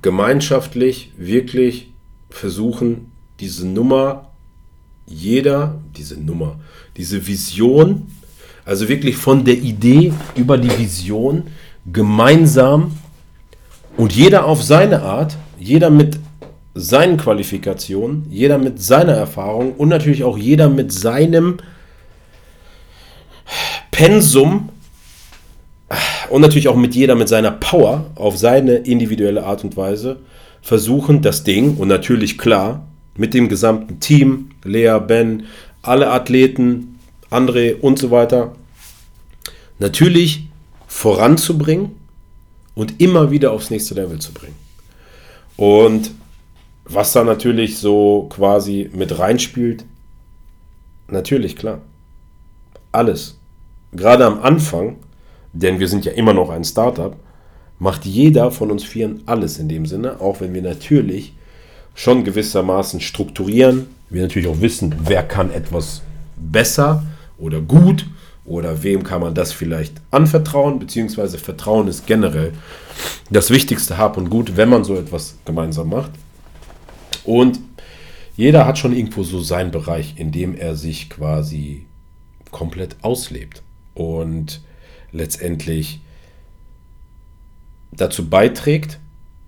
gemeinschaftlich 0.02 1.12
wirklich 1.18 1.92
versuchen, 2.30 3.12
diese 3.39 3.68
Nummer, 3.68 4.30
jeder, 5.08 5.82
diese 5.98 6.20
Nummer, 6.20 6.60
diese 6.98 7.26
Vision, 7.26 8.12
also 8.66 8.88
wirklich 8.88 9.18
von 9.18 9.46
der 9.46 9.58
Idee 9.58 10.14
über 10.36 10.58
die 10.58 10.78
Vision 10.78 11.48
gemeinsam 11.92 12.92
und 14.02 14.14
jeder 14.14 14.45
auf 14.47 14.64
seine 14.64 15.04
Art, 15.04 15.38
jeder 15.60 15.91
mit 15.91 16.18
seinen 16.74 17.18
Qualifikationen, 17.18 18.26
jeder 18.32 18.58
mit 18.58 18.82
seiner 18.82 19.12
Erfahrung 19.12 19.74
und 19.74 19.89
natürlich 19.89 20.24
auch 20.24 20.39
jeder 20.39 20.70
mit 20.70 20.91
seinem 20.91 21.58
Pensum 23.91 24.70
und 26.32 26.41
natürlich 26.41 26.68
auch 26.68 26.76
mit 26.76 26.95
jeder 26.95 27.14
mit 27.14 27.30
seiner 27.30 27.52
Power 27.52 28.08
auf 28.16 28.39
seine 28.39 28.78
individuelle 28.78 29.43
Art 29.45 29.64
und 29.64 29.78
Weise 29.78 30.18
versuchen, 30.64 31.22
das 31.22 31.43
Ding 31.43 31.78
und 31.78 31.88
natürlich 31.88 32.39
klar 32.39 32.88
mit 33.16 33.36
dem 33.36 33.49
gesamten 33.49 33.99
Team, 33.99 34.49
Lea, 34.64 34.97
Ben, 34.97 35.43
alle 35.84 36.10
Athleten, 36.10 36.97
André 37.30 37.80
und 37.80 37.99
so 37.99 38.10
weiter, 38.10 38.56
natürlich 39.78 40.47
voranzubringen 40.88 42.01
und 42.82 43.00
immer 43.00 43.32
wieder 43.32 43.52
aufs 43.52 43.70
nächste 43.70 43.96
Level 43.96 44.20
zu 44.20 44.34
bringen. 44.34 44.56
Und 45.56 46.12
was 46.86 47.14
da 47.14 47.24
natürlich 47.24 47.78
so 47.78 48.28
quasi 48.30 48.90
mit 48.94 49.18
reinspielt, 49.18 49.86
natürlich 51.08 51.56
klar. 51.56 51.80
Alles. 52.92 53.38
Gerade 53.94 54.26
am 54.26 54.42
Anfang 54.42 54.98
denn 55.54 55.80
wir 55.80 55.88
sind 55.88 56.06
ja 56.06 56.12
immer 56.14 56.34
noch 56.34 56.50
ein 56.50 56.64
Startup, 56.64 57.16
macht 57.80 58.06
jeder 58.06 58.52
von 58.52 58.72
uns 58.72 58.84
Vieren 58.84 59.22
alles 59.26 59.58
in 59.58 59.68
dem 59.70 59.86
Sinne, 59.86 60.22
auch 60.22 60.40
wenn 60.40 60.54
wir 60.54 60.62
natürlich 60.62 61.34
schon 61.94 62.24
gewissermaßen 62.24 63.02
strukturieren. 63.02 63.88
Wir 64.10 64.22
natürlich 64.22 64.48
auch 64.48 64.62
wissen, 64.62 64.96
wer 65.04 65.24
kann 65.24 65.52
etwas 65.52 66.02
besser 66.36 67.04
oder 67.38 67.60
gut 67.60 68.06
oder 68.46 68.84
wem 68.84 69.04
kann 69.04 69.22
man 69.22 69.36
das 69.36 69.54
vielleicht 69.54 70.02
anvertrauen, 70.10 70.80
beziehungsweise 70.80 71.38
Vertrauen 71.38 71.88
ist 71.88 72.08
generell 72.08 72.54
das 73.30 73.50
wichtigste 73.50 73.98
Hab 73.98 74.18
und 74.18 74.30
Gut, 74.30 74.58
wenn 74.58 74.70
man 74.70 74.84
so 74.84 74.96
etwas 74.96 75.38
gemeinsam 75.46 75.89
macht. 75.89 76.12
Und 77.24 77.60
jeder 78.36 78.66
hat 78.66 78.80
schon 78.80 78.94
irgendwo 78.94 79.24
so 79.24 79.42
seinen 79.42 79.72
Bereich, 79.72 80.16
in 80.18 80.32
dem 80.32 80.56
er 80.56 80.76
sich 80.76 81.10
quasi 81.10 81.86
komplett 82.50 82.96
auslebt. 83.04 83.62
Und 83.94 84.62
letztendlich 85.12 86.02
dazu 87.92 88.30
beiträgt, 88.30 89.00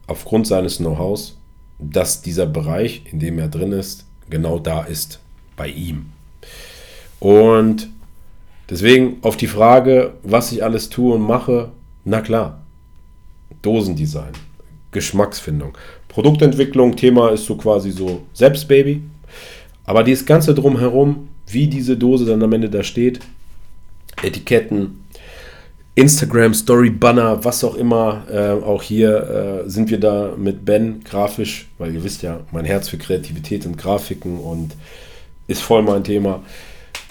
aufgrund 0.07 0.47
seines 0.47 0.77
Know-hows, 0.77 1.37
dass 1.79 2.21
dieser 2.21 2.45
Bereich, 2.45 3.03
in 3.11 3.19
dem 3.19 3.39
er 3.39 3.47
drin 3.47 3.71
ist, 3.71 4.05
genau 4.29 4.59
da 4.59 4.83
ist 4.83 5.19
bei 5.55 5.69
ihm. 5.69 6.11
Und 7.19 7.89
deswegen 8.69 9.17
auf 9.21 9.37
die 9.37 9.47
Frage, 9.47 10.13
was 10.23 10.51
ich 10.51 10.63
alles 10.63 10.89
tue 10.89 11.15
und 11.15 11.21
mache, 11.21 11.71
na 12.05 12.21
klar, 12.21 12.61
Dosendesign, 13.61 14.33
Geschmacksfindung, 14.91 15.77
Produktentwicklung, 16.07 16.95
Thema 16.95 17.29
ist 17.29 17.45
so 17.45 17.55
quasi 17.55 17.91
so 17.91 18.23
Selbstbaby. 18.33 19.01
Aber 19.85 20.03
dieses 20.03 20.25
Ganze 20.25 20.53
drumherum, 20.53 21.29
wie 21.47 21.67
diese 21.67 21.97
Dose 21.97 22.25
dann 22.25 22.43
am 22.43 22.53
Ende 22.53 22.69
da 22.69 22.83
steht, 22.83 23.19
Etiketten, 24.21 25.03
Instagram, 25.95 26.53
Story, 26.53 26.89
Banner, 26.89 27.43
was 27.43 27.63
auch 27.63 27.75
immer. 27.75 28.23
Äh, 28.31 28.63
auch 28.63 28.81
hier 28.81 29.63
äh, 29.65 29.69
sind 29.69 29.89
wir 29.89 29.99
da 29.99 30.33
mit 30.37 30.65
Ben 30.65 31.03
grafisch, 31.03 31.67
weil 31.77 31.93
ihr 31.93 32.03
wisst 32.03 32.23
ja, 32.23 32.39
mein 32.51 32.65
Herz 32.65 32.89
für 32.89 32.97
Kreativität 32.97 33.65
und 33.65 33.77
Grafiken 33.77 34.39
und 34.39 34.71
ist 35.47 35.61
voll 35.61 35.83
mein 35.83 36.03
Thema. 36.03 36.41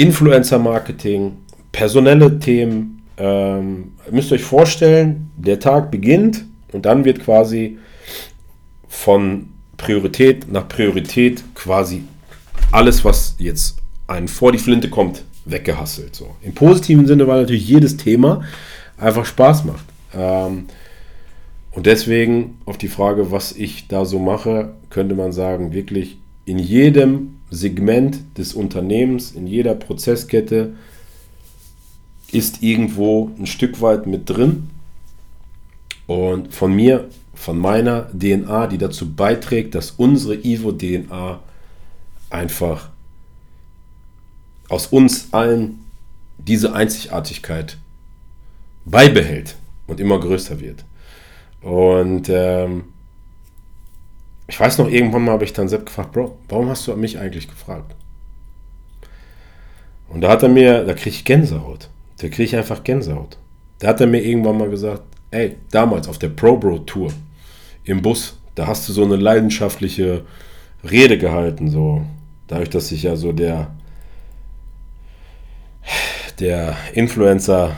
Influencer-Marketing, 0.02 1.36
personelle 1.70 2.38
Themen. 2.38 3.02
Ähm, 3.16 3.92
müsst 4.10 4.32
euch 4.32 4.42
vorstellen, 4.42 5.30
der 5.36 5.60
Tag 5.60 5.90
beginnt 5.90 6.44
und 6.72 6.86
dann 6.86 7.04
wird 7.04 7.20
quasi 7.20 7.78
von 8.88 9.48
Priorität 9.76 10.50
nach 10.50 10.68
Priorität 10.68 11.42
quasi 11.54 12.02
alles, 12.72 13.04
was 13.04 13.36
jetzt 13.38 13.78
einen 14.06 14.28
vor 14.28 14.52
die 14.52 14.58
Flinte 14.58 14.90
kommt, 14.90 15.24
weggehasselt. 15.44 16.16
So. 16.16 16.34
Im 16.42 16.54
positiven 16.54 17.06
Sinne 17.06 17.26
war 17.26 17.36
natürlich 17.36 17.68
jedes 17.68 17.96
Thema 17.96 18.42
einfach 18.96 19.24
Spaß 19.24 19.64
macht. 19.64 19.84
Ähm, 20.14 20.66
und 21.70 21.86
deswegen 21.86 22.58
auf 22.66 22.76
die 22.76 22.88
Frage, 22.88 23.30
was 23.30 23.52
ich 23.52 23.88
da 23.88 24.04
so 24.04 24.18
mache, 24.18 24.74
könnte 24.90 25.14
man 25.14 25.32
sagen, 25.32 25.72
wirklich 25.72 26.18
in 26.44 26.58
jedem 26.58 27.31
Segment 27.52 28.18
des 28.38 28.54
Unternehmens, 28.54 29.32
in 29.32 29.46
jeder 29.46 29.74
Prozesskette 29.74 30.74
ist 32.32 32.62
irgendwo 32.62 33.30
ein 33.38 33.46
Stück 33.46 33.80
weit 33.82 34.06
mit 34.06 34.28
drin. 34.28 34.70
Und 36.06 36.54
von 36.54 36.74
mir, 36.74 37.08
von 37.34 37.58
meiner 37.58 38.08
DNA, 38.18 38.66
die 38.68 38.78
dazu 38.78 39.14
beiträgt, 39.14 39.74
dass 39.74 39.92
unsere 39.92 40.34
Ivo-DNA 40.34 41.40
einfach 42.30 42.88
aus 44.68 44.86
uns 44.86 45.28
allen 45.32 45.84
diese 46.38 46.74
Einzigartigkeit 46.74 47.76
beibehält 48.84 49.56
und 49.86 50.00
immer 50.00 50.18
größer 50.18 50.58
wird. 50.60 50.84
Und 51.60 52.28
ähm, 52.30 52.84
ich 54.52 54.60
weiß 54.60 54.76
noch, 54.76 54.90
irgendwann 54.90 55.24
mal 55.24 55.32
habe 55.32 55.44
ich 55.44 55.54
dann 55.54 55.70
Sepp 55.70 55.86
gefragt, 55.86 56.12
Bro, 56.12 56.36
warum 56.50 56.68
hast 56.68 56.86
du 56.86 56.94
mich 56.94 57.18
eigentlich 57.18 57.48
gefragt? 57.48 57.96
Und 60.10 60.20
da 60.20 60.28
hat 60.28 60.42
er 60.42 60.50
mir, 60.50 60.84
da 60.84 60.92
kriege 60.92 61.16
ich 61.16 61.24
Gänsehaut. 61.24 61.88
Da 62.18 62.28
kriege 62.28 62.42
ich 62.42 62.54
einfach 62.54 62.84
Gänsehaut. 62.84 63.38
Da 63.78 63.88
hat 63.88 64.02
er 64.02 64.06
mir 64.06 64.22
irgendwann 64.22 64.58
mal 64.58 64.68
gesagt, 64.68 65.04
ey, 65.30 65.56
damals 65.70 66.06
auf 66.06 66.18
der 66.18 66.28
Pro 66.28 66.58
Bro 66.58 66.80
Tour 66.80 67.10
im 67.84 68.02
Bus, 68.02 68.38
da 68.54 68.66
hast 68.66 68.86
du 68.86 68.92
so 68.92 69.02
eine 69.02 69.16
leidenschaftliche 69.16 70.26
Rede 70.84 71.16
gehalten, 71.16 71.70
so 71.70 72.02
dadurch, 72.46 72.68
dass 72.68 72.92
ich 72.92 73.04
ja 73.04 73.16
so 73.16 73.32
der 73.32 73.70
der 76.40 76.76
Influencer 76.92 77.74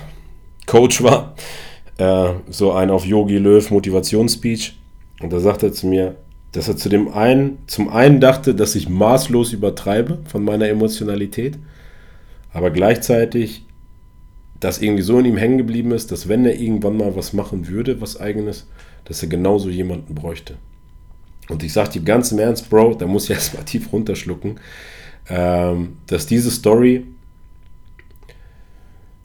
Coach 0.66 1.04
war, 1.04 1.36
äh, 1.98 2.32
so 2.48 2.72
ein 2.72 2.90
auf 2.90 3.06
Yogi 3.06 3.38
Löw 3.38 3.70
Motivationsspeech 3.70 4.76
und 5.20 5.32
da 5.32 5.38
sagt 5.38 5.62
er 5.62 5.72
zu 5.72 5.86
mir, 5.86 6.16
dass 6.54 6.68
er 6.68 6.76
zu 6.76 6.88
dem 6.88 7.12
einen, 7.12 7.58
zum 7.66 7.88
einen 7.88 8.20
dachte, 8.20 8.54
dass 8.54 8.76
ich 8.76 8.88
maßlos 8.88 9.52
übertreibe 9.52 10.20
von 10.24 10.44
meiner 10.44 10.68
Emotionalität, 10.68 11.58
aber 12.52 12.70
gleichzeitig 12.70 13.66
das 14.60 14.80
irgendwie 14.80 15.02
so 15.02 15.18
in 15.18 15.24
ihm 15.24 15.36
hängen 15.36 15.58
geblieben 15.58 15.90
ist, 15.90 16.12
dass 16.12 16.28
wenn 16.28 16.46
er 16.46 16.58
irgendwann 16.58 16.96
mal 16.96 17.16
was 17.16 17.32
machen 17.32 17.66
würde, 17.66 18.00
was 18.00 18.20
eigenes, 18.20 18.68
dass 19.04 19.20
er 19.20 19.28
genauso 19.28 19.68
jemanden 19.68 20.14
bräuchte. 20.14 20.54
Und 21.48 21.64
ich 21.64 21.72
sage 21.72 21.90
dir 21.90 22.02
ganz 22.02 22.30
im 22.30 22.38
Ernst, 22.38 22.70
Bro, 22.70 22.94
da 22.94 23.06
muss 23.06 23.24
ich 23.24 23.30
erstmal 23.34 23.64
tief 23.64 23.92
runterschlucken, 23.92 24.60
ähm, 25.28 25.96
dass 26.06 26.28
diese 26.28 26.52
Story, 26.52 27.04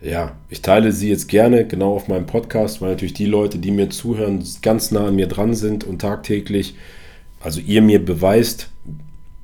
ja, 0.01 0.35
ich 0.49 0.63
teile 0.63 0.91
sie 0.91 1.09
jetzt 1.09 1.27
gerne 1.27 1.67
genau 1.67 1.93
auf 1.93 2.07
meinem 2.07 2.25
Podcast, 2.25 2.81
weil 2.81 2.89
natürlich 2.89 3.13
die 3.13 3.27
Leute, 3.27 3.59
die 3.59 3.69
mir 3.69 3.91
zuhören, 3.91 4.43
ganz 4.63 4.89
nah 4.89 5.09
an 5.09 5.15
mir 5.15 5.27
dran 5.27 5.53
sind 5.53 5.83
und 5.83 6.01
tagtäglich, 6.01 6.73
also 7.39 7.59
ihr 7.59 7.81
mir 7.81 8.03
beweist, 8.03 8.69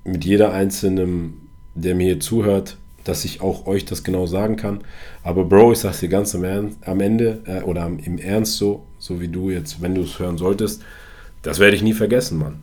mit 0.04 0.24
jeder 0.24 0.54
einzelnen, 0.54 1.50
der 1.74 1.96
mir 1.96 2.06
hier 2.06 2.20
zuhört, 2.20 2.78
dass 3.04 3.26
ich 3.26 3.42
auch 3.42 3.68
euch 3.68 3.86
das 3.86 4.04
genau 4.04 4.26
sagen 4.26 4.56
kann. 4.56 4.82
Aber 5.24 5.46
Bro, 5.46 5.74
ich 5.74 5.80
sag's 5.80 6.00
dir 6.00 6.10
ganz 6.10 6.36
am, 6.36 6.44
Ernst, 6.44 6.78
am 6.86 7.00
Ende 7.00 7.42
äh, 7.46 7.62
oder 7.62 7.86
im 7.86 8.18
Ernst 8.18 8.58
so, 8.58 8.84
so 9.00 9.22
wie 9.22 9.28
du 9.28 9.50
jetzt, 9.50 9.82
wenn 9.82 9.96
du 9.96 10.02
es 10.02 10.20
hören 10.20 10.38
solltest, 10.38 10.82
das 11.42 11.60
werde 11.60 11.76
ich 11.76 11.84
nie 11.84 11.94
vergessen, 11.94 12.40
Mann. 12.40 12.62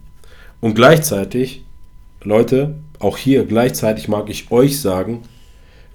Und 0.61 0.75
gleichzeitig, 0.75 1.65
Leute, 2.23 2.77
auch 2.99 3.17
hier 3.17 3.45
gleichzeitig 3.45 4.09
mag 4.09 4.29
ich 4.31 4.51
euch 4.51 4.81
sagen, 4.81 5.23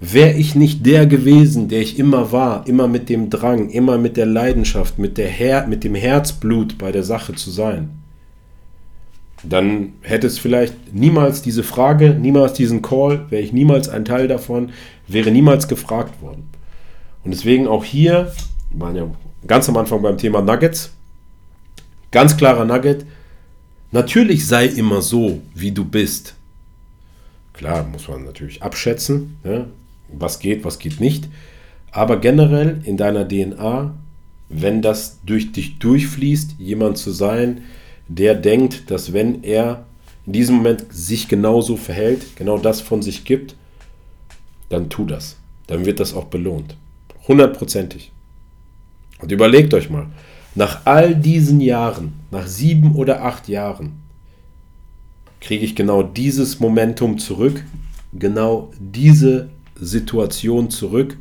wäre 0.00 0.34
ich 0.34 0.54
nicht 0.54 0.86
der 0.86 1.06
gewesen, 1.06 1.68
der 1.68 1.80
ich 1.80 1.98
immer 1.98 2.32
war, 2.32 2.66
immer 2.66 2.88
mit 2.88 3.08
dem 3.08 3.30
Drang, 3.30 3.70
immer 3.70 3.98
mit 3.98 4.16
der 4.16 4.26
Leidenschaft, 4.26 4.98
mit, 4.98 5.18
der 5.18 5.28
Her 5.28 5.66
mit 5.66 5.84
dem 5.84 5.94
Herzblut 5.94 6.78
bei 6.78 6.92
der 6.92 7.02
Sache 7.02 7.34
zu 7.34 7.50
sein, 7.50 7.90
dann 9.42 9.92
hätte 10.02 10.26
es 10.26 10.38
vielleicht 10.38 10.92
niemals 10.92 11.42
diese 11.42 11.62
Frage, 11.62 12.10
niemals 12.10 12.54
diesen 12.54 12.82
Call, 12.82 13.26
wäre 13.30 13.42
ich 13.42 13.52
niemals 13.52 13.88
ein 13.88 14.04
Teil 14.04 14.28
davon, 14.28 14.70
wäre 15.06 15.30
niemals 15.30 15.68
gefragt 15.68 16.20
worden. 16.20 16.48
Und 17.24 17.32
deswegen 17.32 17.68
auch 17.68 17.84
hier, 17.84 18.32
wir 18.70 18.80
waren 18.80 18.96
ja 18.96 19.06
ganz 19.46 19.68
am 19.68 19.76
Anfang 19.76 20.02
beim 20.02 20.18
Thema 20.18 20.42
Nuggets, 20.42 20.92
ganz 22.10 22.36
klarer 22.36 22.64
Nugget, 22.64 23.06
natürlich 23.92 24.46
sei 24.46 24.66
immer 24.66 25.02
so, 25.02 25.40
wie 25.54 25.72
du 25.72 25.84
bist. 25.84 26.34
Klar, 27.52 27.84
muss 27.84 28.08
man 28.08 28.24
natürlich 28.24 28.62
abschätzen, 28.62 29.36
ne? 29.44 29.66
was 30.12 30.38
geht, 30.38 30.64
was 30.64 30.78
geht 30.78 31.00
nicht. 31.00 31.28
Aber 31.90 32.18
generell 32.18 32.80
in 32.84 32.96
deiner 32.96 33.26
DNA, 33.26 33.94
wenn 34.48 34.82
das 34.82 35.18
durch 35.24 35.52
dich 35.52 35.78
durchfließt, 35.78 36.56
jemand 36.58 36.98
zu 36.98 37.10
sein, 37.10 37.62
der 38.08 38.34
denkt, 38.34 38.90
dass 38.90 39.12
wenn 39.12 39.44
er 39.44 39.84
in 40.26 40.32
diesem 40.32 40.56
Moment 40.56 40.86
sich 40.90 41.28
genauso 41.28 41.76
verhält, 41.76 42.36
genau 42.36 42.58
das 42.58 42.80
von 42.80 43.02
sich 43.02 43.24
gibt, 43.24 43.54
dann 44.68 44.90
tu 44.90 45.04
das. 45.04 45.36
Dann 45.66 45.86
wird 45.86 46.00
das 46.00 46.14
auch 46.14 46.24
belohnt. 46.24 46.76
Hundertprozentig. 47.26 48.12
Und 49.20 49.32
überlegt 49.32 49.74
euch 49.74 49.90
mal, 49.90 50.06
nach 50.54 50.86
all 50.86 51.14
diesen 51.14 51.60
Jahren, 51.60 52.14
nach 52.30 52.46
sieben 52.46 52.94
oder 52.94 53.24
acht 53.24 53.48
Jahren, 53.48 54.00
kriege 55.40 55.64
ich 55.64 55.76
genau 55.76 56.02
dieses 56.02 56.58
Momentum 56.58 57.18
zurück, 57.18 57.64
genau 58.12 58.70
diese 58.78 59.50
Situation 59.76 60.70
zurück 60.70 61.16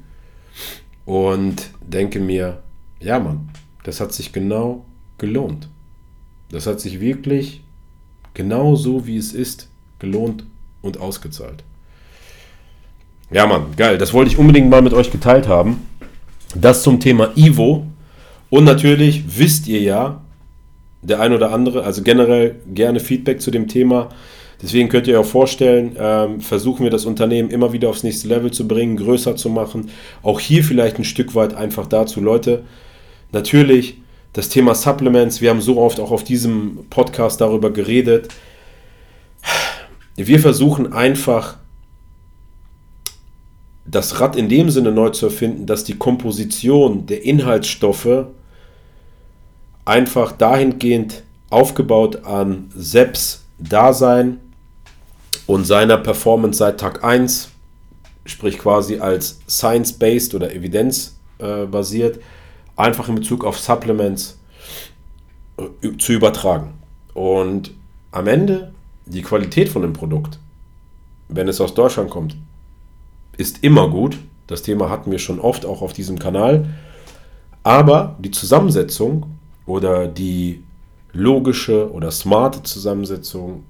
und 1.05 1.69
denke 1.81 2.19
mir, 2.19 2.63
ja 2.99 3.19
Mann, 3.19 3.49
das 3.83 3.99
hat 3.99 4.13
sich 4.13 4.33
genau 4.33 4.85
gelohnt. 5.17 5.69
Das 6.50 6.68
hat 6.68 6.80
sich 6.80 7.00
wirklich 7.00 7.62
genau 8.34 8.76
so, 8.76 9.08
wie 9.08 9.18
es 9.18 9.34
ist, 9.34 9.70
gelohnt 10.00 10.45
und 10.82 11.00
ausgezahlt. 11.00 11.64
Ja, 13.32 13.45
Mann, 13.45 13.66
geil. 13.76 13.98
Das 13.98 14.14
wollte 14.14 14.32
ich 14.32 14.38
unbedingt 14.38 14.70
mal 14.70 14.82
mit 14.82 14.93
euch 14.93 15.12
geteilt 15.12 15.48
haben. 15.48 15.86
Das 16.56 16.84
zum 16.84 17.00
Thema 17.00 17.32
Ivo. 17.36 17.86
Und 18.50 18.64
natürlich 18.64 19.38
wisst 19.38 19.68
ihr 19.68 19.82
ja, 19.82 20.22
der 21.02 21.20
ein 21.20 21.34
oder 21.34 21.52
andere, 21.52 21.84
also 21.84 22.02
generell 22.02 22.56
gerne 22.74 23.00
Feedback 23.00 23.41
zu 23.41 23.52
dem 23.52 23.68
Thema. 23.68 24.10
Deswegen 24.62 24.89
könnt 24.89 25.08
ihr 25.08 25.20
euch 25.20 25.28
vorstellen, 25.28 25.95
ähm, 26.00 26.41
versuchen 26.41 26.84
wir 26.84 26.89
das 26.89 27.06
Unternehmen 27.06 27.50
immer 27.50 27.74
wieder 27.74 27.89
aufs 27.89 28.04
nächste 28.04 28.28
Level 28.28 28.52
zu 28.52 28.68
bringen, 28.68 28.98
größer 28.98 29.36
zu 29.36 29.50
machen. 29.50 29.89
Auch 30.24 30.39
hier 30.39 30.64
vielleicht 30.64 30.98
ein 30.98 31.04
Stück 31.04 31.36
weit 31.36 31.54
einfach 31.54 31.86
dazu, 31.86 32.22
Leute. 32.22 32.64
Natürlich 33.32 33.98
das 34.38 34.49
Thema 34.49 34.75
Supplements, 34.75 35.41
wir 35.41 35.49
haben 35.49 35.61
so 35.61 35.79
oft 35.81 35.99
auch 35.99 36.11
auf 36.11 36.23
diesem 36.23 36.85
Podcast 36.91 37.41
darüber 37.41 37.71
geredet. 37.71 38.27
Wir 40.15 40.39
versuchen 40.39 40.93
einfach 40.93 41.57
das 43.88 44.19
Rad 44.19 44.35
in 44.35 44.47
dem 44.47 44.69
Sinne 44.69 44.91
neu 44.91 45.09
zu 45.09 45.25
erfinden, 45.25 45.65
dass 45.65 45.85
die 45.85 45.97
Komposition 45.97 47.07
der 47.07 47.25
Inhaltsstoffe 47.25 48.27
einfach 49.85 50.33
dahingehend 50.33 51.23
aufgebaut 51.49 52.23
an 52.23 52.69
Seps 52.75 53.43
Dasein 53.57 54.39
und 55.47 55.65
seiner 55.65 55.97
Performance 55.97 56.59
seit 56.59 56.79
Tag 56.79 57.03
1, 57.03 57.49
sprich 58.25 58.59
quasi 58.59 58.99
als 58.99 59.39
science-based 59.49 60.35
oder 60.35 60.53
evidenzbasiert, 60.53 62.19
einfach 62.78 63.09
in 63.09 63.15
Bezug 63.15 63.43
auf 63.43 63.59
Supplements 63.59 64.39
äh, 65.57 65.97
zu 65.97 66.13
übertragen. 66.13 66.75
Und 67.13 67.71
am 68.11 68.28
Ende 68.28 68.73
die 69.05 69.21
Qualität 69.21 69.69
von 69.69 69.82
dem 69.82 69.93
Produkt, 69.93 70.39
wenn 71.28 71.47
es 71.47 71.59
aus 71.59 71.73
Deutschland 71.73 72.09
kommt, 72.09 72.38
ist 73.38 73.63
immer 73.63 73.89
gut. 73.89 74.17
Das 74.47 74.61
Thema 74.61 74.89
hatten 74.89 75.11
wir 75.11 75.19
schon 75.19 75.39
oft 75.39 75.65
auch 75.65 75.82
auf 75.82 75.93
diesem 75.93 76.19
Kanal. 76.19 76.69
Aber 77.63 78.15
die 78.19 78.32
Zusammensetzung 78.32 79.25
oder 79.65 80.07
die 80.07 80.63
logische 81.11 81.91
oder 81.91 82.11
smarte 82.11 82.63
Zusammensetzung 82.63 83.63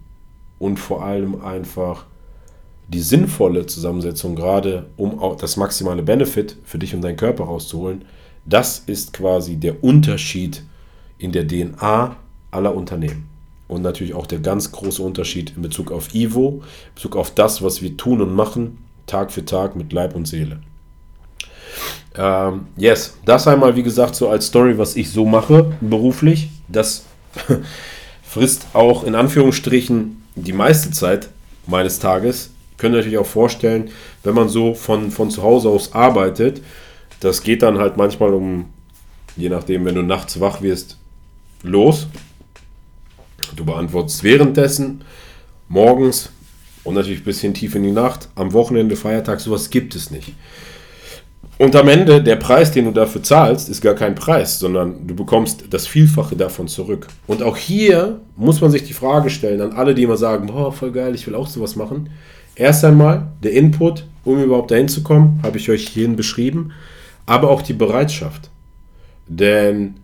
und 0.60 0.78
vor 0.78 1.03
allem 1.03 1.41
einfach 1.41 2.05
die 2.88 3.01
sinnvolle 3.01 3.66
Zusammensetzung, 3.66 4.36
gerade 4.36 4.86
um 4.97 5.20
auch 5.20 5.36
das 5.36 5.58
maximale 5.58 6.03
Benefit 6.03 6.58
für 6.64 6.78
dich 6.78 6.93
und 6.93 7.01
deinen 7.01 7.18
Körper 7.18 7.45
rauszuholen, 7.45 8.05
das 8.48 8.84
ist 8.88 9.14
quasi 9.14 9.58
der 9.58 9.84
Unterschied 9.84 10.64
in 11.18 11.32
der 11.32 11.48
DNA 11.48 12.16
aller 12.52 12.76
Unternehmen. 12.76 13.30
Und 13.68 13.82
natürlich 13.82 14.14
auch 14.14 14.26
der 14.26 14.39
ganz 14.39 14.72
große 14.72 15.04
Unterschied 15.04 15.54
in 15.56 15.62
Bezug 15.62 15.91
auf 15.91 16.16
Ivo, 16.16 16.62
in 16.62 16.95
Bezug 16.95 17.18
auf 17.18 17.32
das, 17.32 17.62
was 17.62 17.82
wir 17.82 17.98
tun 17.98 18.22
und 18.22 18.34
machen, 18.34 18.78
Tag 19.06 19.32
für 19.32 19.43
Tag 19.43 19.76
mit 19.76 19.91
Leib 19.91 20.16
und 20.16 20.26
Seele. 20.26 20.60
Ähm, 22.16 22.68
yes, 22.78 23.18
das 23.26 23.48
einmal, 23.48 23.76
wie 23.76 23.84
gesagt, 23.84 24.16
so 24.16 24.30
als 24.30 24.48
Story, 24.48 24.78
was 24.78 24.95
ich 24.95 25.12
so 25.12 25.26
mache 25.26 25.76
beruflich. 25.82 26.50
Das 26.70 27.04
frisst 28.24 28.68
auch 28.74 29.04
in 29.04 29.16
Anführungsstrichen 29.16 30.24
die 30.36 30.54
meiste 30.54 30.91
Zeit 30.91 31.30
meines 31.68 32.00
Tages. 32.00 32.52
Könnt 32.78 32.95
ihr 32.95 33.02
euch 33.02 33.18
auch 33.18 33.26
vorstellen, 33.26 33.89
wenn 34.24 34.36
man 34.36 34.50
so 34.50 34.74
von, 34.74 35.12
von 35.12 35.30
zu 35.30 35.43
Hause 35.43 35.70
aus 35.70 35.93
arbeitet, 35.93 36.62
das 37.20 37.41
geht 37.41 37.61
dann 37.61 37.78
halt 37.78 37.97
manchmal 37.97 38.34
um, 38.34 38.65
je 39.36 39.49
nachdem, 39.49 39.86
wenn 39.86 39.95
du 39.95 40.03
nachts 40.03 40.39
wach 40.39 40.61
wirst, 40.61 40.97
los. 41.63 42.07
Du 43.55 43.65
beantwortest 43.65 44.24
währenddessen, 44.24 45.01
morgens 45.68 46.30
Und 46.88 46.95
natürlich 46.95 47.26
bis 47.26 47.41
hin 47.41 47.53
tief 47.53 47.76
in 47.76 47.84
die 47.84 47.91
Nacht, 47.91 48.30
am 48.36 48.53
Wochenende, 48.53 48.95
Feiertag, 48.95 49.41
sowas 49.41 49.70
gibt 49.70 49.93
es 49.93 50.09
nicht. 50.09 50.34
Und 51.57 51.76
am 51.76 51.89
Ende, 51.89 52.24
der 52.24 52.38
Preis, 52.38 52.72
den 52.72 52.86
du 52.86 52.91
dafür 52.91 53.22
zahlst, 53.22 53.68
ist 53.68 53.82
gar 53.82 53.93
kein 53.93 54.15
Preis, 54.15 54.59
sondern 54.59 55.05
du 55.05 55.13
bekommst 55.13 55.65
das 55.70 55.86
Vielfache 55.86 56.38
davon 56.38 56.70
zurück. 56.70 57.07
Und 57.26 57.43
auch 57.43 57.57
hier 57.57 58.22
muss 58.38 58.61
man 58.61 58.72
sich 58.72 58.84
die 58.84 58.93
Frage 58.93 59.30
stellen 59.30 59.59
an 59.59 59.74
alle, 59.74 59.95
die 59.95 60.03
immer 60.03 60.15
sagen, 60.15 60.47
boah, 60.47 60.72
voll 60.72 60.93
geil, 60.93 61.13
ich 61.13 61.28
will 61.28 61.36
auch 61.36 61.47
sowas 61.47 61.76
machen. 61.76 62.09
Erst 62.55 62.86
einmal 62.86 63.28
der 63.43 63.51
Input, 63.51 64.05
um 64.24 64.41
überhaupt 64.41 64.72
dahin 64.72 64.88
zu 64.88 65.03
kommen, 65.03 65.41
habe 65.43 65.57
ich 65.57 65.70
euch 65.70 65.89
hierhin 65.89 66.15
beschrieben, 66.15 66.72
aber 67.28 67.52
auch 67.52 67.62
die 67.62 67.74
Bereitschaft. 67.74 68.50
Denn 69.28 69.98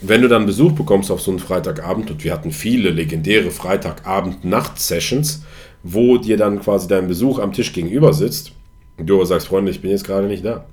wenn 0.00 0.22
du 0.22 0.28
dann 0.28 0.46
Besuch 0.46 0.72
bekommst 0.72 1.10
auf 1.10 1.20
so 1.20 1.30
einen 1.30 1.40
Freitagabend, 1.40 2.10
und 2.10 2.24
wir 2.24 2.32
hatten 2.32 2.52
viele 2.52 2.88
legendäre 2.88 3.50
Freitagabend-Nacht-Sessions, 3.50 5.44
wo 5.82 6.16
dir 6.16 6.38
dann 6.38 6.60
quasi 6.60 6.88
dein 6.88 7.08
Besuch 7.08 7.38
am 7.38 7.52
Tisch 7.52 7.74
gegenüber 7.74 8.14
sitzt, 8.14 8.52
du 8.96 9.16
aber 9.16 9.26
sagst, 9.26 9.48
Freunde, 9.48 9.70
ich 9.70 9.82
bin 9.82 9.90
jetzt 9.90 10.06
gerade 10.06 10.26
nicht 10.26 10.44
da. 10.44 10.64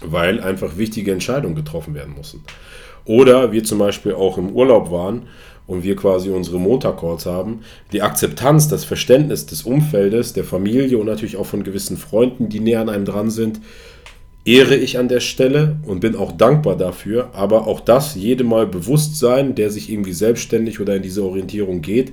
Weil 0.00 0.40
einfach 0.40 0.78
wichtige 0.78 1.12
Entscheidungen 1.12 1.56
getroffen 1.56 1.94
werden 1.94 2.14
mussten. 2.16 2.42
Oder 3.04 3.52
wir 3.52 3.64
zum 3.64 3.78
Beispiel 3.78 4.14
auch 4.14 4.38
im 4.38 4.50
Urlaub 4.50 4.90
waren 4.90 5.26
und 5.66 5.82
wir 5.82 5.96
quasi 5.96 6.30
unsere 6.30 6.58
Montag-Calls 6.58 7.26
haben, 7.26 7.60
die 7.92 8.02
Akzeptanz, 8.02 8.68
das 8.68 8.84
Verständnis 8.84 9.46
des 9.46 9.62
Umfeldes, 9.62 10.32
der 10.32 10.44
Familie 10.44 10.98
und 10.98 11.06
natürlich 11.06 11.36
auch 11.36 11.46
von 11.46 11.64
gewissen 11.64 11.96
Freunden, 11.96 12.48
die 12.48 12.60
näher 12.60 12.80
an 12.80 12.88
einem 12.88 13.04
dran 13.04 13.30
sind, 13.30 13.60
ehre 14.48 14.76
ich 14.76 14.98
an 14.98 15.08
der 15.08 15.20
Stelle 15.20 15.76
und 15.84 16.00
bin 16.00 16.16
auch 16.16 16.32
dankbar 16.32 16.76
dafür. 16.76 17.30
Aber 17.34 17.66
auch 17.66 17.80
das 17.80 18.14
jedem 18.14 18.48
Mal 18.48 18.66
bewusst 18.66 19.18
sein, 19.18 19.54
der 19.54 19.70
sich 19.70 19.92
irgendwie 19.92 20.14
selbstständig 20.14 20.80
oder 20.80 20.96
in 20.96 21.02
diese 21.02 21.22
Orientierung 21.22 21.82
geht, 21.82 22.12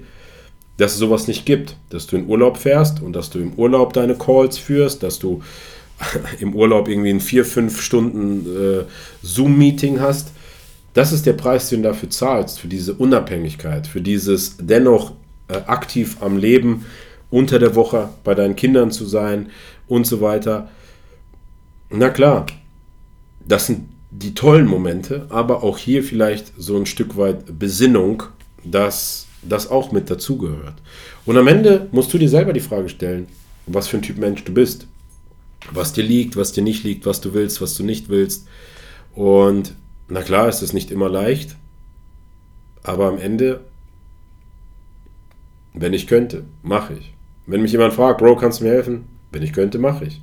dass 0.77 0.93
es 0.93 0.99
sowas 0.99 1.27
nicht 1.27 1.45
gibt. 1.45 1.77
Dass 1.89 2.07
du 2.07 2.17
in 2.17 2.27
Urlaub 2.27 2.57
fährst 2.57 3.01
und 3.01 3.13
dass 3.13 3.29
du 3.29 3.39
im 3.39 3.53
Urlaub 3.53 3.93
deine 3.93 4.15
Calls 4.15 4.57
führst, 4.57 5.01
dass 5.01 5.17
du 5.17 5.41
im 6.41 6.53
Urlaub 6.53 6.89
irgendwie 6.89 7.11
ein 7.11 7.21
4, 7.21 7.45
5 7.45 7.81
Stunden 7.81 8.45
äh, 8.45 8.83
Zoom-Meeting 9.21 10.01
hast. 10.01 10.31
Das 10.93 11.13
ist 11.13 11.25
der 11.25 11.33
Preis, 11.33 11.69
den 11.69 11.83
du 11.83 11.89
dafür 11.89 12.09
zahlst, 12.09 12.59
für 12.59 12.67
diese 12.67 12.93
Unabhängigkeit, 12.93 13.87
für 13.87 14.01
dieses 14.01 14.57
dennoch 14.59 15.13
äh, 15.47 15.53
aktiv 15.67 16.17
am 16.19 16.37
Leben 16.37 16.85
unter 17.29 17.59
der 17.59 17.75
Woche 17.75 18.09
bei 18.25 18.35
deinen 18.35 18.57
Kindern 18.57 18.91
zu 18.91 19.05
sein 19.05 19.47
und 19.87 20.05
so 20.05 20.19
weiter. 20.19 20.69
Na 21.89 22.09
klar, 22.09 22.45
das 23.45 23.67
sind 23.67 23.89
die 24.11 24.33
tollen 24.33 24.65
Momente, 24.65 25.27
aber 25.29 25.63
auch 25.63 25.77
hier 25.77 26.03
vielleicht 26.03 26.53
so 26.57 26.77
ein 26.77 26.85
Stück 26.85 27.17
weit 27.17 27.59
Besinnung, 27.59 28.23
dass 28.63 29.27
das 29.43 29.69
auch 29.69 29.91
mit 29.91 30.09
dazugehört. 30.09 30.75
Und 31.25 31.37
am 31.37 31.47
Ende 31.47 31.87
musst 31.91 32.13
du 32.13 32.17
dir 32.17 32.29
selber 32.29 32.53
die 32.53 32.59
Frage 32.59 32.89
stellen, 32.89 33.27
was 33.67 33.87
für 33.87 33.97
ein 33.97 34.03
Typ 34.03 34.17
Mensch 34.17 34.43
du 34.43 34.53
bist. 34.53 34.87
Was 35.71 35.93
dir 35.93 36.03
liegt, 36.03 36.35
was 36.35 36.51
dir 36.51 36.63
nicht 36.63 36.83
liegt, 36.83 37.05
was 37.05 37.21
du 37.21 37.33
willst, 37.33 37.61
was 37.61 37.75
du 37.75 37.83
nicht 37.83 38.09
willst. 38.09 38.47
Und 39.13 39.73
na 40.07 40.21
klar 40.21 40.47
ist 40.47 40.61
es 40.61 40.73
nicht 40.73 40.91
immer 40.91 41.09
leicht, 41.09 41.55
aber 42.83 43.07
am 43.07 43.17
Ende, 43.17 43.61
wenn 45.73 45.93
ich 45.93 46.07
könnte, 46.07 46.43
mache 46.61 46.93
ich. 46.93 47.13
Wenn 47.47 47.61
mich 47.61 47.71
jemand 47.71 47.93
fragt, 47.93 48.19
Bro, 48.19 48.35
kannst 48.35 48.59
du 48.59 48.65
mir 48.65 48.71
helfen? 48.71 49.05
Wenn 49.31 49.41
ich 49.41 49.53
könnte, 49.53 49.79
mache 49.79 50.05
ich. 50.05 50.21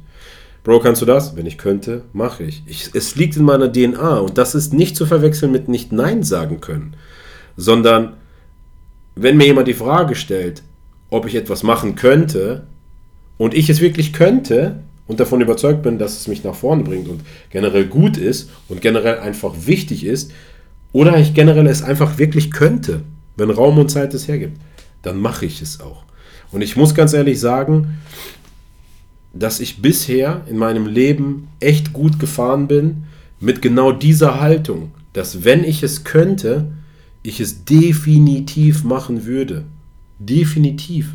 Bro, 0.65 0.81
kannst 0.81 1.03
du 1.03 1.07
das? 1.07 1.35
Wenn 1.35 1.47
ich 1.47 1.59
könnte, 1.59 2.03
mache 2.13 2.45
ich. 2.45 2.63
ich. 2.67 2.91
Es 2.95 3.17
liegt 3.17 3.37
in 3.37 3.45
meiner 3.45 3.71
DNA 3.73 4.19
und 4.19 4.39
das 4.39 4.55
ist 4.55 4.73
nicht 4.73 4.97
zu 4.97 5.07
verwechseln 5.07 5.51
mit 5.51 5.69
nicht 5.69 5.91
Nein 5.93 6.23
sagen 6.23 6.61
können, 6.61 6.95
sondern 7.57 8.15
wenn 9.17 9.37
mir 9.37 9.47
jemand 9.47 9.69
die 9.69 9.75
Frage 9.75 10.15
stellt, 10.15 10.63
ob 11.11 11.27
ich 11.27 11.35
etwas 11.35 11.63
machen 11.63 11.97
könnte 11.97 12.67
und 13.39 13.55
ich 13.55 13.69
es 13.69 13.81
wirklich 13.81 14.13
könnte 14.13 14.81
und 15.07 15.19
davon 15.19 15.41
überzeugt 15.41 15.83
bin, 15.83 15.99
dass 15.99 16.19
es 16.19 16.29
mich 16.29 16.45
nach 16.45 16.55
vorne 16.55 16.85
bringt 16.85 17.09
und 17.09 17.23
generell 17.51 17.87
gut 17.87 18.17
ist 18.17 18.49
und 18.69 18.81
generell 18.81 19.19
einfach 19.19 19.55
wichtig 19.67 20.05
ist, 20.05 20.33
oder 20.93 21.19
ich 21.19 21.35
generell 21.35 21.67
es 21.67 21.83
einfach 21.83 22.19
wirklich 22.19 22.51
könnte, 22.51 23.01
wenn 23.37 23.51
Raum 23.51 23.79
und 23.79 23.91
Zeit 23.91 24.15
es 24.15 24.29
hergibt, 24.29 24.59
dann 25.03 25.19
mache 25.19 25.47
ich 25.47 25.61
es 25.61 25.81
auch. 25.81 26.05
Und 26.53 26.63
ich 26.63 26.77
muss 26.77 26.95
ganz 26.95 27.15
ehrlich 27.15 27.41
sagen, 27.41 27.99
dass 29.33 29.61
ich 29.61 29.81
bisher 29.81 30.43
in 30.47 30.59
meinem 30.59 30.87
Leben 30.87 31.49
echt 31.61 31.93
gut 31.93 32.19
gefahren 32.19 32.69
bin 32.69 33.05
mit 33.41 33.63
genau 33.63 33.93
dieser 33.93 34.41
Haltung, 34.41 34.93
dass 35.13 35.45
wenn 35.45 35.65
ich 35.65 35.83
es 35.83 36.05
könnte, 36.05 36.73
ich 37.23 37.41
es 37.41 37.65
definitiv 37.65 38.85
machen 38.85 39.25
würde. 39.25 39.65
Definitiv. 40.19 41.15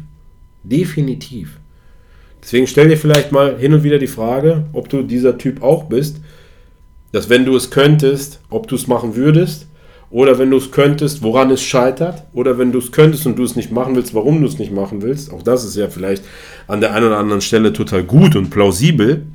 Definitiv. 0.63 1.59
Deswegen 2.41 2.67
stell 2.67 2.89
dir 2.89 2.97
vielleicht 2.97 3.31
mal 3.31 3.57
hin 3.57 3.73
und 3.73 3.83
wieder 3.83 3.99
die 3.99 4.07
Frage, 4.07 4.65
ob 4.73 4.89
du 4.89 5.03
dieser 5.03 5.37
Typ 5.37 5.61
auch 5.61 5.85
bist, 5.85 6.21
dass 7.11 7.29
wenn 7.29 7.45
du 7.45 7.55
es 7.55 7.71
könntest, 7.71 8.41
ob 8.49 8.67
du 8.67 8.75
es 8.75 8.87
machen 8.87 9.15
würdest, 9.15 9.66
oder 10.09 10.39
wenn 10.39 10.51
du 10.51 10.57
es 10.57 10.71
könntest, 10.71 11.21
woran 11.21 11.51
es 11.51 11.61
scheitert, 11.61 12.23
oder 12.33 12.57
wenn 12.57 12.71
du 12.71 12.79
es 12.79 12.91
könntest 12.91 13.25
und 13.25 13.35
du 13.35 13.43
es 13.43 13.55
nicht 13.55 13.71
machen 13.71 13.95
willst, 13.95 14.13
warum 14.13 14.39
du 14.41 14.47
es 14.47 14.57
nicht 14.57 14.71
machen 14.71 15.01
willst. 15.01 15.33
Auch 15.33 15.41
das 15.41 15.65
ist 15.65 15.75
ja 15.75 15.89
vielleicht 15.89 16.23
an 16.67 16.79
der 16.79 16.93
einen 16.93 17.07
oder 17.07 17.17
anderen 17.17 17.41
Stelle 17.41 17.73
total 17.73 18.03
gut 18.03 18.35
und 18.35 18.49
plausibel. 18.49 19.25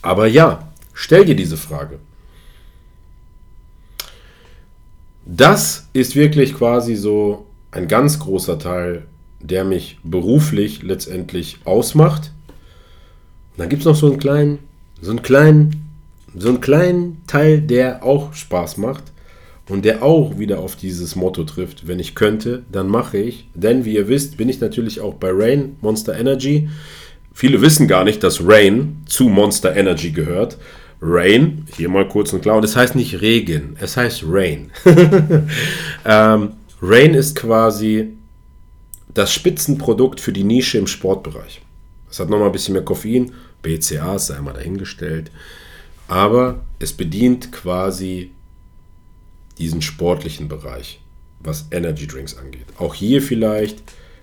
Aber 0.00 0.26
ja, 0.26 0.70
stell 0.94 1.26
dir 1.26 1.36
diese 1.36 1.58
Frage. 1.58 1.98
Das 5.26 5.88
ist 5.92 6.16
wirklich 6.16 6.54
quasi 6.54 6.96
so 6.96 7.44
ein 7.70 7.86
ganz 7.86 8.18
großer 8.18 8.58
Teil, 8.58 9.04
der 9.40 9.64
mich 9.64 9.98
beruflich 10.02 10.82
letztendlich 10.82 11.58
ausmacht. 11.66 12.32
Und 13.52 13.58
dann 13.58 13.68
gibt 13.68 13.82
es 13.82 13.86
noch 13.86 13.94
so 13.94 14.06
einen 14.06 14.18
kleinen, 14.18 14.58
so 15.02 15.10
einen 15.10 15.20
kleinen, 15.20 15.84
so 16.34 16.48
einen 16.48 16.62
kleinen 16.62 17.22
Teil, 17.26 17.60
der 17.60 18.02
auch 18.02 18.32
Spaß 18.32 18.78
macht 18.78 19.04
und 19.68 19.84
der 19.84 20.02
auch 20.02 20.38
wieder 20.38 20.60
auf 20.60 20.76
dieses 20.76 21.14
Motto 21.14 21.44
trifft. 21.44 21.86
Wenn 21.86 21.98
ich 21.98 22.14
könnte, 22.14 22.62
dann 22.72 22.88
mache 22.88 23.18
ich. 23.18 23.48
Denn 23.54 23.84
wie 23.84 23.94
ihr 23.94 24.08
wisst, 24.08 24.36
bin 24.36 24.48
ich 24.48 24.60
natürlich 24.60 25.00
auch 25.00 25.14
bei 25.14 25.30
Rain 25.30 25.76
Monster 25.80 26.18
Energy. 26.18 26.68
Viele 27.34 27.60
wissen 27.60 27.86
gar 27.86 28.04
nicht, 28.04 28.22
dass 28.24 28.40
Rain 28.44 29.02
zu 29.06 29.28
Monster 29.28 29.76
Energy 29.76 30.10
gehört. 30.10 30.58
Rain, 31.00 31.66
hier 31.76 31.88
mal 31.88 32.08
kurz 32.08 32.32
und 32.32 32.42
klar, 32.42 32.56
und 32.56 32.64
es 32.64 32.74
heißt 32.74 32.96
nicht 32.96 33.20
Regen, 33.20 33.76
es 33.80 33.96
heißt 33.96 34.24
Rain. 34.26 34.72
ähm, 36.04 36.54
Rain 36.82 37.14
ist 37.14 37.36
quasi 37.36 38.14
das 39.14 39.32
Spitzenprodukt 39.32 40.20
für 40.20 40.32
die 40.32 40.42
Nische 40.42 40.78
im 40.78 40.88
Sportbereich. 40.88 41.60
Es 42.10 42.18
hat 42.18 42.30
nochmal 42.30 42.48
ein 42.48 42.52
bisschen 42.52 42.72
mehr 42.72 42.84
Koffein, 42.84 43.32
BCA 43.62 44.18
sei 44.18 44.40
mal 44.40 44.54
dahingestellt, 44.54 45.30
aber 46.08 46.64
es 46.80 46.92
bedient 46.92 47.52
quasi 47.52 48.32
diesen 49.58 49.82
sportlichen 49.82 50.48
Bereich, 50.48 51.00
was 51.40 51.66
Energy 51.70 52.06
Drinks 52.06 52.36
angeht. 52.36 52.66
Auch 52.78 52.94
hier 52.94 53.22
vielleicht 53.22 53.82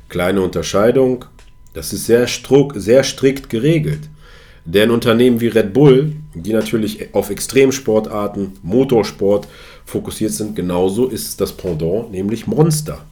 kleine 0.10 0.42
Unterscheidung, 0.42 1.26
das 1.74 1.94
ist 1.94 2.06
sehr, 2.06 2.28
struck, 2.28 2.74
sehr 2.76 3.04
strikt 3.04 3.50
geregelt. 3.50 4.10
Denn 4.66 4.90
Unternehmen 4.90 5.42
wie 5.42 5.48
Red 5.48 5.74
Bull, 5.74 6.16
die 6.34 6.54
natürlich 6.54 7.14
auf 7.14 7.30
Extremsportarten, 7.30 8.54
Motorsport 8.64 9.48
fokussiert 9.86 10.32
sind, 10.32 10.56
genauso 10.56 11.08
ist 11.08 11.40
das 11.40 11.54
Pendant, 11.54 12.12
nämlich 12.12 12.48
Monster. 12.48 13.06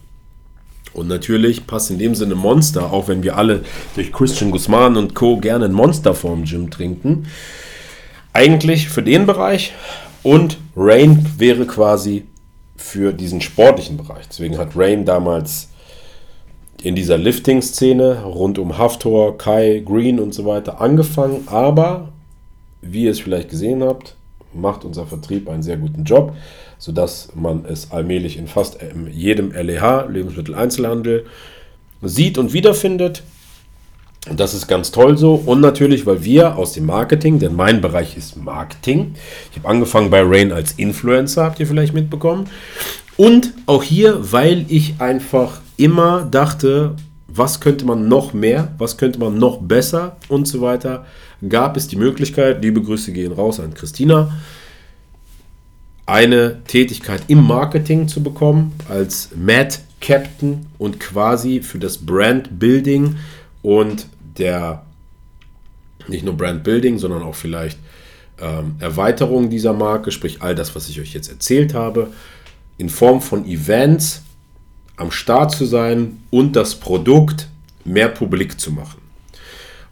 Und 0.94 1.08
natürlich 1.08 1.68
passt 1.68 1.92
in 1.92 2.00
dem 2.00 2.16
Sinne 2.16 2.36
Monster, 2.36 2.92
auch 2.92 3.08
wenn 3.08 3.24
wir 3.24 3.38
alle 3.38 3.64
durch 3.96 4.12
Christian 4.12 4.52
Guzman 4.52 4.96
und 4.96 5.14
Co. 5.14 5.38
gerne 5.38 5.66
ein 5.66 5.74
Monster 5.74 6.16
vorm 6.16 6.46
Gym 6.46 6.72
trinken, 6.72 7.28
eigentlich 8.32 8.90
für 8.90 9.04
den 9.04 9.26
Bereich 9.26 9.74
und 10.24 10.58
Rain 10.76 11.26
wäre 11.38 11.66
quasi 11.66 12.26
für 12.76 13.14
diesen 13.14 13.42
sportlichen 13.42 13.98
Bereich. 13.98 14.28
Deswegen 14.28 14.58
hat 14.58 14.76
Rain 14.76 15.06
damals 15.06 15.70
in 16.82 16.96
dieser 16.96 17.18
Lifting-Szene 17.18 18.24
rund 18.24 18.60
um 18.60 18.78
Haftor, 18.78 19.38
Kai, 19.38 19.82
Green 19.86 20.20
und 20.20 20.34
so 20.34 20.46
weiter 20.46 20.82
angefangen. 20.82 21.48
Aber 21.48 22.10
wie 22.82 23.06
ihr 23.06 23.12
es 23.12 23.22
vielleicht 23.22 23.50
gesehen 23.50 23.84
habt, 23.84 24.16
macht 24.54 24.84
unser 24.84 25.06
Vertrieb 25.06 25.50
einen 25.50 25.64
sehr 25.64 25.78
guten 25.78 26.04
Job, 26.04 26.36
sodass 26.78 27.30
man 27.36 27.66
es 27.66 27.92
allmählich 27.92 28.38
in 28.38 28.48
fast 28.48 28.78
jedem 29.12 29.52
LEH, 29.52 30.08
Lebensmitteleinzelhandel, 30.10 31.26
sieht 32.02 32.38
und 32.38 32.54
wiederfindet. 32.54 33.24
Und 34.30 34.40
das 34.40 34.54
ist 34.54 34.68
ganz 34.68 34.92
toll 34.92 35.18
so. 35.18 35.36
Und 35.36 35.60
natürlich, 35.60 36.06
weil 36.06 36.24
wir 36.24 36.56
aus 36.56 36.74
dem 36.74 36.86
Marketing, 36.86 37.40
denn 37.40 37.56
mein 37.56 37.82
Bereich 37.82 38.16
ist 38.16 38.38
Marketing. 38.38 39.16
Ich 39.52 39.58
habe 39.58 39.68
angefangen 39.68 40.10
bei 40.10 40.22
Rain 40.24 40.54
als 40.54 40.74
Influencer, 40.74 41.44
habt 41.44 41.60
ihr 41.60 41.68
vielleicht 41.68 41.94
mitbekommen. 41.94 42.50
Und 43.18 43.54
auch 43.66 43.84
hier, 43.84 44.32
weil 44.32 44.66
ich 44.70 44.96
einfach 45.00 45.60
immer 45.78 46.24
dachte, 46.24 46.96
was 47.28 47.60
könnte 47.60 47.86
man 47.86 48.08
noch 48.08 48.34
mehr, 48.34 48.74
was 48.78 48.98
könnte 48.98 49.20
man 49.20 49.38
noch 49.38 49.58
besser 49.58 50.18
und 50.30 50.48
so 50.48 50.62
weiter, 50.62 51.06
gab 51.50 51.76
es 51.76 51.88
die 51.88 51.96
Möglichkeit, 51.96 52.64
liebe 52.64 52.82
Grüße 52.82 53.12
gehen 53.12 53.34
raus 53.34 53.60
an 53.60 53.74
Christina, 53.74 54.32
eine 56.06 56.64
Tätigkeit 56.66 57.24
im 57.28 57.46
Marketing 57.46 58.08
zu 58.08 58.22
bekommen 58.22 58.74
als 58.90 59.30
Mad 59.36 59.76
Captain 60.00 60.66
und 60.78 61.00
quasi 61.00 61.62
für 61.62 61.80
das 61.80 61.98
Brand 61.98 62.60
Building 62.60 63.16
und 63.62 64.08
der 64.38 64.84
nicht 66.08 66.26
nur 66.26 66.36
Brand 66.36 66.64
Building, 66.64 66.98
sondern 66.98 67.24
auch 67.24 67.36
vielleicht 67.36 67.78
ähm, 68.42 68.76
Erweiterung 68.80 69.50
dieser 69.50 69.74
Marke, 69.74 70.12
sprich 70.12 70.42
all 70.42 70.56
das, 70.56 70.76
was 70.76 70.90
ich 70.90 71.00
euch 71.00 71.14
jetzt 71.14 71.30
erzählt 71.30 71.74
habe, 71.74 72.12
in 72.78 72.90
Form 72.90 73.22
von 73.22 73.46
Events 73.46 74.24
am 74.98 75.12
Start 75.12 75.52
zu 75.52 75.66
sein 75.66 76.24
und 76.30 76.56
das 76.56 76.76
Produkt 76.76 77.48
mehr 77.86 78.10
publik 78.10 78.60
zu 78.60 78.72
machen. 78.72 79.03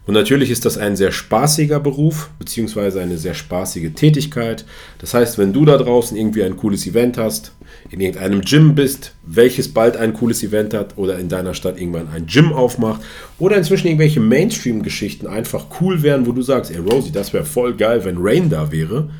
Und 0.04 0.14
natürlich 0.14 0.50
ist 0.50 0.64
das 0.64 0.78
ein 0.78 0.96
sehr 0.96 1.12
spaßiger 1.12 1.78
Beruf, 1.78 2.30
beziehungsweise 2.38 3.00
eine 3.00 3.18
sehr 3.18 3.34
spaßige 3.34 3.92
Tätigkeit. 3.94 4.64
Das 4.98 5.14
heißt, 5.14 5.38
wenn 5.38 5.52
du 5.52 5.64
da 5.64 5.76
draußen 5.78 6.16
irgendwie 6.16 6.42
ein 6.42 6.56
cooles 6.56 6.86
Event 6.86 7.18
hast, 7.18 7.52
in 7.90 8.00
irgendeinem 8.00 8.40
Gym 8.40 8.74
bist, 8.74 9.14
welches 9.24 9.72
bald 9.72 9.96
ein 9.96 10.12
cooles 10.14 10.42
Event 10.42 10.74
hat 10.74 10.98
oder 10.98 11.18
in 11.18 11.28
deiner 11.28 11.54
Stadt 11.54 11.78
irgendwann 11.80 12.08
ein 12.08 12.26
Gym 12.26 12.52
aufmacht 12.52 13.02
oder 13.38 13.56
inzwischen 13.56 13.86
irgendwelche 13.86 14.20
Mainstream-Geschichten 14.20 15.26
einfach 15.26 15.66
cool 15.80 16.02
wären, 16.02 16.26
wo 16.26 16.32
du 16.32 16.42
sagst, 16.42 16.70
ey 16.70 16.78
Rosie, 16.78 17.12
das 17.12 17.32
wäre 17.32 17.44
voll 17.44 17.74
geil, 17.74 18.04
wenn 18.04 18.16
Rain 18.18 18.50
da 18.50 18.72
wäre, 18.72 19.10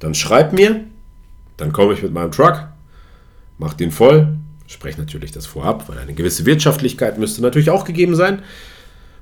dann 0.00 0.14
schreib 0.14 0.52
mir, 0.52 0.80
dann 1.56 1.72
komme 1.72 1.92
ich 1.92 2.02
mit 2.02 2.12
meinem 2.12 2.32
Truck, 2.32 2.68
mach 3.58 3.74
den 3.74 3.90
voll, 3.90 4.36
spreche 4.66 5.00
natürlich 5.00 5.32
das 5.32 5.46
vorab, 5.46 5.88
weil 5.88 5.98
eine 5.98 6.14
gewisse 6.14 6.44
Wirtschaftlichkeit 6.44 7.18
müsste 7.18 7.42
natürlich 7.42 7.70
auch 7.70 7.84
gegeben 7.84 8.14
sein. 8.14 8.42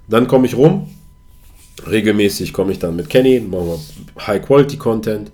Dann 0.09 0.29
komme 0.29 0.47
ich 0.47 0.57
rum. 0.57 0.89
Regelmäßig 1.89 2.53
komme 2.53 2.73
ich 2.73 2.79
dann 2.79 2.97
mit 2.97 3.11
Kenny, 3.11 3.41
machen 3.41 3.67
wir 3.67 4.27
High-Quality-Content 4.27 5.31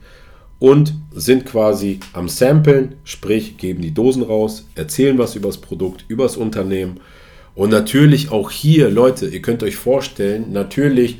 und 0.58 0.94
sind 1.12 1.46
quasi 1.46 2.00
am 2.12 2.28
Samplen, 2.28 2.96
sprich 3.04 3.56
geben 3.56 3.82
die 3.82 3.94
Dosen 3.94 4.22
raus, 4.22 4.66
erzählen 4.74 5.18
was 5.18 5.34
über 5.34 5.48
das 5.48 5.58
Produkt, 5.58 6.04
über 6.08 6.24
das 6.24 6.36
Unternehmen. 6.36 7.00
Und 7.54 7.70
natürlich 7.70 8.30
auch 8.30 8.50
hier, 8.50 8.90
Leute, 8.90 9.26
ihr 9.26 9.42
könnt 9.42 9.62
euch 9.62 9.76
vorstellen, 9.76 10.52
natürlich 10.52 11.18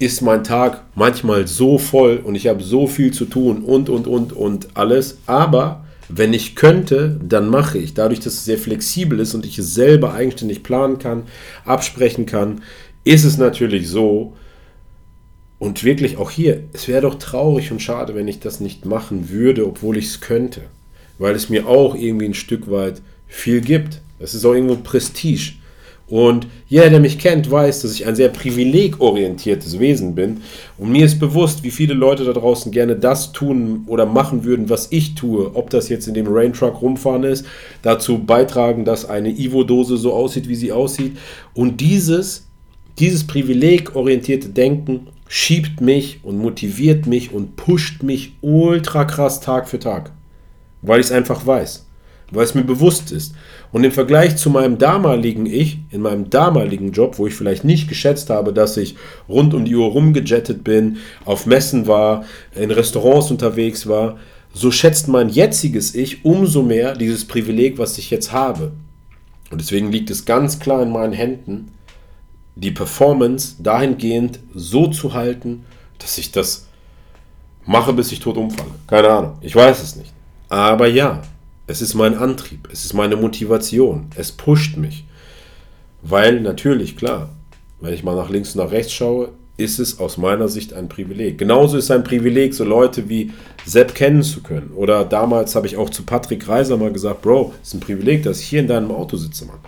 ist 0.00 0.22
mein 0.22 0.44
Tag 0.44 0.84
manchmal 0.94 1.46
so 1.46 1.78
voll 1.78 2.20
und 2.24 2.34
ich 2.34 2.46
habe 2.48 2.62
so 2.62 2.86
viel 2.86 3.12
zu 3.12 3.26
tun 3.26 3.62
und, 3.62 3.88
und, 3.88 4.06
und, 4.06 4.32
und 4.32 4.68
alles. 4.74 5.18
Aber 5.26 5.84
wenn 6.08 6.32
ich 6.32 6.56
könnte, 6.56 7.20
dann 7.22 7.48
mache 7.48 7.78
ich. 7.78 7.94
Dadurch, 7.94 8.20
dass 8.20 8.34
es 8.34 8.44
sehr 8.44 8.58
flexibel 8.58 9.20
ist 9.20 9.34
und 9.34 9.46
ich 9.46 9.58
es 9.58 9.74
selber 9.74 10.14
eigenständig 10.14 10.62
planen 10.62 10.98
kann, 10.98 11.24
absprechen 11.64 12.26
kann, 12.26 12.62
ist 13.04 13.24
es 13.24 13.38
natürlich 13.38 13.88
so, 13.88 14.34
und 15.60 15.84
wirklich 15.84 16.16
auch 16.16 16.30
hier, 16.30 16.62
es 16.72 16.88
wäre 16.88 17.02
doch 17.02 17.16
traurig 17.16 17.70
und 17.70 17.82
schade, 17.82 18.14
wenn 18.14 18.26
ich 18.26 18.40
das 18.40 18.60
nicht 18.60 18.86
machen 18.86 19.28
würde, 19.28 19.66
obwohl 19.66 19.98
ich 19.98 20.06
es 20.06 20.20
könnte. 20.22 20.62
Weil 21.18 21.34
es 21.34 21.50
mir 21.50 21.68
auch 21.68 21.94
irgendwie 21.94 22.24
ein 22.24 22.34
Stück 22.34 22.70
weit 22.70 23.02
viel 23.28 23.60
gibt. 23.60 24.00
Es 24.18 24.32
ist 24.32 24.46
auch 24.46 24.54
irgendwo 24.54 24.76
Prestige. 24.76 25.52
Und 26.06 26.46
jeder, 26.66 26.88
der 26.88 26.98
mich 26.98 27.18
kennt, 27.18 27.50
weiß, 27.50 27.82
dass 27.82 27.92
ich 27.92 28.06
ein 28.06 28.16
sehr 28.16 28.30
privilegorientiertes 28.30 29.78
Wesen 29.78 30.14
bin. 30.14 30.40
Und 30.78 30.90
mir 30.90 31.04
ist 31.04 31.20
bewusst, 31.20 31.62
wie 31.62 31.70
viele 31.70 31.92
Leute 31.92 32.24
da 32.24 32.32
draußen 32.32 32.72
gerne 32.72 32.96
das 32.96 33.32
tun 33.32 33.84
oder 33.86 34.06
machen 34.06 34.44
würden, 34.44 34.70
was 34.70 34.88
ich 34.90 35.14
tue. 35.14 35.54
Ob 35.54 35.68
das 35.68 35.90
jetzt 35.90 36.08
in 36.08 36.14
dem 36.14 36.26
Rain 36.26 36.54
Truck 36.54 36.80
rumfahren 36.80 37.24
ist, 37.24 37.44
dazu 37.82 38.18
beitragen, 38.18 38.86
dass 38.86 39.04
eine 39.04 39.28
Ivo-Dose 39.28 39.98
so 39.98 40.14
aussieht, 40.14 40.48
wie 40.48 40.56
sie 40.56 40.72
aussieht. 40.72 41.18
Und 41.52 41.82
dieses 41.82 42.46
dieses 43.00 43.26
privilegorientierte 43.26 44.50
Denken 44.50 45.08
schiebt 45.26 45.80
mich 45.80 46.20
und 46.22 46.38
motiviert 46.38 47.06
mich 47.06 47.32
und 47.32 47.56
pusht 47.56 48.02
mich 48.02 48.32
ultra 48.40 49.04
krass 49.04 49.40
Tag 49.40 49.68
für 49.68 49.78
Tag, 49.78 50.12
weil 50.82 51.00
ich 51.00 51.06
es 51.06 51.12
einfach 51.12 51.46
weiß, 51.46 51.86
weil 52.30 52.44
es 52.44 52.54
mir 52.54 52.64
bewusst 52.64 53.10
ist. 53.12 53.34
Und 53.72 53.84
im 53.84 53.92
Vergleich 53.92 54.36
zu 54.36 54.50
meinem 54.50 54.76
damaligen 54.76 55.46
Ich, 55.46 55.78
in 55.90 56.02
meinem 56.02 56.28
damaligen 56.30 56.92
Job, 56.92 57.18
wo 57.18 57.26
ich 57.26 57.34
vielleicht 57.34 57.64
nicht 57.64 57.88
geschätzt 57.88 58.28
habe, 58.28 58.52
dass 58.52 58.76
ich 58.76 58.96
rund 59.28 59.54
um 59.54 59.64
die 59.64 59.76
Uhr 59.76 59.86
rumgejettet 59.86 60.64
bin, 60.64 60.98
auf 61.24 61.46
Messen 61.46 61.86
war, 61.86 62.24
in 62.54 62.70
Restaurants 62.70 63.30
unterwegs 63.30 63.86
war, 63.86 64.18
so 64.52 64.72
schätzt 64.72 65.06
mein 65.06 65.28
jetziges 65.28 65.94
Ich 65.94 66.24
umso 66.24 66.62
mehr 66.62 66.96
dieses 66.96 67.24
Privileg, 67.24 67.78
was 67.78 67.98
ich 67.98 68.10
jetzt 68.10 68.32
habe. 68.32 68.72
Und 69.50 69.60
deswegen 69.60 69.92
liegt 69.92 70.10
es 70.10 70.24
ganz 70.24 70.58
klar 70.58 70.82
in 70.82 70.90
meinen 70.90 71.12
Händen, 71.12 71.68
die 72.54 72.70
Performance 72.70 73.56
dahingehend 73.58 74.40
so 74.54 74.86
zu 74.88 75.14
halten, 75.14 75.64
dass 75.98 76.18
ich 76.18 76.32
das 76.32 76.66
mache, 77.66 77.92
bis 77.92 78.12
ich 78.12 78.20
tot 78.20 78.36
umfalle. 78.36 78.70
Keine 78.86 79.08
Ahnung, 79.08 79.38
ich 79.40 79.54
weiß 79.54 79.82
es 79.82 79.96
nicht. 79.96 80.12
Aber 80.48 80.88
ja, 80.88 81.22
es 81.66 81.80
ist 81.80 81.94
mein 81.94 82.16
Antrieb, 82.16 82.68
es 82.72 82.84
ist 82.84 82.94
meine 82.94 83.16
Motivation, 83.16 84.06
es 84.16 84.32
pusht 84.32 84.76
mich. 84.76 85.04
Weil 86.02 86.40
natürlich, 86.40 86.96
klar, 86.96 87.30
wenn 87.80 87.94
ich 87.94 88.02
mal 88.02 88.16
nach 88.16 88.30
links 88.30 88.54
und 88.54 88.64
nach 88.64 88.72
rechts 88.72 88.92
schaue, 88.92 89.30
ist 89.56 89.78
es 89.78 89.98
aus 90.00 90.16
meiner 90.16 90.48
Sicht 90.48 90.72
ein 90.72 90.88
Privileg. 90.88 91.36
Genauso 91.38 91.76
ist 91.76 91.84
es 91.84 91.90
ein 91.90 92.02
Privileg, 92.02 92.54
so 92.54 92.64
Leute 92.64 93.08
wie 93.08 93.30
Sepp 93.66 93.94
kennen 93.94 94.22
zu 94.22 94.42
können. 94.42 94.72
Oder 94.74 95.04
damals 95.04 95.54
habe 95.54 95.66
ich 95.66 95.76
auch 95.76 95.90
zu 95.90 96.02
Patrick 96.02 96.48
Reiser 96.48 96.76
mal 96.78 96.92
gesagt, 96.92 97.20
Bro, 97.20 97.52
es 97.62 97.68
ist 97.68 97.74
ein 97.74 97.80
Privileg, 97.80 98.22
dass 98.22 98.40
ich 98.40 98.46
hier 98.46 98.60
in 98.60 98.68
deinem 98.68 98.90
Auto 98.90 99.16
sitze, 99.16 99.44
Mann. 99.44 99.58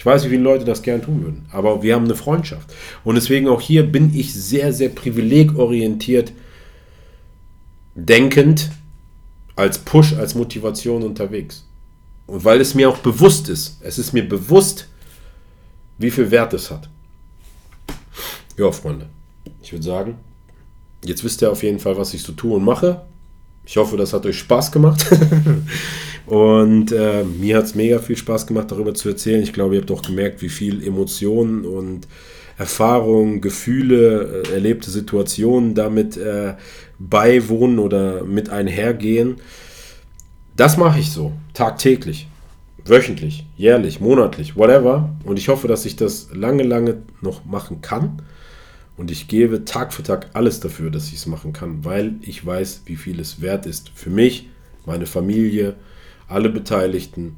Ich 0.00 0.06
weiß, 0.06 0.24
wie 0.24 0.30
viele 0.30 0.42
Leute 0.42 0.64
das 0.64 0.80
gern 0.80 1.02
tun 1.02 1.22
würden, 1.22 1.44
aber 1.52 1.82
wir 1.82 1.94
haben 1.94 2.06
eine 2.06 2.14
Freundschaft. 2.14 2.72
Und 3.04 3.16
deswegen 3.16 3.48
auch 3.48 3.60
hier 3.60 3.82
bin 3.82 4.18
ich 4.18 4.32
sehr, 4.32 4.72
sehr 4.72 4.88
privilegorientiert 4.88 6.32
denkend 7.94 8.70
als 9.56 9.78
Push, 9.78 10.14
als 10.14 10.34
Motivation 10.34 11.02
unterwegs. 11.02 11.66
Und 12.26 12.46
weil 12.46 12.62
es 12.62 12.74
mir 12.74 12.88
auch 12.88 12.96
bewusst 12.96 13.50
ist, 13.50 13.76
es 13.82 13.98
ist 13.98 14.14
mir 14.14 14.26
bewusst, 14.26 14.88
wie 15.98 16.10
viel 16.10 16.30
Wert 16.30 16.54
es 16.54 16.70
hat. 16.70 16.88
Ja, 18.56 18.72
Freunde, 18.72 19.10
ich 19.60 19.70
würde 19.70 19.84
sagen, 19.84 20.16
jetzt 21.04 21.22
wisst 21.24 21.42
ihr 21.42 21.52
auf 21.52 21.62
jeden 21.62 21.78
Fall, 21.78 21.98
was 21.98 22.14
ich 22.14 22.22
so 22.22 22.32
tue 22.32 22.56
und 22.56 22.64
mache. 22.64 23.02
Ich 23.66 23.76
hoffe, 23.76 23.98
das 23.98 24.14
hat 24.14 24.24
euch 24.24 24.38
Spaß 24.38 24.72
gemacht. 24.72 25.04
Und 26.30 26.92
äh, 26.92 27.24
mir 27.24 27.56
hat 27.56 27.64
es 27.64 27.74
mega 27.74 27.98
viel 27.98 28.16
Spaß 28.16 28.46
gemacht, 28.46 28.70
darüber 28.70 28.94
zu 28.94 29.08
erzählen. 29.08 29.42
Ich 29.42 29.52
glaube, 29.52 29.74
ihr 29.74 29.80
habt 29.80 29.90
auch 29.90 30.02
gemerkt, 30.02 30.42
wie 30.42 30.48
viel 30.48 30.86
Emotionen 30.86 31.64
und 31.64 32.06
Erfahrungen, 32.56 33.40
Gefühle, 33.40 34.44
äh, 34.44 34.52
erlebte 34.52 34.92
Situationen 34.92 35.74
damit 35.74 36.16
äh, 36.16 36.54
beiwohnen 37.00 37.80
oder 37.80 38.22
mit 38.22 38.48
einhergehen. 38.48 39.38
Das 40.54 40.76
mache 40.76 41.00
ich 41.00 41.10
so, 41.10 41.32
tagtäglich, 41.52 42.28
wöchentlich, 42.84 43.44
jährlich, 43.56 43.98
monatlich, 43.98 44.54
whatever. 44.54 45.10
Und 45.24 45.36
ich 45.36 45.48
hoffe, 45.48 45.66
dass 45.66 45.84
ich 45.84 45.96
das 45.96 46.28
lange, 46.32 46.62
lange 46.62 46.98
noch 47.22 47.44
machen 47.44 47.80
kann. 47.80 48.22
Und 48.96 49.10
ich 49.10 49.26
gebe 49.26 49.64
Tag 49.64 49.92
für 49.92 50.04
Tag 50.04 50.30
alles 50.34 50.60
dafür, 50.60 50.90
dass 50.90 51.08
ich 51.08 51.14
es 51.14 51.26
machen 51.26 51.52
kann, 51.52 51.84
weil 51.84 52.14
ich 52.22 52.46
weiß, 52.46 52.82
wie 52.84 52.94
viel 52.94 53.18
es 53.18 53.40
wert 53.40 53.66
ist 53.66 53.90
für 53.96 54.10
mich, 54.10 54.48
meine 54.86 55.06
Familie, 55.06 55.74
alle 56.30 56.48
Beteiligten. 56.48 57.36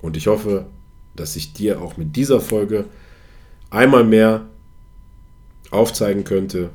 Und 0.00 0.16
ich 0.16 0.26
hoffe, 0.26 0.66
dass 1.14 1.36
ich 1.36 1.52
dir 1.52 1.80
auch 1.80 1.96
mit 1.96 2.16
dieser 2.16 2.40
Folge 2.40 2.86
einmal 3.70 4.04
mehr 4.04 4.42
aufzeigen 5.70 6.24
könnte, 6.24 6.70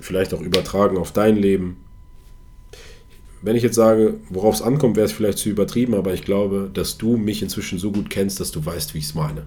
vielleicht 0.00 0.34
auch 0.34 0.40
übertragen 0.40 0.98
auf 0.98 1.12
dein 1.12 1.36
Leben. 1.36 1.78
Wenn 3.40 3.56
ich 3.56 3.62
jetzt 3.62 3.74
sage, 3.74 4.14
worauf 4.28 4.56
es 4.56 4.62
ankommt, 4.62 4.96
wäre 4.96 5.06
es 5.06 5.12
vielleicht 5.12 5.38
zu 5.38 5.48
übertrieben, 5.48 5.94
aber 5.94 6.14
ich 6.14 6.24
glaube, 6.24 6.70
dass 6.72 6.98
du 6.98 7.16
mich 7.16 7.42
inzwischen 7.42 7.78
so 7.78 7.90
gut 7.90 8.10
kennst, 8.10 8.40
dass 8.40 8.50
du 8.50 8.64
weißt, 8.64 8.94
wie 8.94 8.98
ich 8.98 9.06
es 9.06 9.14
meine. 9.14 9.46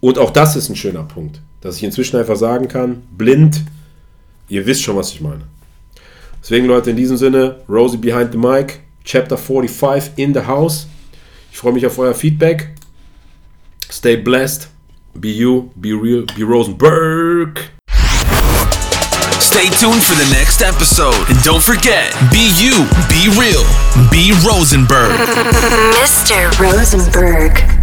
Und 0.00 0.18
auch 0.18 0.30
das 0.30 0.56
ist 0.56 0.68
ein 0.68 0.76
schöner 0.76 1.02
Punkt, 1.02 1.40
dass 1.60 1.76
ich 1.76 1.84
inzwischen 1.84 2.16
einfach 2.16 2.36
sagen 2.36 2.68
kann, 2.68 3.02
blind, 3.16 3.62
ihr 4.48 4.66
wisst 4.66 4.82
schon, 4.82 4.96
was 4.96 5.12
ich 5.12 5.20
meine. 5.20 5.42
Deswegen, 6.42 6.66
Leute, 6.66 6.90
in 6.90 6.96
diesem 6.96 7.16
Sinne, 7.16 7.56
Rosie 7.68 7.96
behind 7.96 8.32
the 8.32 8.38
mic. 8.38 8.80
Chapter 9.04 9.36
45 9.36 10.12
in 10.16 10.32
the 10.32 10.46
house. 10.46 10.86
Ich 11.52 11.58
freue 11.58 11.72
mich 11.72 11.86
auf 11.86 11.98
euer 11.98 12.14
Feedback. 12.14 12.70
Stay 13.90 14.16
blessed. 14.16 14.68
Be 15.14 15.28
you, 15.28 15.70
be 15.76 15.92
real, 15.92 16.24
be 16.34 16.42
Rosenberg. 16.42 17.70
Stay 19.38 19.68
tuned 19.78 20.02
for 20.02 20.16
the 20.16 20.28
next 20.32 20.62
episode. 20.62 21.14
And 21.28 21.40
don't 21.44 21.62
forget, 21.62 22.12
be 22.32 22.50
you, 22.58 22.86
be 23.08 23.28
real, 23.38 23.62
be 24.10 24.32
Rosenberg. 24.44 25.12
Mr. 25.94 26.50
Rosenberg. 26.58 27.73